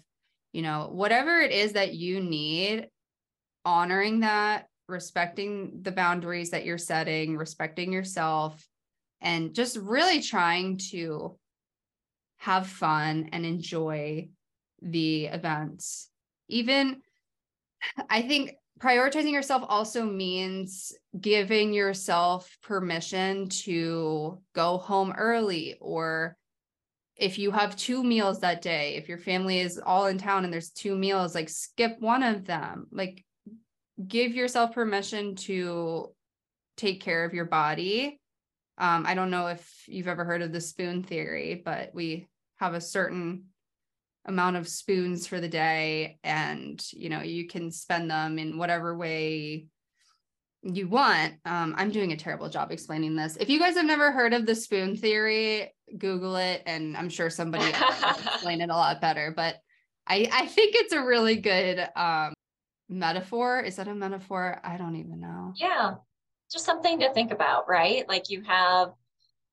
you 0.52 0.62
know, 0.62 0.88
whatever 0.92 1.40
it 1.40 1.50
is 1.50 1.72
that 1.72 1.94
you 1.94 2.20
need, 2.20 2.88
honoring 3.64 4.20
that, 4.20 4.66
respecting 4.88 5.80
the 5.82 5.92
boundaries 5.92 6.50
that 6.50 6.64
you're 6.64 6.78
setting, 6.78 7.36
respecting 7.36 7.92
yourself, 7.92 8.66
and 9.20 9.54
just 9.54 9.76
really 9.76 10.20
trying 10.20 10.76
to 10.76 11.38
have 12.36 12.66
fun 12.66 13.30
and 13.32 13.46
enjoy 13.46 14.28
the 14.82 15.26
events. 15.26 16.08
Even, 16.48 17.00
I 18.10 18.22
think 18.22 18.54
prioritizing 18.78 19.30
yourself 19.30 19.62
also 19.68 20.04
means 20.04 20.92
giving 21.18 21.72
yourself 21.72 22.58
permission 22.62 23.48
to 23.48 24.40
go 24.54 24.78
home 24.78 25.12
early 25.16 25.76
or 25.80 26.36
if 27.16 27.38
you 27.38 27.50
have 27.50 27.76
two 27.76 28.02
meals 28.02 28.40
that 28.40 28.62
day, 28.62 28.96
if 28.96 29.08
your 29.08 29.18
family 29.18 29.60
is 29.60 29.80
all 29.84 30.06
in 30.06 30.18
town 30.18 30.44
and 30.44 30.52
there's 30.52 30.70
two 30.70 30.96
meals, 30.96 31.34
like 31.34 31.48
skip 31.48 31.96
one 32.00 32.22
of 32.22 32.46
them. 32.46 32.86
Like 32.90 33.24
give 34.06 34.34
yourself 34.34 34.72
permission 34.72 35.36
to 35.36 36.12
take 36.76 37.00
care 37.00 37.24
of 37.24 37.34
your 37.34 37.44
body. 37.44 38.18
Um, 38.78 39.04
I 39.06 39.14
don't 39.14 39.30
know 39.30 39.48
if 39.48 39.84
you've 39.86 40.08
ever 40.08 40.24
heard 40.24 40.42
of 40.42 40.52
the 40.52 40.60
spoon 40.60 41.02
theory, 41.02 41.60
but 41.62 41.90
we 41.94 42.26
have 42.56 42.74
a 42.74 42.80
certain 42.80 43.44
amount 44.24 44.56
of 44.56 44.68
spoons 44.68 45.26
for 45.26 45.40
the 45.40 45.48
day 45.48 46.18
and 46.22 46.84
you 46.92 47.08
know 47.08 47.22
you 47.22 47.48
can 47.48 47.70
spend 47.72 48.10
them 48.10 48.38
in 48.38 48.56
whatever 48.56 48.96
way 48.96 49.66
you 50.62 50.86
want 50.86 51.34
um, 51.44 51.74
i'm 51.76 51.90
doing 51.90 52.12
a 52.12 52.16
terrible 52.16 52.48
job 52.48 52.70
explaining 52.70 53.16
this 53.16 53.36
if 53.36 53.48
you 53.48 53.58
guys 53.58 53.74
have 53.74 53.84
never 53.84 54.12
heard 54.12 54.32
of 54.32 54.46
the 54.46 54.54
spoon 54.54 54.96
theory 54.96 55.72
google 55.98 56.36
it 56.36 56.62
and 56.66 56.96
i'm 56.96 57.08
sure 57.08 57.30
somebody 57.30 57.64
will 57.64 58.10
explain 58.10 58.60
it 58.60 58.70
a 58.70 58.74
lot 58.74 59.00
better 59.00 59.32
but 59.34 59.56
i 60.06 60.28
i 60.32 60.46
think 60.46 60.74
it's 60.76 60.92
a 60.92 61.02
really 61.02 61.36
good 61.36 61.86
um, 61.96 62.32
metaphor. 62.92 63.60
Is 63.60 63.76
that 63.76 63.88
a 63.88 63.94
metaphor? 63.94 64.60
I 64.62 64.76
don't 64.76 64.96
even 64.96 65.20
know. 65.20 65.52
Yeah. 65.56 65.94
Just 66.50 66.66
something 66.66 67.00
to 67.00 67.12
think 67.12 67.32
about 67.32 67.68
right? 67.68 68.08
Like 68.08 68.30
you 68.30 68.42
have 68.42 68.92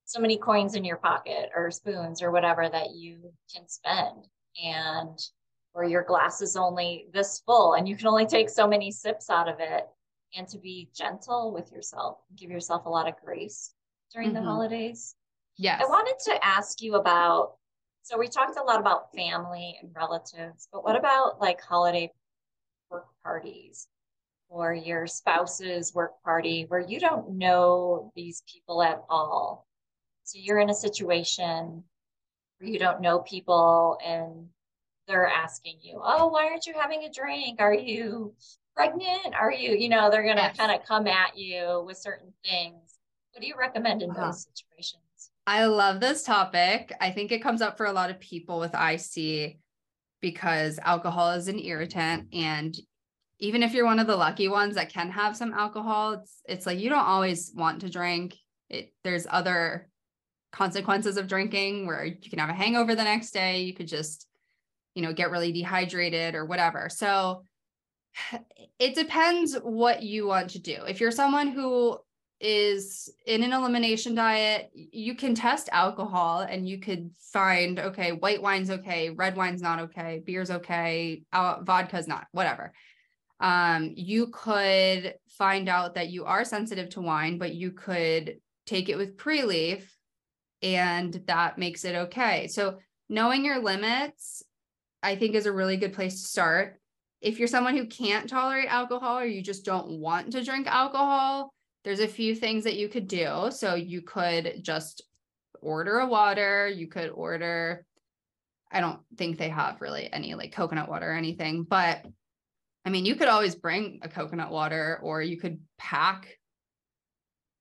so 0.05 0.19
many 0.19 0.37
coins 0.37 0.75
in 0.75 0.83
your 0.83 0.97
pocket 0.97 1.49
or 1.55 1.71
spoons 1.71 2.21
or 2.21 2.31
whatever 2.31 2.67
that 2.67 2.91
you 2.95 3.31
can 3.53 3.67
spend 3.67 4.27
and 4.63 5.17
or 5.73 5.83
your 5.83 6.03
glass 6.03 6.41
is 6.41 6.55
only 6.55 7.07
this 7.13 7.41
full 7.45 7.73
and 7.73 7.87
you 7.87 7.95
can 7.95 8.07
only 8.07 8.25
take 8.25 8.49
so 8.49 8.67
many 8.67 8.91
sips 8.91 9.29
out 9.29 9.47
of 9.47 9.59
it 9.59 9.85
and 10.35 10.47
to 10.47 10.57
be 10.57 10.89
gentle 10.95 11.53
with 11.53 11.71
yourself 11.71 12.17
give 12.35 12.49
yourself 12.49 12.87
a 12.87 12.89
lot 12.89 13.07
of 13.07 13.13
grace 13.23 13.75
during 14.11 14.29
mm-hmm. 14.29 14.37
the 14.37 14.41
holidays 14.41 15.13
yes 15.59 15.81
i 15.81 15.85
wanted 15.85 16.15
to 16.23 16.43
ask 16.43 16.81
you 16.81 16.95
about 16.95 17.53
so 18.01 18.17
we 18.17 18.27
talked 18.27 18.57
a 18.57 18.63
lot 18.63 18.79
about 18.79 19.13
family 19.13 19.77
and 19.81 19.91
relatives 19.95 20.67
but 20.73 20.83
what 20.83 20.95
about 20.95 21.39
like 21.39 21.61
holiday 21.61 22.11
work 22.89 23.05
parties 23.23 23.87
or 24.47 24.73
your 24.73 25.05
spouse's 25.05 25.93
work 25.93 26.13
party 26.23 26.65
where 26.69 26.79
you 26.79 26.99
don't 26.99 27.29
know 27.37 28.11
these 28.15 28.41
people 28.51 28.81
at 28.81 29.03
all 29.09 29.67
so 30.23 30.39
you're 30.41 30.59
in 30.59 30.71
a 30.71 30.75
situation 30.75 31.83
where 32.57 32.69
you 32.69 32.79
don't 32.79 33.01
know 33.01 33.19
people 33.19 33.97
and 34.05 34.47
they're 35.09 35.27
asking 35.27 35.77
you, 35.81 35.99
oh, 36.01 36.27
why 36.27 36.45
aren't 36.45 36.67
you 36.67 36.73
having 36.79 37.03
a 37.03 37.11
drink? 37.11 37.59
Are 37.59 37.73
you 37.73 38.33
pregnant? 38.75 39.33
Are 39.33 39.51
you, 39.51 39.75
you 39.75 39.89
know, 39.89 40.09
they're 40.09 40.23
going 40.23 40.37
to 40.37 40.43
yes. 40.43 40.55
kind 40.55 40.71
of 40.71 40.85
come 40.87 41.07
at 41.07 41.35
you 41.35 41.83
with 41.85 41.97
certain 41.97 42.31
things. 42.45 42.99
What 43.31 43.41
do 43.41 43.47
you 43.47 43.55
recommend 43.57 44.03
in 44.03 44.11
uh-huh. 44.11 44.27
those 44.27 44.47
situations? 44.55 45.03
I 45.49 45.65
love 45.65 45.99
this 45.99 46.21
topic. 46.21 46.93
I 47.01 47.09
think 47.09 47.31
it 47.31 47.41
comes 47.41 47.63
up 47.63 47.75
for 47.75 47.87
a 47.87 47.91
lot 47.91 48.11
of 48.11 48.19
people 48.19 48.59
with 48.59 48.75
IC 48.75 49.57
because 50.21 50.77
alcohol 50.77 51.31
is 51.31 51.47
an 51.47 51.57
irritant 51.57 52.27
and 52.31 52.77
even 53.39 53.63
if 53.63 53.73
you're 53.73 53.85
one 53.85 53.97
of 53.97 54.05
the 54.05 54.15
lucky 54.15 54.47
ones 54.47 54.75
that 54.75 54.93
can 54.93 55.09
have 55.09 55.35
some 55.35 55.51
alcohol, 55.53 56.11
it's 56.11 56.41
it's 56.45 56.65
like 56.67 56.77
you 56.77 56.87
don't 56.87 56.99
always 56.99 57.51
want 57.55 57.81
to 57.81 57.89
drink. 57.89 58.35
It 58.69 58.93
there's 59.03 59.25
other 59.27 59.89
consequences 60.51 61.17
of 61.17 61.25
drinking 61.25 61.87
where 61.87 62.05
you 62.05 62.29
can 62.29 62.37
have 62.37 62.51
a 62.51 62.53
hangover 62.53 62.93
the 62.93 63.03
next 63.03 63.31
day 63.31 63.61
you 63.61 63.73
could 63.73 63.87
just 63.87 64.27
you 64.93 65.01
know 65.01 65.13
get 65.13 65.31
really 65.31 65.51
dehydrated 65.51 66.35
or 66.35 66.45
whatever 66.45 66.89
so 66.89 67.43
it 68.79 68.93
depends 68.93 69.55
what 69.63 70.03
you 70.03 70.27
want 70.27 70.51
to 70.51 70.59
do 70.59 70.77
if 70.87 70.99
you're 70.99 71.11
someone 71.11 71.47
who 71.47 71.97
is 72.41 73.11
in 73.25 73.43
an 73.43 73.51
elimination 73.51 74.15
diet 74.15 74.69
you 74.73 75.13
can 75.13 75.35
test 75.35 75.67
alcohol 75.73 76.39
and 76.39 76.67
you 76.67 76.79
could 76.79 77.11
find 77.19 77.79
okay 77.79 78.13
white 78.13 78.41
wine's 78.41 78.69
okay 78.69 79.09
red 79.09 79.35
wine's 79.35 79.61
not 79.61 79.79
okay 79.79 80.21
beer's 80.25 80.49
okay 80.49 81.21
uh, 81.33 81.57
vodka's 81.63 82.07
not 82.07 82.27
whatever 82.31 82.71
um, 83.41 83.91
you 83.95 84.27
could 84.27 85.15
find 85.27 85.69
out 85.69 85.95
that 85.95 86.09
you 86.09 86.25
are 86.25 86.45
sensitive 86.45 86.89
to 86.89 87.01
wine 87.01 87.37
but 87.37 87.53
you 87.53 87.71
could 87.71 88.37
take 88.69 88.87
it 88.87 88.97
with 88.97 89.17
Prelief 89.17 89.83
and 90.61 91.13
that 91.27 91.57
makes 91.57 91.85
it 91.85 91.95
okay. 91.95 92.47
So 92.47 92.77
knowing 93.09 93.43
your 93.43 93.59
limits, 93.59 94.43
I 95.01 95.15
think 95.15 95.35
is 95.35 95.45
a 95.45 95.51
really 95.51 95.77
good 95.77 95.93
place 95.93 96.21
to 96.21 96.27
start. 96.27 96.79
If 97.21 97.39
you're 97.39 97.47
someone 97.47 97.75
who 97.75 97.87
can't 97.87 98.29
tolerate 98.29 98.69
alcohol 98.69 99.19
or 99.19 99.25
you 99.25 99.41
just 99.41 99.65
don't 99.65 99.99
want 99.99 100.31
to 100.33 100.43
drink 100.43 100.67
alcohol, 100.67 101.53
there's 101.89 102.01
a 102.01 102.07
few 102.07 102.35
things 102.35 102.65
that 102.65 102.77
you 102.77 102.87
could 102.87 103.07
do. 103.07 103.47
So 103.49 103.73
you 103.73 104.03
could 104.03 104.59
just 104.61 105.01
order 105.59 105.97
a 105.97 106.05
water, 106.05 106.67
you 106.67 106.85
could 106.85 107.09
order 107.09 107.83
I 108.71 108.79
don't 108.79 108.99
think 109.17 109.39
they 109.39 109.49
have 109.49 109.81
really 109.81 110.07
any 110.13 110.35
like 110.35 110.51
coconut 110.51 110.87
water 110.87 111.09
or 111.09 111.15
anything, 111.15 111.63
but 111.63 112.05
I 112.85 112.91
mean, 112.91 113.07
you 113.07 113.15
could 113.15 113.27
always 113.27 113.55
bring 113.55 114.01
a 114.03 114.07
coconut 114.07 114.51
water 114.51 114.99
or 115.01 115.23
you 115.23 115.37
could 115.37 115.61
pack 115.79 116.27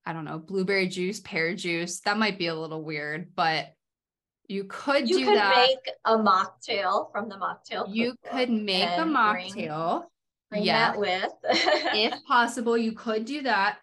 I 0.05 0.13
don't 0.13 0.27
know, 0.27 0.39
blueberry 0.39 0.89
juice, 0.89 1.21
pear 1.21 1.55
juice. 1.55 2.01
That 2.01 2.19
might 2.19 2.39
be 2.39 2.49
a 2.49 2.55
little 2.55 2.83
weird, 2.83 3.35
but 3.35 3.69
you 4.47 4.65
could 4.65 5.09
you 5.09 5.21
do 5.21 5.25
could 5.25 5.39
that. 5.39 5.57
make 5.57 5.95
a 6.05 6.19
mocktail 6.19 7.11
from 7.13 7.31
the 7.31 7.37
mocktail. 7.37 7.87
You 7.89 8.15
could 8.31 8.51
make 8.51 8.91
a 8.91 9.05
mocktail. 9.05 10.01
Bring, 10.51 10.61
bring 10.61 10.65
yeah. 10.65 10.93
that 10.93 10.99
with. 10.99 11.33
if 11.45 12.23
possible, 12.25 12.77
you 12.77 12.93
could 12.93 13.25
do 13.25 13.41
that. 13.43 13.79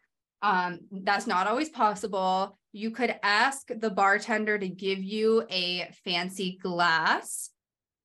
Um, 0.45 0.81
that's 0.91 1.25
not 1.25 1.47
always 1.47 1.69
possible. 1.69 2.59
You 2.71 2.91
could 2.91 3.15
ask 3.23 3.67
the 3.75 3.89
bartender 3.89 4.59
to 4.59 4.67
give 4.69 5.01
you 5.01 5.43
a 5.49 5.89
fancy 6.03 6.59
glass 6.61 7.49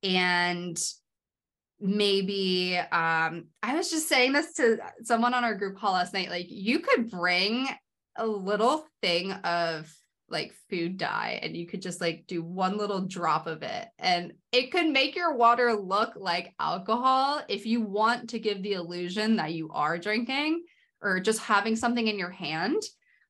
and 0.03 0.83
maybe 1.79 2.79
um 2.79 3.45
I 3.63 3.75
was 3.75 3.91
just 3.91 4.09
saying 4.09 4.33
this 4.33 4.55
to 4.55 4.79
someone 5.03 5.35
on 5.35 5.45
our 5.45 5.55
group 5.55 5.79
call 5.79 5.93
last 5.93 6.15
night 6.15 6.31
like 6.31 6.47
you 6.49 6.79
could 6.79 7.11
bring 7.11 7.69
a 8.17 8.27
little 8.27 8.87
thing 9.03 9.33
of 9.33 9.91
like 10.29 10.53
food 10.71 10.97
dye 10.97 11.41
and 11.43 11.57
you 11.57 11.67
could 11.67 11.83
just 11.83 12.01
like 12.01 12.25
do 12.27 12.43
one 12.43 12.79
little 12.79 13.01
drop 13.01 13.47
of 13.47 13.63
it 13.63 13.89
and 13.99 14.33
it 14.53 14.71
could 14.73 14.89
make 14.89 15.17
your 15.17 15.37
water 15.37 15.75
look 15.75 16.13
like 16.17 16.55
alcohol 16.59 17.43
if 17.49 17.67
you 17.67 17.81
want 17.81 18.31
to 18.31 18.39
give 18.39 18.63
the 18.63 18.75
illusion 18.75 19.37
that 19.37 19.53
you 19.53 19.71
are 19.73 19.99
drinking 19.99 20.63
or 21.03 21.21
just 21.21 21.41
having 21.41 21.77
something 21.77 22.07
in 22.07 22.19
your 22.19 22.31
hand 22.31 22.83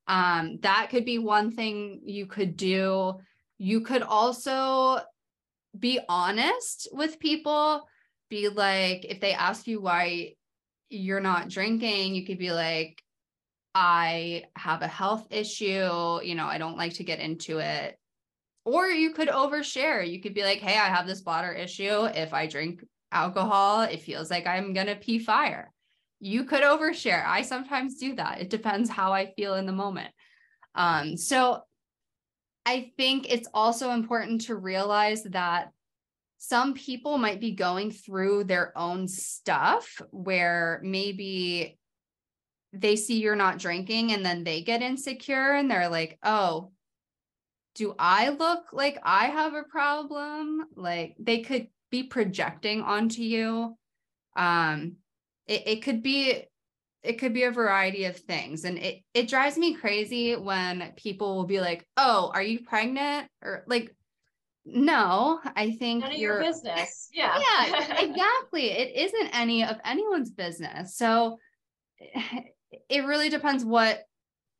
um, 0.07 0.57
that 0.61 0.87
could 0.89 1.05
be 1.05 1.17
one 1.17 1.51
thing 1.51 2.01
you 2.05 2.25
could 2.25 2.57
do 2.57 3.13
you 3.57 3.81
could 3.81 4.01
also 4.01 4.99
be 5.77 5.99
honest 6.09 6.87
with 6.91 7.19
people 7.19 7.87
be 8.29 8.49
like 8.49 9.05
if 9.05 9.19
they 9.19 9.33
ask 9.33 9.67
you 9.67 9.79
why 9.81 10.33
you're 10.89 11.21
not 11.21 11.49
drinking 11.49 12.15
you 12.15 12.25
could 12.25 12.39
be 12.39 12.51
like 12.51 13.01
I 13.73 14.43
have 14.55 14.81
a 14.81 14.87
health 14.87 15.27
issue, 15.31 16.19
you 16.23 16.35
know, 16.35 16.45
I 16.45 16.57
don't 16.57 16.77
like 16.77 16.95
to 16.95 17.03
get 17.03 17.19
into 17.19 17.59
it. 17.59 17.97
Or 18.65 18.87
you 18.87 19.11
could 19.13 19.29
overshare. 19.29 20.07
You 20.07 20.21
could 20.21 20.33
be 20.33 20.43
like, 20.43 20.59
hey, 20.59 20.77
I 20.77 20.89
have 20.89 21.07
this 21.07 21.21
bladder 21.21 21.51
issue. 21.51 22.05
If 22.05 22.33
I 22.33 22.47
drink 22.47 22.83
alcohol, 23.11 23.81
it 23.81 24.01
feels 24.01 24.29
like 24.29 24.45
I'm 24.45 24.73
going 24.73 24.87
to 24.87 24.95
pee 24.95 25.19
fire. 25.19 25.71
You 26.21 26.45
could 26.45 26.61
overshare. 26.61 27.25
I 27.25 27.41
sometimes 27.41 27.97
do 27.97 28.15
that. 28.15 28.39
It 28.39 28.49
depends 28.49 28.89
how 28.89 29.11
I 29.11 29.33
feel 29.33 29.55
in 29.55 29.65
the 29.65 29.71
moment. 29.73 30.13
Um, 30.75 31.17
so 31.17 31.63
I 32.65 32.91
think 32.95 33.25
it's 33.29 33.49
also 33.53 33.91
important 33.91 34.41
to 34.41 34.55
realize 34.55 35.23
that 35.23 35.71
some 36.37 36.73
people 36.73 37.17
might 37.17 37.39
be 37.39 37.51
going 37.51 37.91
through 37.91 38.43
their 38.43 38.75
own 38.77 39.07
stuff 39.07 40.01
where 40.11 40.79
maybe 40.83 41.79
they 42.73 42.95
see 42.95 43.19
you're 43.19 43.35
not 43.35 43.57
drinking 43.57 44.13
and 44.13 44.25
then 44.25 44.43
they 44.43 44.61
get 44.61 44.81
insecure 44.81 45.53
and 45.53 45.69
they're 45.69 45.89
like, 45.89 46.17
oh, 46.23 46.71
do 47.75 47.95
I 47.97 48.29
look 48.29 48.73
like 48.73 48.99
I 49.03 49.25
have 49.25 49.53
a 49.53 49.63
problem? 49.63 50.65
Like 50.75 51.15
they 51.19 51.41
could 51.41 51.67
be 51.89 52.03
projecting 52.03 52.81
onto 52.81 53.21
you. 53.21 53.77
Um, 54.35 54.97
it, 55.51 55.63
it 55.67 55.83
could 55.83 56.01
be 56.01 56.43
it 57.03 57.13
could 57.13 57.33
be 57.33 57.43
a 57.43 57.51
variety 57.51 58.05
of 58.05 58.15
things. 58.15 58.63
And 58.63 58.77
it 58.77 59.01
it 59.13 59.27
drives 59.27 59.57
me 59.57 59.73
crazy 59.73 60.35
when 60.35 60.93
people 60.95 61.35
will 61.35 61.45
be 61.45 61.59
like 61.59 61.85
oh 61.97 62.31
are 62.33 62.41
you 62.41 62.61
pregnant? 62.61 63.27
or 63.43 63.63
like 63.67 63.95
no 64.63 65.39
i 65.55 65.71
think 65.71 66.03
None 66.03 66.19
your 66.19 66.39
business. 66.39 67.09
Yeah. 67.11 67.39
Yeah 67.39 67.99
exactly. 67.99 68.71
It 68.71 68.95
isn't 68.95 69.29
any 69.33 69.63
of 69.63 69.77
anyone's 69.83 70.31
business. 70.31 70.95
So 70.95 71.37
it 71.99 73.05
really 73.05 73.29
depends 73.29 73.65
what 73.65 74.03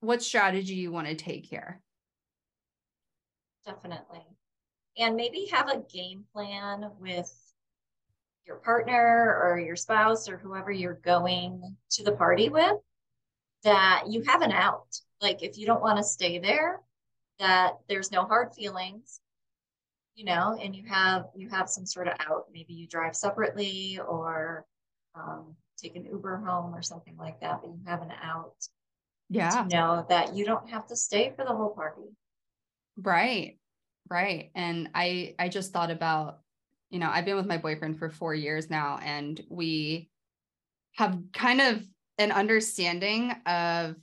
what 0.01 0.21
strategy 0.21 0.73
you 0.73 0.91
want 0.91 1.07
to 1.07 1.15
take 1.15 1.45
here. 1.45 1.79
Definitely. 3.65 4.25
And 4.97 5.15
maybe 5.15 5.47
have 5.51 5.69
a 5.69 5.83
game 5.93 6.25
plan 6.33 6.89
with 6.99 7.31
your 8.51 8.59
partner 8.59 9.39
or 9.41 9.59
your 9.59 9.75
spouse 9.75 10.27
or 10.27 10.37
whoever 10.37 10.71
you're 10.71 10.99
going 11.03 11.75
to 11.89 12.03
the 12.03 12.11
party 12.11 12.49
with 12.49 12.77
that 13.63 14.03
you 14.09 14.21
have 14.27 14.41
an 14.41 14.51
out 14.51 14.87
like 15.21 15.41
if 15.41 15.57
you 15.57 15.65
don't 15.65 15.81
want 15.81 15.97
to 15.97 16.03
stay 16.03 16.37
there 16.39 16.79
that 17.39 17.77
there's 17.87 18.11
no 18.11 18.23
hard 18.25 18.53
feelings 18.53 19.21
you 20.15 20.25
know, 20.25 20.57
and 20.61 20.75
you 20.75 20.83
have 20.87 21.25
you 21.35 21.49
have 21.49 21.69
some 21.69 21.85
sort 21.85 22.07
of 22.07 22.13
out. 22.19 22.45
Maybe 22.53 22.73
you 22.73 22.87
drive 22.87 23.15
separately 23.15 23.99
or 24.07 24.65
um, 25.15 25.55
take 25.77 25.95
an 25.95 26.05
Uber 26.05 26.37
home 26.45 26.75
or 26.75 26.81
something 26.81 27.15
like 27.17 27.39
that, 27.41 27.61
but 27.61 27.71
you 27.71 27.79
have 27.87 28.01
an 28.01 28.11
out. 28.21 28.53
Yeah. 29.29 29.63
To 29.63 29.67
know 29.67 30.05
that 30.09 30.35
you 30.35 30.45
don't 30.45 30.69
have 30.69 30.85
to 30.87 30.95
stay 30.95 31.33
for 31.35 31.45
the 31.45 31.55
whole 31.55 31.69
party. 31.69 32.03
Right. 32.97 33.57
Right. 34.09 34.51
And 34.53 34.89
I 34.93 35.35
I 35.39 35.47
just 35.47 35.71
thought 35.71 35.89
about, 35.89 36.40
you 36.91 36.99
know, 36.99 37.09
I've 37.09 37.25
been 37.25 37.37
with 37.37 37.47
my 37.47 37.57
boyfriend 37.57 37.97
for 37.97 38.09
4 38.09 38.35
years 38.35 38.69
now 38.69 38.99
and 39.01 39.41
we 39.49 40.09
have 40.95 41.17
kind 41.33 41.61
of 41.61 41.83
an 42.17 42.31
understanding 42.31 43.33
of 43.45 43.95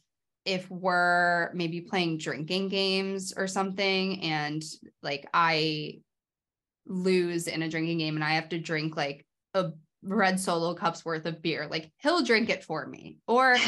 if 0.44 0.70
we're 0.70 1.52
maybe 1.52 1.82
playing 1.82 2.16
drinking 2.16 2.68
games 2.68 3.34
or 3.36 3.46
something 3.46 4.22
and 4.22 4.64
like 5.02 5.28
I 5.34 6.00
lose 6.86 7.46
in 7.46 7.62
a 7.62 7.68
drinking 7.68 7.98
game 7.98 8.16
and 8.16 8.24
I 8.24 8.32
have 8.34 8.48
to 8.48 8.58
drink 8.58 8.96
like 8.96 9.26
a 9.52 9.72
red 10.02 10.40
solo 10.40 10.74
cups 10.74 11.04
worth 11.04 11.26
of 11.26 11.42
beer 11.42 11.66
like 11.70 11.90
he'll 11.98 12.22
drink 12.22 12.48
it 12.48 12.64
for 12.64 12.86
me. 12.86 13.18
Or 13.26 13.56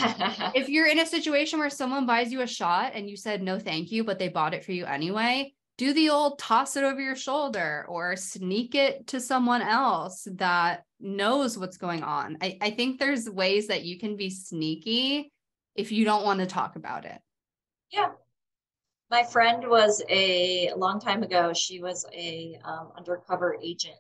if 0.55 0.69
you're 0.71 0.87
in 0.87 1.01
a 1.01 1.07
situation 1.07 1.59
where 1.59 1.69
someone 1.69 2.07
buys 2.07 2.33
you 2.33 2.41
a 2.41 2.47
shot 2.47 2.93
and 2.95 3.11
you 3.11 3.17
said 3.17 3.43
no 3.43 3.59
thank 3.59 3.93
you 3.93 4.03
but 4.03 4.19
they 4.19 4.29
bought 4.29 4.55
it 4.55 4.65
for 4.65 4.73
you 4.73 4.87
anyway 4.87 5.53
do 5.81 5.95
the 5.95 6.11
old 6.11 6.39
toss 6.39 6.77
it 6.77 6.85
over 6.85 7.01
your 7.01 7.17
shoulder 7.17 7.87
or 7.89 8.15
sneak 8.15 8.75
it 8.75 9.07
to 9.07 9.19
someone 9.19 9.63
else 9.63 10.29
that 10.33 10.85
knows 11.01 11.57
what's 11.57 11.79
going 11.79 12.03
on 12.03 12.37
I, 12.43 12.59
I 12.61 12.71
think 12.73 12.99
there's 12.99 13.31
ways 13.31 13.69
that 13.69 13.83
you 13.83 13.99
can 13.99 14.15
be 14.15 14.29
sneaky 14.29 15.33
if 15.75 15.91
you 15.91 16.05
don't 16.05 16.23
want 16.23 16.41
to 16.41 16.47
talk 16.47 16.77
about 16.77 17.07
it 17.07 17.19
yeah 17.91 18.11
my 19.11 19.23
friend 19.25 19.67
was 19.67 20.03
a, 20.11 20.69
a 20.69 20.77
long 20.77 21.01
time 21.01 21.23
ago 21.23 21.55
she 21.55 21.81
was 21.81 22.05
a 22.13 22.59
um, 22.63 22.93
undercover 22.99 23.57
agent 23.63 23.95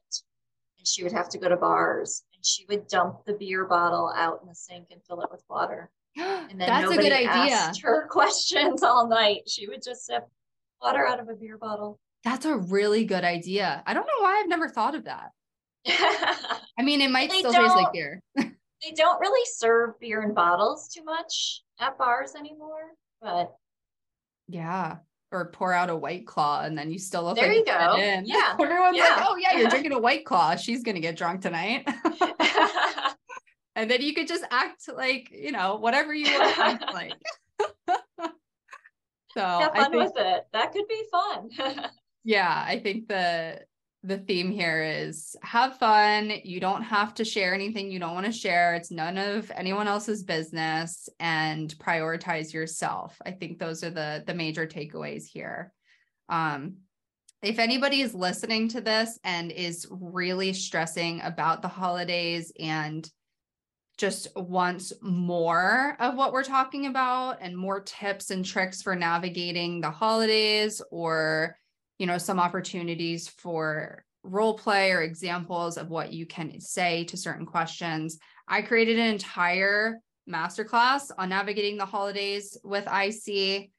and 0.76 0.86
she 0.86 1.02
would 1.02 1.12
have 1.12 1.30
to 1.30 1.38
go 1.38 1.48
to 1.48 1.56
bars 1.56 2.24
and 2.34 2.44
she 2.44 2.66
would 2.68 2.88
dump 2.88 3.24
the 3.24 3.32
beer 3.32 3.64
bottle 3.64 4.12
out 4.14 4.40
in 4.42 4.48
the 4.48 4.54
sink 4.54 4.88
and 4.90 5.00
fill 5.06 5.22
it 5.22 5.30
with 5.30 5.44
water. 5.48 5.90
And 6.16 6.60
then 6.60 6.68
That's 6.68 6.90
a 6.90 6.96
good 6.96 7.12
idea. 7.12 7.54
Asked 7.54 7.82
her 7.82 8.08
questions 8.10 8.82
all 8.82 9.06
night. 9.06 9.42
She 9.46 9.68
would 9.68 9.82
just 9.82 10.06
sip 10.06 10.26
water 10.82 11.06
out 11.06 11.20
of 11.20 11.28
a 11.28 11.34
beer 11.34 11.58
bottle. 11.58 11.98
That's 12.24 12.44
a 12.44 12.56
really 12.56 13.04
good 13.04 13.24
idea. 13.24 13.82
I 13.86 13.94
don't 13.94 14.06
know 14.06 14.22
why 14.22 14.40
I've 14.40 14.48
never 14.48 14.68
thought 14.68 14.94
of 14.94 15.04
that. 15.04 15.30
I 16.78 16.82
mean, 16.82 17.00
it 17.00 17.10
might 17.10 17.32
still 17.32 17.52
taste 17.52 17.74
like 17.74 17.92
beer. 17.92 18.20
they 18.36 18.92
don't 18.94 19.20
really 19.20 19.46
serve 19.54 19.98
beer 20.00 20.22
in 20.22 20.34
bottles 20.34 20.88
too 20.88 21.04
much 21.04 21.62
at 21.80 21.96
bars 21.96 22.34
anymore, 22.34 22.90
but 23.22 23.52
yeah 24.50 24.96
or 25.32 25.46
pour 25.46 25.72
out 25.72 25.90
a 25.90 25.96
white 25.96 26.26
claw 26.26 26.62
and 26.62 26.76
then 26.76 26.90
you 26.90 26.98
still 26.98 27.24
look 27.24 27.36
there 27.36 27.48
like 27.48 27.58
you 27.58 27.64
go 27.64 27.96
yeah 28.24 28.56
everyone's 28.60 28.96
yeah. 28.96 29.16
like 29.16 29.24
oh 29.28 29.36
yeah 29.36 29.56
you're 29.56 29.70
drinking 29.70 29.92
a 29.92 29.98
white 29.98 30.24
claw 30.24 30.56
she's 30.56 30.82
gonna 30.82 31.00
get 31.00 31.16
drunk 31.16 31.40
tonight 31.40 31.86
and 33.76 33.90
then 33.90 34.02
you 34.02 34.12
could 34.12 34.26
just 34.26 34.44
act 34.50 34.88
like 34.94 35.30
you 35.30 35.52
know 35.52 35.76
whatever 35.76 36.12
you 36.12 36.26
want 36.38 36.82
like 36.92 37.12
so 39.34 39.40
have 39.40 39.74
fun 39.74 39.90
think, 39.90 40.04
with 40.04 40.12
it 40.16 40.46
that 40.52 40.72
could 40.72 40.86
be 40.88 41.02
fun 41.10 41.48
yeah 42.24 42.64
i 42.66 42.78
think 42.78 43.08
the 43.08 43.60
the 44.02 44.18
theme 44.18 44.50
here 44.50 44.82
is 44.82 45.36
have 45.42 45.78
fun. 45.78 46.32
You 46.42 46.58
don't 46.58 46.82
have 46.82 47.14
to 47.14 47.24
share 47.24 47.52
anything 47.52 47.90
you 47.90 47.98
don't 47.98 48.14
want 48.14 48.26
to 48.26 48.32
share. 48.32 48.74
It's 48.74 48.90
none 48.90 49.18
of 49.18 49.52
anyone 49.54 49.86
else's 49.86 50.22
business 50.22 51.08
and 51.18 51.74
prioritize 51.76 52.52
yourself. 52.52 53.20
I 53.26 53.32
think 53.32 53.58
those 53.58 53.84
are 53.84 53.90
the 53.90 54.24
the 54.26 54.34
major 54.34 54.66
takeaways 54.66 55.24
here. 55.24 55.72
Um 56.28 56.76
if 57.42 57.58
anybody 57.58 58.02
is 58.02 58.14
listening 58.14 58.68
to 58.68 58.80
this 58.80 59.18
and 59.24 59.50
is 59.50 59.86
really 59.90 60.52
stressing 60.52 61.22
about 61.22 61.62
the 61.62 61.68
holidays 61.68 62.52
and 62.60 63.10
just 64.00 64.34
wants 64.34 64.94
more 65.02 65.94
of 66.00 66.16
what 66.16 66.32
we're 66.32 66.42
talking 66.42 66.86
about 66.86 67.36
and 67.42 67.54
more 67.54 67.80
tips 67.80 68.30
and 68.30 68.46
tricks 68.46 68.80
for 68.80 68.96
navigating 68.96 69.82
the 69.82 69.90
holidays 69.90 70.80
or 70.90 71.54
you 71.98 72.06
know 72.06 72.16
some 72.16 72.40
opportunities 72.40 73.28
for 73.28 74.02
role 74.22 74.56
play 74.56 74.90
or 74.92 75.02
examples 75.02 75.76
of 75.76 75.90
what 75.90 76.14
you 76.14 76.24
can 76.24 76.58
say 76.60 77.04
to 77.04 77.16
certain 77.16 77.44
questions. 77.44 78.18
I 78.48 78.62
created 78.62 78.98
an 78.98 79.08
entire 79.08 79.98
masterclass 80.28 81.10
on 81.18 81.28
navigating 81.28 81.76
the 81.76 81.84
holidays 81.84 82.56
with 82.64 82.88
ic 82.88 83.70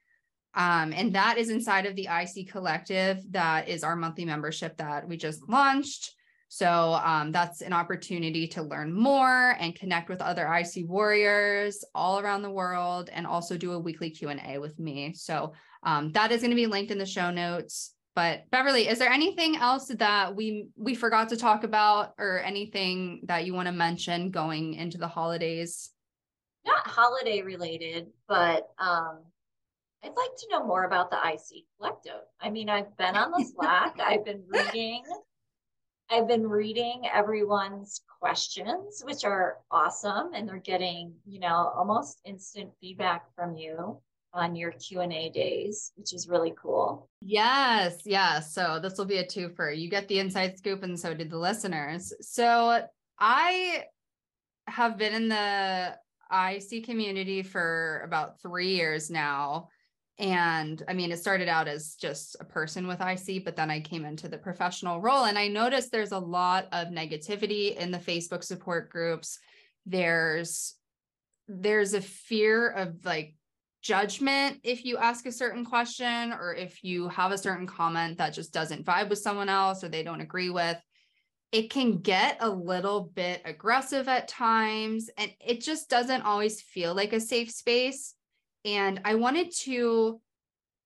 um, 0.54 0.92
and 0.92 1.14
that 1.14 1.38
is 1.38 1.50
inside 1.50 1.86
of 1.86 1.96
the 1.96 2.08
ic 2.08 2.48
collective 2.48 3.18
that 3.32 3.68
is 3.68 3.82
our 3.82 3.96
monthly 3.96 4.24
membership 4.24 4.76
that 4.76 5.08
we 5.08 5.16
just 5.16 5.48
launched 5.48 6.14
so 6.54 7.00
um, 7.02 7.32
that's 7.32 7.62
an 7.62 7.72
opportunity 7.72 8.46
to 8.46 8.62
learn 8.62 8.92
more 8.92 9.56
and 9.58 9.74
connect 9.74 10.10
with 10.10 10.20
other 10.20 10.46
ic 10.56 10.86
warriors 10.86 11.82
all 11.94 12.18
around 12.20 12.42
the 12.42 12.50
world 12.50 13.08
and 13.10 13.26
also 13.26 13.56
do 13.56 13.72
a 13.72 13.78
weekly 13.78 14.10
q&a 14.10 14.58
with 14.58 14.78
me 14.78 15.14
so 15.14 15.54
um, 15.82 16.12
that 16.12 16.30
is 16.30 16.42
going 16.42 16.50
to 16.50 16.56
be 16.56 16.66
linked 16.66 16.92
in 16.92 16.98
the 16.98 17.06
show 17.06 17.30
notes 17.30 17.94
but 18.14 18.42
Beverly, 18.50 18.88
is 18.88 18.98
there 18.98 19.10
anything 19.10 19.56
else 19.56 19.86
that 19.86 20.36
we 20.36 20.68
we 20.76 20.94
forgot 20.94 21.30
to 21.30 21.36
talk 21.38 21.64
about 21.64 22.12
or 22.18 22.40
anything 22.40 23.22
that 23.24 23.46
you 23.46 23.54
want 23.54 23.68
to 23.68 23.72
mention 23.72 24.30
going 24.30 24.74
into 24.74 24.98
the 24.98 25.08
holidays? 25.08 25.88
Not 26.66 26.86
holiday 26.86 27.40
related, 27.40 28.08
but 28.28 28.68
um 28.78 29.20
I'd 30.04 30.08
like 30.08 30.36
to 30.36 30.48
know 30.50 30.66
more 30.66 30.84
about 30.84 31.10
the 31.10 31.16
IC 31.16 31.64
Collective. 31.78 32.20
I 32.38 32.50
mean, 32.50 32.68
I've 32.68 32.94
been 32.98 33.16
on 33.16 33.30
the 33.30 33.50
Slack, 33.54 33.98
I've 33.98 34.26
been 34.26 34.42
reading 34.48 35.04
I've 36.12 36.28
been 36.28 36.46
reading 36.46 37.04
everyone's 37.12 38.02
questions, 38.20 39.02
which 39.04 39.24
are 39.24 39.56
awesome, 39.70 40.34
and 40.34 40.46
they're 40.46 40.58
getting, 40.58 41.14
you 41.26 41.40
know, 41.40 41.72
almost 41.74 42.20
instant 42.26 42.70
feedback 42.82 43.24
from 43.34 43.56
you 43.56 43.98
on 44.34 44.54
your 44.54 44.72
Q&A 44.72 45.30
days, 45.30 45.92
which 45.96 46.12
is 46.12 46.28
really 46.28 46.52
cool. 46.60 47.08
Yes, 47.22 48.02
yes. 48.04 48.54
So 48.54 48.78
this 48.78 48.98
will 48.98 49.06
be 49.06 49.18
a 49.18 49.26
twofer. 49.26 49.74
You 49.74 49.88
get 49.88 50.06
the 50.08 50.18
inside 50.18 50.58
scoop 50.58 50.82
and 50.82 51.00
so 51.00 51.14
did 51.14 51.30
the 51.30 51.38
listeners. 51.38 52.12
So 52.20 52.82
I 53.18 53.84
have 54.66 54.98
been 54.98 55.14
in 55.14 55.28
the 55.30 55.96
IC 56.30 56.84
community 56.84 57.42
for 57.42 58.02
about 58.04 58.40
3 58.42 58.68
years 58.68 59.10
now. 59.10 59.68
And 60.18 60.82
I 60.88 60.92
mean, 60.92 61.10
it 61.10 61.18
started 61.18 61.48
out 61.48 61.68
as 61.68 61.94
just 61.94 62.36
a 62.38 62.44
person 62.44 62.86
with 62.86 63.00
IC, 63.00 63.44
but 63.44 63.56
then 63.56 63.70
I 63.70 63.80
came 63.80 64.04
into 64.04 64.28
the 64.28 64.38
professional 64.38 65.00
role 65.00 65.24
and 65.24 65.38
I 65.38 65.48
noticed 65.48 65.90
there's 65.90 66.12
a 66.12 66.18
lot 66.18 66.68
of 66.72 66.88
negativity 66.88 67.76
in 67.76 67.90
the 67.90 67.98
Facebook 67.98 68.44
support 68.44 68.90
groups. 68.90 69.38
There's 69.86 70.74
there's 71.48 71.94
a 71.94 72.00
fear 72.00 72.68
of 72.68 73.04
like 73.04 73.34
judgment 73.82 74.60
if 74.62 74.84
you 74.84 74.96
ask 74.96 75.26
a 75.26 75.32
certain 75.32 75.64
question 75.64 76.32
or 76.32 76.54
if 76.54 76.84
you 76.84 77.08
have 77.08 77.32
a 77.32 77.38
certain 77.38 77.66
comment 77.66 78.16
that 78.18 78.32
just 78.32 78.52
doesn't 78.52 78.86
vibe 78.86 79.10
with 79.10 79.18
someone 79.18 79.48
else 79.48 79.82
or 79.82 79.88
they 79.88 80.04
don't 80.04 80.20
agree 80.20 80.50
with 80.50 80.78
it 81.50 81.68
can 81.68 81.98
get 81.98 82.36
a 82.40 82.48
little 82.48 83.10
bit 83.14 83.42
aggressive 83.44 84.08
at 84.08 84.28
times 84.28 85.10
and 85.18 85.32
it 85.44 85.60
just 85.60 85.90
doesn't 85.90 86.22
always 86.22 86.62
feel 86.62 86.94
like 86.94 87.12
a 87.12 87.20
safe 87.20 87.50
space 87.50 88.14
and 88.64 89.00
i 89.04 89.14
wanted 89.14 89.52
to 89.54 90.20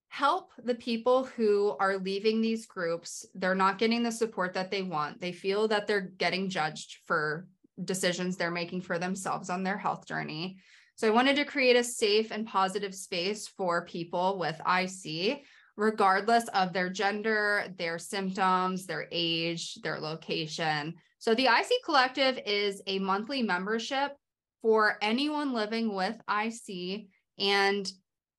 help 0.09 0.53
the 0.63 0.75
people 0.75 1.25
who 1.25 1.77
are 1.81 1.99
leaving 1.99 2.41
these 2.41 2.67
groups 2.67 3.27
they're 3.35 3.55
not 3.55 3.79
getting 3.79 4.03
the 4.03 4.13
support 4.13 4.55
that 4.55 4.71
they 4.71 4.83
want 4.83 5.21
they 5.21 5.33
feel 5.33 5.69
that 5.69 5.87
they're 5.87 6.13
getting 6.19 6.49
judged 6.49 6.99
for 7.07 7.47
decisions 7.85 8.37
they're 8.37 8.51
making 8.51 8.81
for 8.81 8.99
themselves 8.99 9.51
on 9.51 9.63
their 9.63 9.77
health 9.77 10.07
journey 10.07 10.59
so 10.97 11.07
I 11.07 11.11
wanted 11.11 11.37
to 11.37 11.45
create 11.45 11.77
a 11.77 11.85
safe 11.85 12.31
and 12.31 12.47
positive 12.47 12.95
space 12.95 13.47
for 13.47 13.85
people 13.85 14.39
with 14.39 14.59
IC, 14.67 15.43
regardless 15.77 16.49
of 16.49 16.73
their 16.73 16.89
gender, 16.89 17.67
their 17.77 17.99
symptoms, 17.99 18.87
their 18.87 19.07
age, 19.13 19.75
their 19.83 20.01
location. 20.01 20.95
So 21.19 21.35
the 21.35 21.49
IC 21.49 21.85
Collective 21.85 22.41
is 22.47 22.81
a 22.87 22.99
monthly 22.99 23.43
membership 23.43 24.17
for 24.63 24.97
anyone 25.03 25.53
living 25.53 25.95
with 25.95 26.17
IC. 26.31 27.09
And 27.39 27.91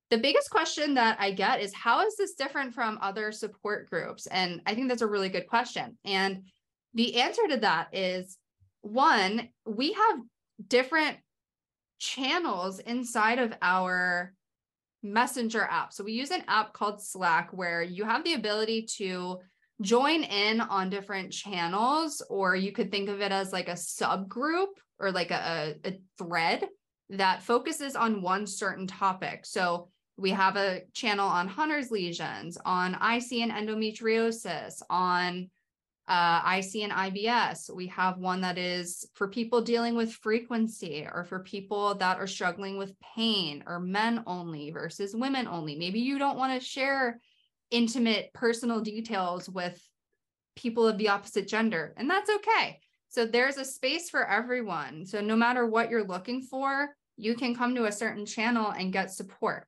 the 0.10 0.18
biggest 0.18 0.50
question 0.50 0.94
that 0.94 1.18
I 1.20 1.32
get 1.32 1.62
is 1.62 1.74
how 1.74 2.06
is 2.06 2.16
this 2.16 2.36
different 2.36 2.74
from 2.74 2.98
other 3.02 3.32
support 3.32 3.90
groups? 3.90 4.26
And 4.28 4.62
I 4.66 4.74
think 4.74 4.88
that's 4.88 5.02
a 5.02 5.08
really 5.08 5.30
good 5.30 5.48
question. 5.48 5.98
And 6.06 6.44
the 6.94 7.22
answer 7.22 7.42
to 7.50 7.58
that 7.58 7.94
is 7.94 8.38
one, 8.82 9.50
we 9.66 9.94
have 9.94 10.20
different 10.68 11.18
channels 12.00 12.80
inside 12.80 13.40
of 13.40 13.54
our 13.62 14.34
messenger 15.04 15.62
app. 15.62 15.94
So 15.94 16.04
we 16.04 16.14
use 16.14 16.32
an 16.32 16.44
app 16.48 16.74
called 16.74 17.02
Slack 17.02 17.50
where 17.52 17.82
you 17.84 18.06
have 18.06 18.24
the 18.24 18.34
ability 18.34 18.88
to 18.98 19.40
join 19.82 20.24
in 20.24 20.62
on 20.62 20.90
different 20.90 21.32
channels, 21.32 22.24
or 22.30 22.56
you 22.56 22.72
could 22.72 22.92
think 22.92 23.10
of 23.10 23.22
it 23.22 23.32
as 23.32 23.54
like 23.54 23.68
a 23.68 23.74
subgroup 23.74 24.68
or 25.00 25.12
like 25.12 25.32
a, 25.32 25.76
a 25.86 26.00
thread 26.18 26.68
that 27.10 27.44
focuses 27.44 27.96
on 27.96 28.22
one 28.22 28.46
certain 28.46 28.88
topic. 28.88 29.46
So 29.46 29.90
We 30.18 30.32
have 30.32 30.58
a 30.58 30.82
channel 30.94 31.28
on 31.28 31.48
Hunner's 31.48 31.92
lesions, 31.92 32.58
on 32.66 32.96
IC 32.96 33.34
and 33.34 33.52
endometriosis, 33.52 34.82
on 34.90 35.50
uh, 36.08 36.42
IC 36.58 36.84
and 36.84 36.92
IBS. 36.92 37.74
We 37.74 37.88
have 37.88 38.18
one 38.18 38.42
that 38.42 38.58
is 38.58 39.08
for 39.14 39.28
people 39.28 39.62
dealing 39.62 39.96
with 39.96 40.14
frequency 40.14 41.08
or 41.12 41.24
for 41.26 41.40
people 41.40 41.96
that 41.96 42.18
are 42.18 42.28
struggling 42.28 42.78
with 42.78 42.96
pain 43.16 43.64
or 43.68 43.80
men 43.80 44.24
only 44.26 44.72
versus 44.72 45.16
women 45.16 45.48
only. 45.48 45.76
Maybe 45.76 46.00
you 46.00 46.18
don't 46.18 46.38
want 46.38 46.60
to 46.60 46.66
share 46.66 47.20
intimate 47.70 48.34
personal 48.34 48.80
details 48.80 49.50
with 49.50 49.80
people 50.56 50.88
of 50.88 50.98
the 50.98 51.10
opposite 51.10 51.48
gender, 51.48 51.94
and 51.98 52.10
that's 52.10 52.30
okay. 52.30 52.80
So 53.10 53.26
there's 53.26 53.58
a 53.58 53.66
space 53.66 54.10
for 54.10 54.28
everyone. 54.28 55.06
So 55.06 55.22
no 55.22 55.36
matter 55.36 55.66
what 55.66 55.90
you're 55.90 56.08
looking 56.08 56.42
for, 56.42 56.90
you 57.16 57.36
can 57.36 57.56
come 57.56 57.74
to 57.76 57.86
a 57.86 57.92
certain 57.92 58.26
channel 58.26 58.72
and 58.72 58.94
get 58.94 59.12
support. 59.12 59.68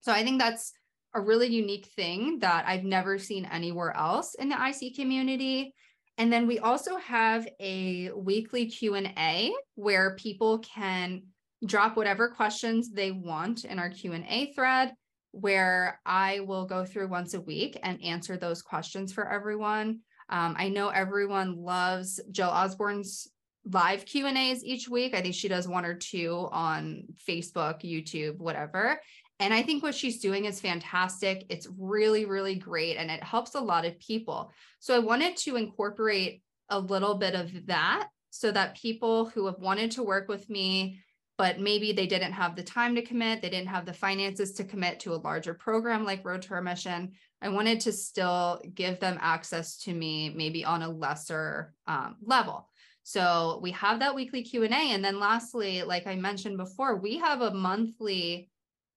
So 0.00 0.12
I 0.12 0.24
think 0.24 0.40
that's 0.40 0.72
a 1.14 1.20
really 1.20 1.48
unique 1.48 1.86
thing 1.94 2.38
that 2.40 2.64
I've 2.66 2.84
never 2.84 3.18
seen 3.18 3.44
anywhere 3.44 3.96
else 3.96 4.34
in 4.34 4.48
the 4.48 4.56
IC 4.56 4.96
community. 4.96 5.74
And 6.18 6.32
then 6.32 6.46
we 6.46 6.58
also 6.58 6.96
have 6.96 7.46
a 7.60 8.10
weekly 8.12 8.66
Q&A 8.66 9.52
where 9.76 10.16
people 10.16 10.58
can 10.58 11.22
drop 11.64 11.96
whatever 11.96 12.28
questions 12.28 12.90
they 12.90 13.12
want 13.12 13.64
in 13.64 13.78
our 13.78 13.90
Q&A 13.90 14.52
thread 14.54 14.92
where 15.32 16.00
I 16.04 16.40
will 16.40 16.66
go 16.66 16.84
through 16.84 17.08
once 17.08 17.34
a 17.34 17.40
week 17.40 17.78
and 17.82 18.02
answer 18.02 18.36
those 18.36 18.62
questions 18.62 19.12
for 19.12 19.30
everyone. 19.30 20.00
Um, 20.28 20.54
I 20.58 20.68
know 20.68 20.88
everyone 20.88 21.56
loves 21.56 22.20
Jill 22.30 22.48
Osborne's 22.48 23.28
live 23.64 24.04
Q 24.04 24.26
and 24.26 24.36
A's 24.36 24.64
each 24.64 24.88
week. 24.88 25.14
I 25.14 25.20
think 25.20 25.34
she 25.34 25.48
does 25.48 25.68
one 25.68 25.84
or 25.84 25.94
two 25.94 26.48
on 26.50 27.04
Facebook, 27.28 27.82
YouTube, 27.82 28.38
whatever. 28.38 29.00
And 29.38 29.52
I 29.52 29.62
think 29.62 29.82
what 29.82 29.94
she's 29.94 30.20
doing 30.20 30.44
is 30.44 30.60
fantastic. 30.60 31.46
It's 31.48 31.68
really, 31.78 32.24
really 32.24 32.54
great. 32.54 32.96
And 32.96 33.10
it 33.10 33.22
helps 33.22 33.54
a 33.54 33.60
lot 33.60 33.84
of 33.84 33.98
people. 33.98 34.52
So 34.78 34.94
I 34.94 35.00
wanted 35.00 35.36
to 35.38 35.56
incorporate 35.56 36.42
a 36.68 36.78
little 36.78 37.16
bit 37.16 37.34
of 37.34 37.66
that 37.66 38.08
so 38.30 38.50
that 38.50 38.76
people 38.76 39.26
who 39.26 39.46
have 39.46 39.58
wanted 39.58 39.90
to 39.92 40.02
work 40.02 40.28
with 40.28 40.48
me, 40.48 41.00
but 41.38 41.60
maybe 41.60 41.92
they 41.92 42.06
didn't 42.06 42.32
have 42.32 42.56
the 42.56 42.62
time 42.62 42.94
to 42.94 43.02
commit, 43.02 43.42
they 43.42 43.50
didn't 43.50 43.68
have 43.68 43.84
the 43.84 43.92
finances 43.92 44.52
to 44.52 44.64
commit 44.64 45.00
to 45.00 45.12
a 45.12 45.16
larger 45.16 45.54
program 45.54 46.04
like 46.04 46.24
Road 46.24 46.42
to 46.42 46.54
Remission. 46.54 47.12
I 47.42 47.48
wanted 47.48 47.80
to 47.80 47.92
still 47.92 48.62
give 48.74 49.00
them 49.00 49.18
access 49.20 49.76
to 49.78 49.92
me, 49.92 50.30
maybe 50.30 50.64
on 50.64 50.82
a 50.82 50.88
lesser 50.88 51.74
um, 51.88 52.16
level. 52.22 52.68
So 53.02 53.58
we 53.60 53.72
have 53.72 53.98
that 53.98 54.14
weekly 54.14 54.42
Q&A 54.42 54.68
and 54.68 55.04
then 55.04 55.18
lastly, 55.18 55.82
like 55.82 56.06
I 56.06 56.14
mentioned 56.14 56.56
before, 56.56 56.96
we 56.96 57.18
have 57.18 57.40
a 57.40 57.52
monthly 57.52 58.48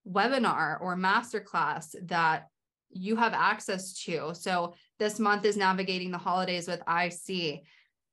webinar 0.08 0.80
or 0.80 0.96
masterclass 0.96 1.96
that 2.04 2.48
you 2.92 3.16
have 3.16 3.34
access 3.34 3.94
to. 4.04 4.34
So 4.36 4.76
this 5.00 5.20
month 5.20 5.44
is 5.44 5.58
navigating 5.58 6.12
the 6.12 6.20
holidays 6.20 6.68
with 6.68 6.82
IC. 6.88 7.64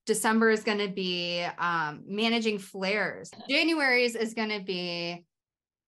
December 0.06 0.50
is 0.50 0.64
going 0.64 0.78
to 0.78 0.88
be 0.88 1.46
um, 1.58 2.02
managing 2.06 2.58
flares. 2.58 3.30
January's 3.48 4.16
is 4.16 4.32
going 4.32 4.48
to 4.48 4.60
be 4.60 5.24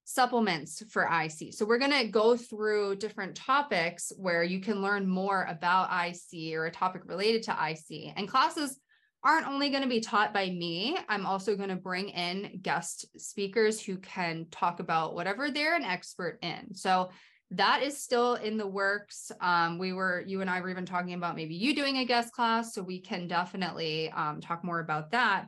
supplements 0.04 0.82
for 0.90 1.04
IC. 1.04 1.54
So 1.54 1.64
we're 1.64 1.78
going 1.78 1.90
to 1.90 2.08
go 2.08 2.36
through 2.36 2.96
different 2.96 3.34
topics 3.34 4.12
where 4.16 4.42
you 4.42 4.60
can 4.60 4.82
learn 4.82 5.08
more 5.08 5.46
about 5.48 5.90
IC 5.90 6.54
or 6.54 6.66
a 6.66 6.70
topic 6.70 7.02
related 7.06 7.44
to 7.44 7.52
IC. 7.52 8.12
And 8.16 8.28
classes 8.28 8.78
aren't 9.24 9.48
only 9.48 9.70
going 9.70 9.82
to 9.82 9.88
be 9.88 10.00
taught 10.00 10.34
by 10.34 10.50
me. 10.50 10.98
I'm 11.08 11.24
also 11.24 11.56
going 11.56 11.70
to 11.70 11.76
bring 11.76 12.10
in 12.10 12.60
guest 12.60 13.06
speakers 13.16 13.80
who 13.80 13.96
can 13.96 14.46
talk 14.50 14.80
about 14.80 15.14
whatever 15.14 15.50
they're 15.50 15.76
an 15.76 15.84
expert 15.84 16.38
in. 16.42 16.74
So 16.74 17.10
that 17.52 17.82
is 17.82 18.02
still 18.02 18.34
in 18.34 18.58
the 18.58 18.66
works. 18.66 19.32
Um, 19.40 19.78
we 19.78 19.94
were, 19.94 20.22
you 20.26 20.42
and 20.42 20.50
I 20.50 20.60
were 20.60 20.70
even 20.70 20.84
talking 20.84 21.14
about 21.14 21.36
maybe 21.36 21.54
you 21.54 21.74
doing 21.74 21.98
a 21.98 22.04
guest 22.04 22.32
class. 22.32 22.74
So 22.74 22.82
we 22.82 23.00
can 23.00 23.26
definitely 23.26 24.10
um, 24.10 24.42
talk 24.42 24.62
more 24.62 24.80
about 24.80 25.12
that. 25.12 25.46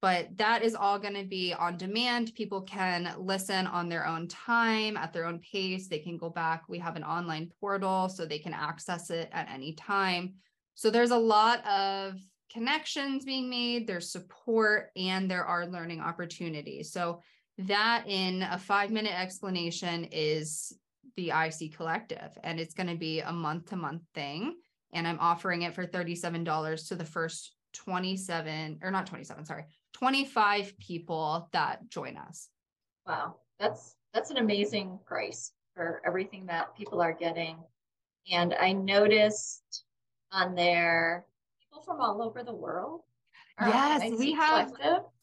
But 0.00 0.36
that 0.36 0.62
is 0.62 0.76
all 0.76 0.98
going 0.98 1.14
to 1.14 1.24
be 1.24 1.52
on 1.52 1.76
demand. 1.76 2.34
People 2.34 2.62
can 2.62 3.12
listen 3.18 3.66
on 3.66 3.88
their 3.88 4.06
own 4.06 4.28
time, 4.28 4.96
at 4.96 5.12
their 5.12 5.26
own 5.26 5.40
pace. 5.40 5.88
They 5.88 5.98
can 5.98 6.16
go 6.16 6.30
back. 6.30 6.68
We 6.68 6.78
have 6.78 6.94
an 6.94 7.02
online 7.02 7.50
portal 7.60 8.08
so 8.08 8.24
they 8.24 8.38
can 8.38 8.54
access 8.54 9.10
it 9.10 9.28
at 9.32 9.48
any 9.52 9.74
time. 9.74 10.34
So 10.74 10.90
there's 10.90 11.10
a 11.10 11.16
lot 11.16 11.66
of 11.66 12.14
connections 12.52 13.24
being 13.24 13.50
made, 13.50 13.86
there's 13.86 14.10
support, 14.10 14.90
and 14.96 15.30
there 15.30 15.44
are 15.44 15.66
learning 15.66 16.00
opportunities. 16.00 16.92
So, 16.92 17.22
that 17.62 18.04
in 18.06 18.42
a 18.42 18.56
five 18.56 18.92
minute 18.92 19.18
explanation 19.18 20.04
is 20.12 20.72
the 21.16 21.30
IC 21.30 21.74
Collective, 21.74 22.38
and 22.44 22.60
it's 22.60 22.74
going 22.74 22.88
to 22.88 22.94
be 22.94 23.18
a 23.18 23.32
month 23.32 23.70
to 23.70 23.76
month 23.76 24.02
thing. 24.14 24.54
And 24.92 25.08
I'm 25.08 25.18
offering 25.18 25.62
it 25.62 25.74
for 25.74 25.84
$37 25.84 26.88
to 26.88 26.94
the 26.94 27.04
first 27.04 27.52
27 27.74 28.78
or 28.82 28.92
not 28.92 29.06
27, 29.06 29.44
sorry, 29.44 29.64
25 29.98 30.78
people 30.78 31.48
that 31.52 31.88
join 31.88 32.16
us. 32.16 32.48
Wow, 33.06 33.36
that's 33.58 33.96
that's 34.14 34.30
an 34.30 34.36
amazing 34.36 34.98
price 35.04 35.52
for 35.74 36.00
everything 36.06 36.46
that 36.46 36.76
people 36.76 37.00
are 37.00 37.12
getting. 37.12 37.56
And 38.30 38.54
I 38.54 38.72
noticed 38.72 39.84
on 40.30 40.54
there 40.54 41.26
people 41.60 41.82
from 41.82 42.00
all 42.00 42.22
over 42.22 42.42
the 42.42 42.54
world. 42.54 43.02
Yes, 43.60 44.12
we 44.18 44.32
have 44.32 44.72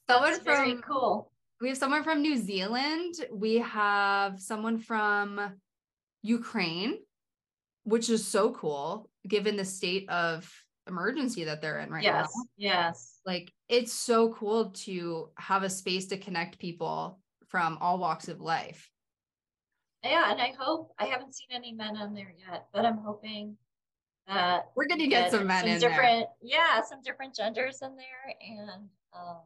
someone 0.08 0.40
from 0.42 0.82
cool. 0.82 1.32
We 1.62 1.70
have 1.70 1.78
someone 1.78 2.04
from 2.04 2.22
New 2.22 2.38
Zealand. 2.38 3.16
We 3.32 3.60
have 3.60 4.42
someone 4.42 4.78
from 4.78 5.54
Ukraine, 6.22 6.98
which 7.84 8.10
is 8.10 8.28
so 8.28 8.52
cool 8.52 9.10
given 9.26 9.56
the 9.56 9.66
state 9.66 10.10
of 10.10 10.52
emergency 10.88 11.46
that 11.46 11.62
they're 11.62 11.80
in 11.80 11.90
right 11.90 12.04
yes, 12.04 12.30
now. 12.36 12.44
Yes. 12.58 13.15
Like 13.26 13.52
it's 13.68 13.92
so 13.92 14.34
cool 14.34 14.72
to 14.72 15.30
have 15.38 15.64
a 15.64 15.70
space 15.70 16.08
to 16.08 16.18
connect 16.18 16.60
people 16.60 17.20
from 17.48 17.78
all 17.82 17.98
walks 17.98 18.28
of 18.28 18.40
life. 18.40 18.90
Yeah, 20.04 20.32
and 20.32 20.40
I 20.40 20.54
hope 20.60 20.92
I 21.00 21.06
haven't 21.06 21.34
seen 21.34 21.48
any 21.52 21.74
men 21.74 21.98
on 21.98 22.14
there 22.14 22.34
yet, 22.38 22.68
but 22.72 22.86
I'm 22.86 23.00
hoping 23.00 23.58
that 24.28 24.70
we're 24.76 24.88
going 24.88 25.00
to 25.00 25.08
get 25.08 25.32
some 25.32 25.48
men 25.48 25.62
some 25.62 25.70
in 25.70 25.80
different, 25.80 26.28
there. 26.42 26.60
yeah, 26.60 26.82
some 26.82 27.02
different 27.02 27.36
genders 27.36 27.82
in 27.82 27.96
there, 27.96 28.36
and 28.42 28.90
um, 29.14 29.38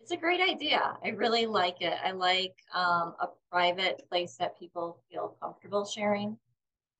it's 0.00 0.10
a 0.10 0.16
great 0.16 0.40
idea. 0.40 0.96
I 1.04 1.10
really 1.10 1.46
like 1.46 1.80
it. 1.80 1.94
I 2.04 2.12
like 2.12 2.54
um, 2.74 3.14
a 3.20 3.28
private 3.50 4.02
place 4.08 4.36
that 4.36 4.58
people 4.58 4.98
feel 5.10 5.36
comfortable 5.40 5.84
sharing. 5.84 6.36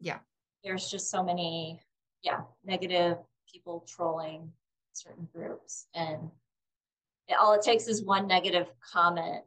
Yeah, 0.01 0.19
there's 0.63 0.89
just 0.89 1.11
so 1.11 1.25
many, 1.25 1.81
yeah, 2.23 2.43
negative 2.65 3.19
people 3.53 3.85
trolling 3.89 4.53
certain 5.03 5.29
groups, 5.33 5.87
and 5.95 6.31
it, 7.27 7.37
all 7.41 7.55
it 7.55 7.63
takes 7.63 7.87
is 7.89 8.03
one 8.05 8.27
negative 8.27 8.67
comment 8.93 9.45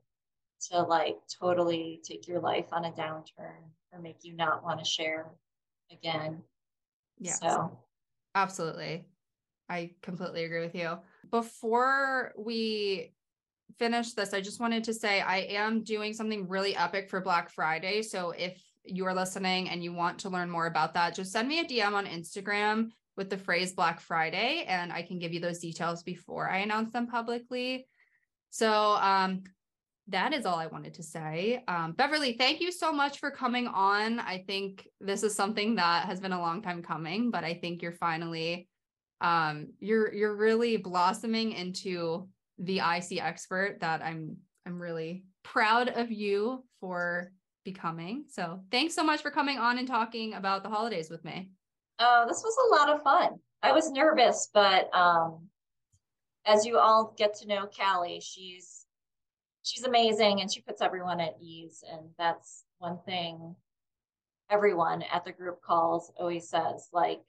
to 0.70 0.82
like 0.82 1.18
totally 1.40 2.00
take 2.04 2.28
your 2.28 2.40
life 2.40 2.68
on 2.72 2.86
a 2.86 2.92
downturn 2.92 3.64
or 3.92 4.00
make 4.00 4.18
you 4.24 4.34
not 4.34 4.64
want 4.64 4.80
to 4.80 4.86
share 4.86 5.26
again 5.92 6.42
yeah. 7.22 7.34
So 7.34 7.78
absolutely. 8.36 9.06
I 9.70 9.92
completely 10.02 10.44
agree 10.44 10.62
with 10.62 10.76
you. 10.76 10.98
Before 11.30 12.34
we 12.36 13.14
finish 13.78 14.14
this, 14.14 14.34
I 14.34 14.42
just 14.42 14.60
wanted 14.60 14.84
to 14.86 14.94
say 14.94 15.22
I 15.22 15.38
am 15.38 15.84
doing 15.84 16.14
something 16.14 16.50
really 16.50 16.76
epic 16.76 17.10
for 17.10 17.22
Black 17.22 17.50
Friday. 17.52 18.02
So 18.02 18.32
if 18.32 18.62
you 18.84 19.06
are 19.06 19.14
listening 19.14 19.70
and 19.70 19.84
you 19.84 19.94
want 19.94 20.20
to 20.20 20.30
learn 20.30 20.50
more 20.50 20.66
about 20.66 20.96
that, 20.96 21.16
just 21.16 21.32
send 21.32 21.48
me 21.48 21.60
a 21.60 21.64
DM 21.64 21.94
on 21.94 22.08
Instagram 22.08 22.90
with 23.22 23.30
the 23.30 23.38
phrase 23.38 23.74
Black 23.74 24.00
Friday, 24.00 24.66
and 24.68 24.92
I 24.92 25.04
can 25.04 25.20
give 25.20 25.32
you 25.32 25.40
those 25.40 25.60
details 25.60 26.02
before 26.02 26.50
I 26.50 26.58
announce 26.58 26.92
them 26.92 27.06
publicly. 27.06 27.86
So 28.50 28.72
um, 28.96 29.44
that 30.08 30.34
is 30.34 30.48
all 30.48 30.58
I 30.58 30.66
wanted 30.66 30.96
to 30.96 31.04
say. 31.04 31.64
Um, 31.68 31.92
Beverly, 31.92 32.34
thank 32.34 32.62
you 32.62 32.72
so 32.72 32.92
much 32.92 33.20
for 33.20 33.30
coming 33.30 33.68
on. 33.68 34.20
I 34.20 34.44
think 34.48 34.88
this 35.00 35.22
is 35.22 35.36
something 35.36 35.76
that 35.76 36.08
has 36.08 36.20
been 36.20 36.32
a 36.32 36.42
long 36.42 36.64
time 36.64 36.82
coming, 36.82 37.30
but 37.30 37.44
I 37.44 37.54
think 37.54 37.84
you're 37.84 37.92
finally 37.92 38.68
um, 39.22 39.68
you're 39.80 40.12
you're 40.12 40.36
really 40.36 40.78
blossoming 40.78 41.52
into 41.52 42.28
the 42.58 42.80
IC 42.80 43.22
expert 43.24 43.78
that 43.82 44.02
I'm 44.02 44.38
I'm 44.66 44.82
really 44.82 45.26
proud 45.44 45.90
of 45.90 46.12
you 46.12 46.64
for 46.80 47.32
becoming. 47.64 48.26
So 48.30 48.62
thanks 48.72 48.96
so 48.96 49.04
much 49.04 49.22
for 49.22 49.30
coming 49.30 49.60
on 49.60 49.78
and 49.78 49.88
talking 49.88 50.34
about 50.34 50.64
the 50.64 50.70
holidays 50.70 51.12
with 51.12 51.24
me. 51.24 51.52
Oh, 52.04 52.26
this 52.28 52.44
was 52.44 52.56
a 52.58 52.76
lot 52.76 52.90
of 52.90 53.04
fun. 53.04 53.40
I 53.62 53.72
was 53.72 53.92
nervous, 53.92 54.50
but 54.52 54.90
um, 54.94 55.48
as 56.48 56.66
you 56.66 56.80
all 56.80 57.14
get 57.16 57.36
to 57.36 57.48
know 57.48 57.68
Callie, 57.68 58.20
she's 58.20 58.86
she's 59.64 59.84
amazing 59.84 60.42
and 60.42 60.52
she 60.52 60.62
puts 60.62 60.82
everyone 60.82 61.20
at 61.20 61.36
ease. 61.40 61.84
And 61.92 62.02
that's 62.18 62.66
one 62.80 62.98
thing 63.06 63.56
everyone 64.50 65.04
at 65.14 65.24
the 65.24 65.32
group 65.32 65.62
calls 65.62 66.12
always 66.20 66.50
says 66.50 66.90
like, 66.92 67.22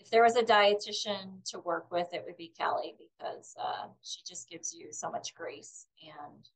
if 0.00 0.10
there 0.10 0.22
was 0.22 0.36
a 0.36 0.42
dietitian 0.42 1.44
to 1.50 1.58
work 1.58 1.90
with, 1.90 2.06
it 2.14 2.22
would 2.24 2.36
be 2.36 2.52
Callie 2.58 2.94
because 2.98 3.54
uh, 3.62 3.88
she 4.02 4.20
just 4.26 4.48
gives 4.48 4.74
you 4.74 4.88
so 4.90 5.10
much 5.10 5.34
grace 5.34 5.86
and 6.02 6.48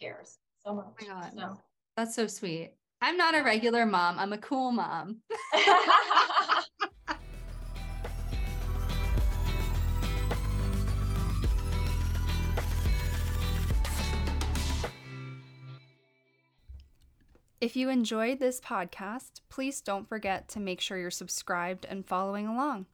cares 0.00 0.38
so 0.64 0.74
much. 0.74 0.86
Oh 1.02 1.06
my 1.06 1.20
God. 1.20 1.32
So. 1.36 1.60
That's 1.96 2.14
so 2.16 2.26
sweet. 2.26 2.72
I'm 3.00 3.16
not 3.16 3.34
a 3.34 3.42
regular 3.42 3.84
mom. 3.84 4.18
I'm 4.18 4.32
a 4.32 4.38
cool 4.38 4.72
mom. 4.72 5.18
If 17.62 17.76
you 17.76 17.90
enjoyed 17.90 18.40
this 18.40 18.60
podcast, 18.60 19.40
please 19.48 19.80
don't 19.80 20.08
forget 20.08 20.48
to 20.48 20.58
make 20.58 20.80
sure 20.80 20.98
you're 20.98 21.12
subscribed 21.12 21.86
and 21.88 22.04
following 22.04 22.48
along. 22.48 22.86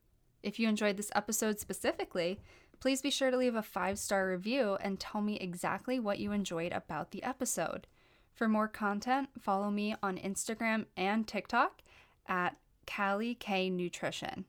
If 0.43 0.61
you 0.61 0.69
enjoyed 0.69 0.99
this 0.99 1.11
episode 1.15 1.59
specifically, 1.59 2.43
please 2.79 3.01
be 3.01 3.11
sure 3.11 3.31
to 3.31 3.37
leave 3.39 3.55
a 3.55 3.63
five 3.63 3.99
star 3.99 4.29
review 4.29 4.77
and 4.83 5.01
tell 5.01 5.23
me 5.23 5.39
exactly 5.39 5.99
what 5.99 6.19
you 6.19 6.33
enjoyed 6.33 6.75
about 6.75 7.13
the 7.13 7.23
episode. 7.23 7.87
For 8.35 8.47
more 8.47 8.69
content, 8.69 9.31
follow 9.41 9.71
me 9.71 9.95
on 10.03 10.19
Instagram 10.19 10.85
and 10.99 11.27
TikTok 11.27 11.81
at 12.27 12.59
Callie 12.87 13.37
K 13.37 13.71
Nutrition. 13.71 14.45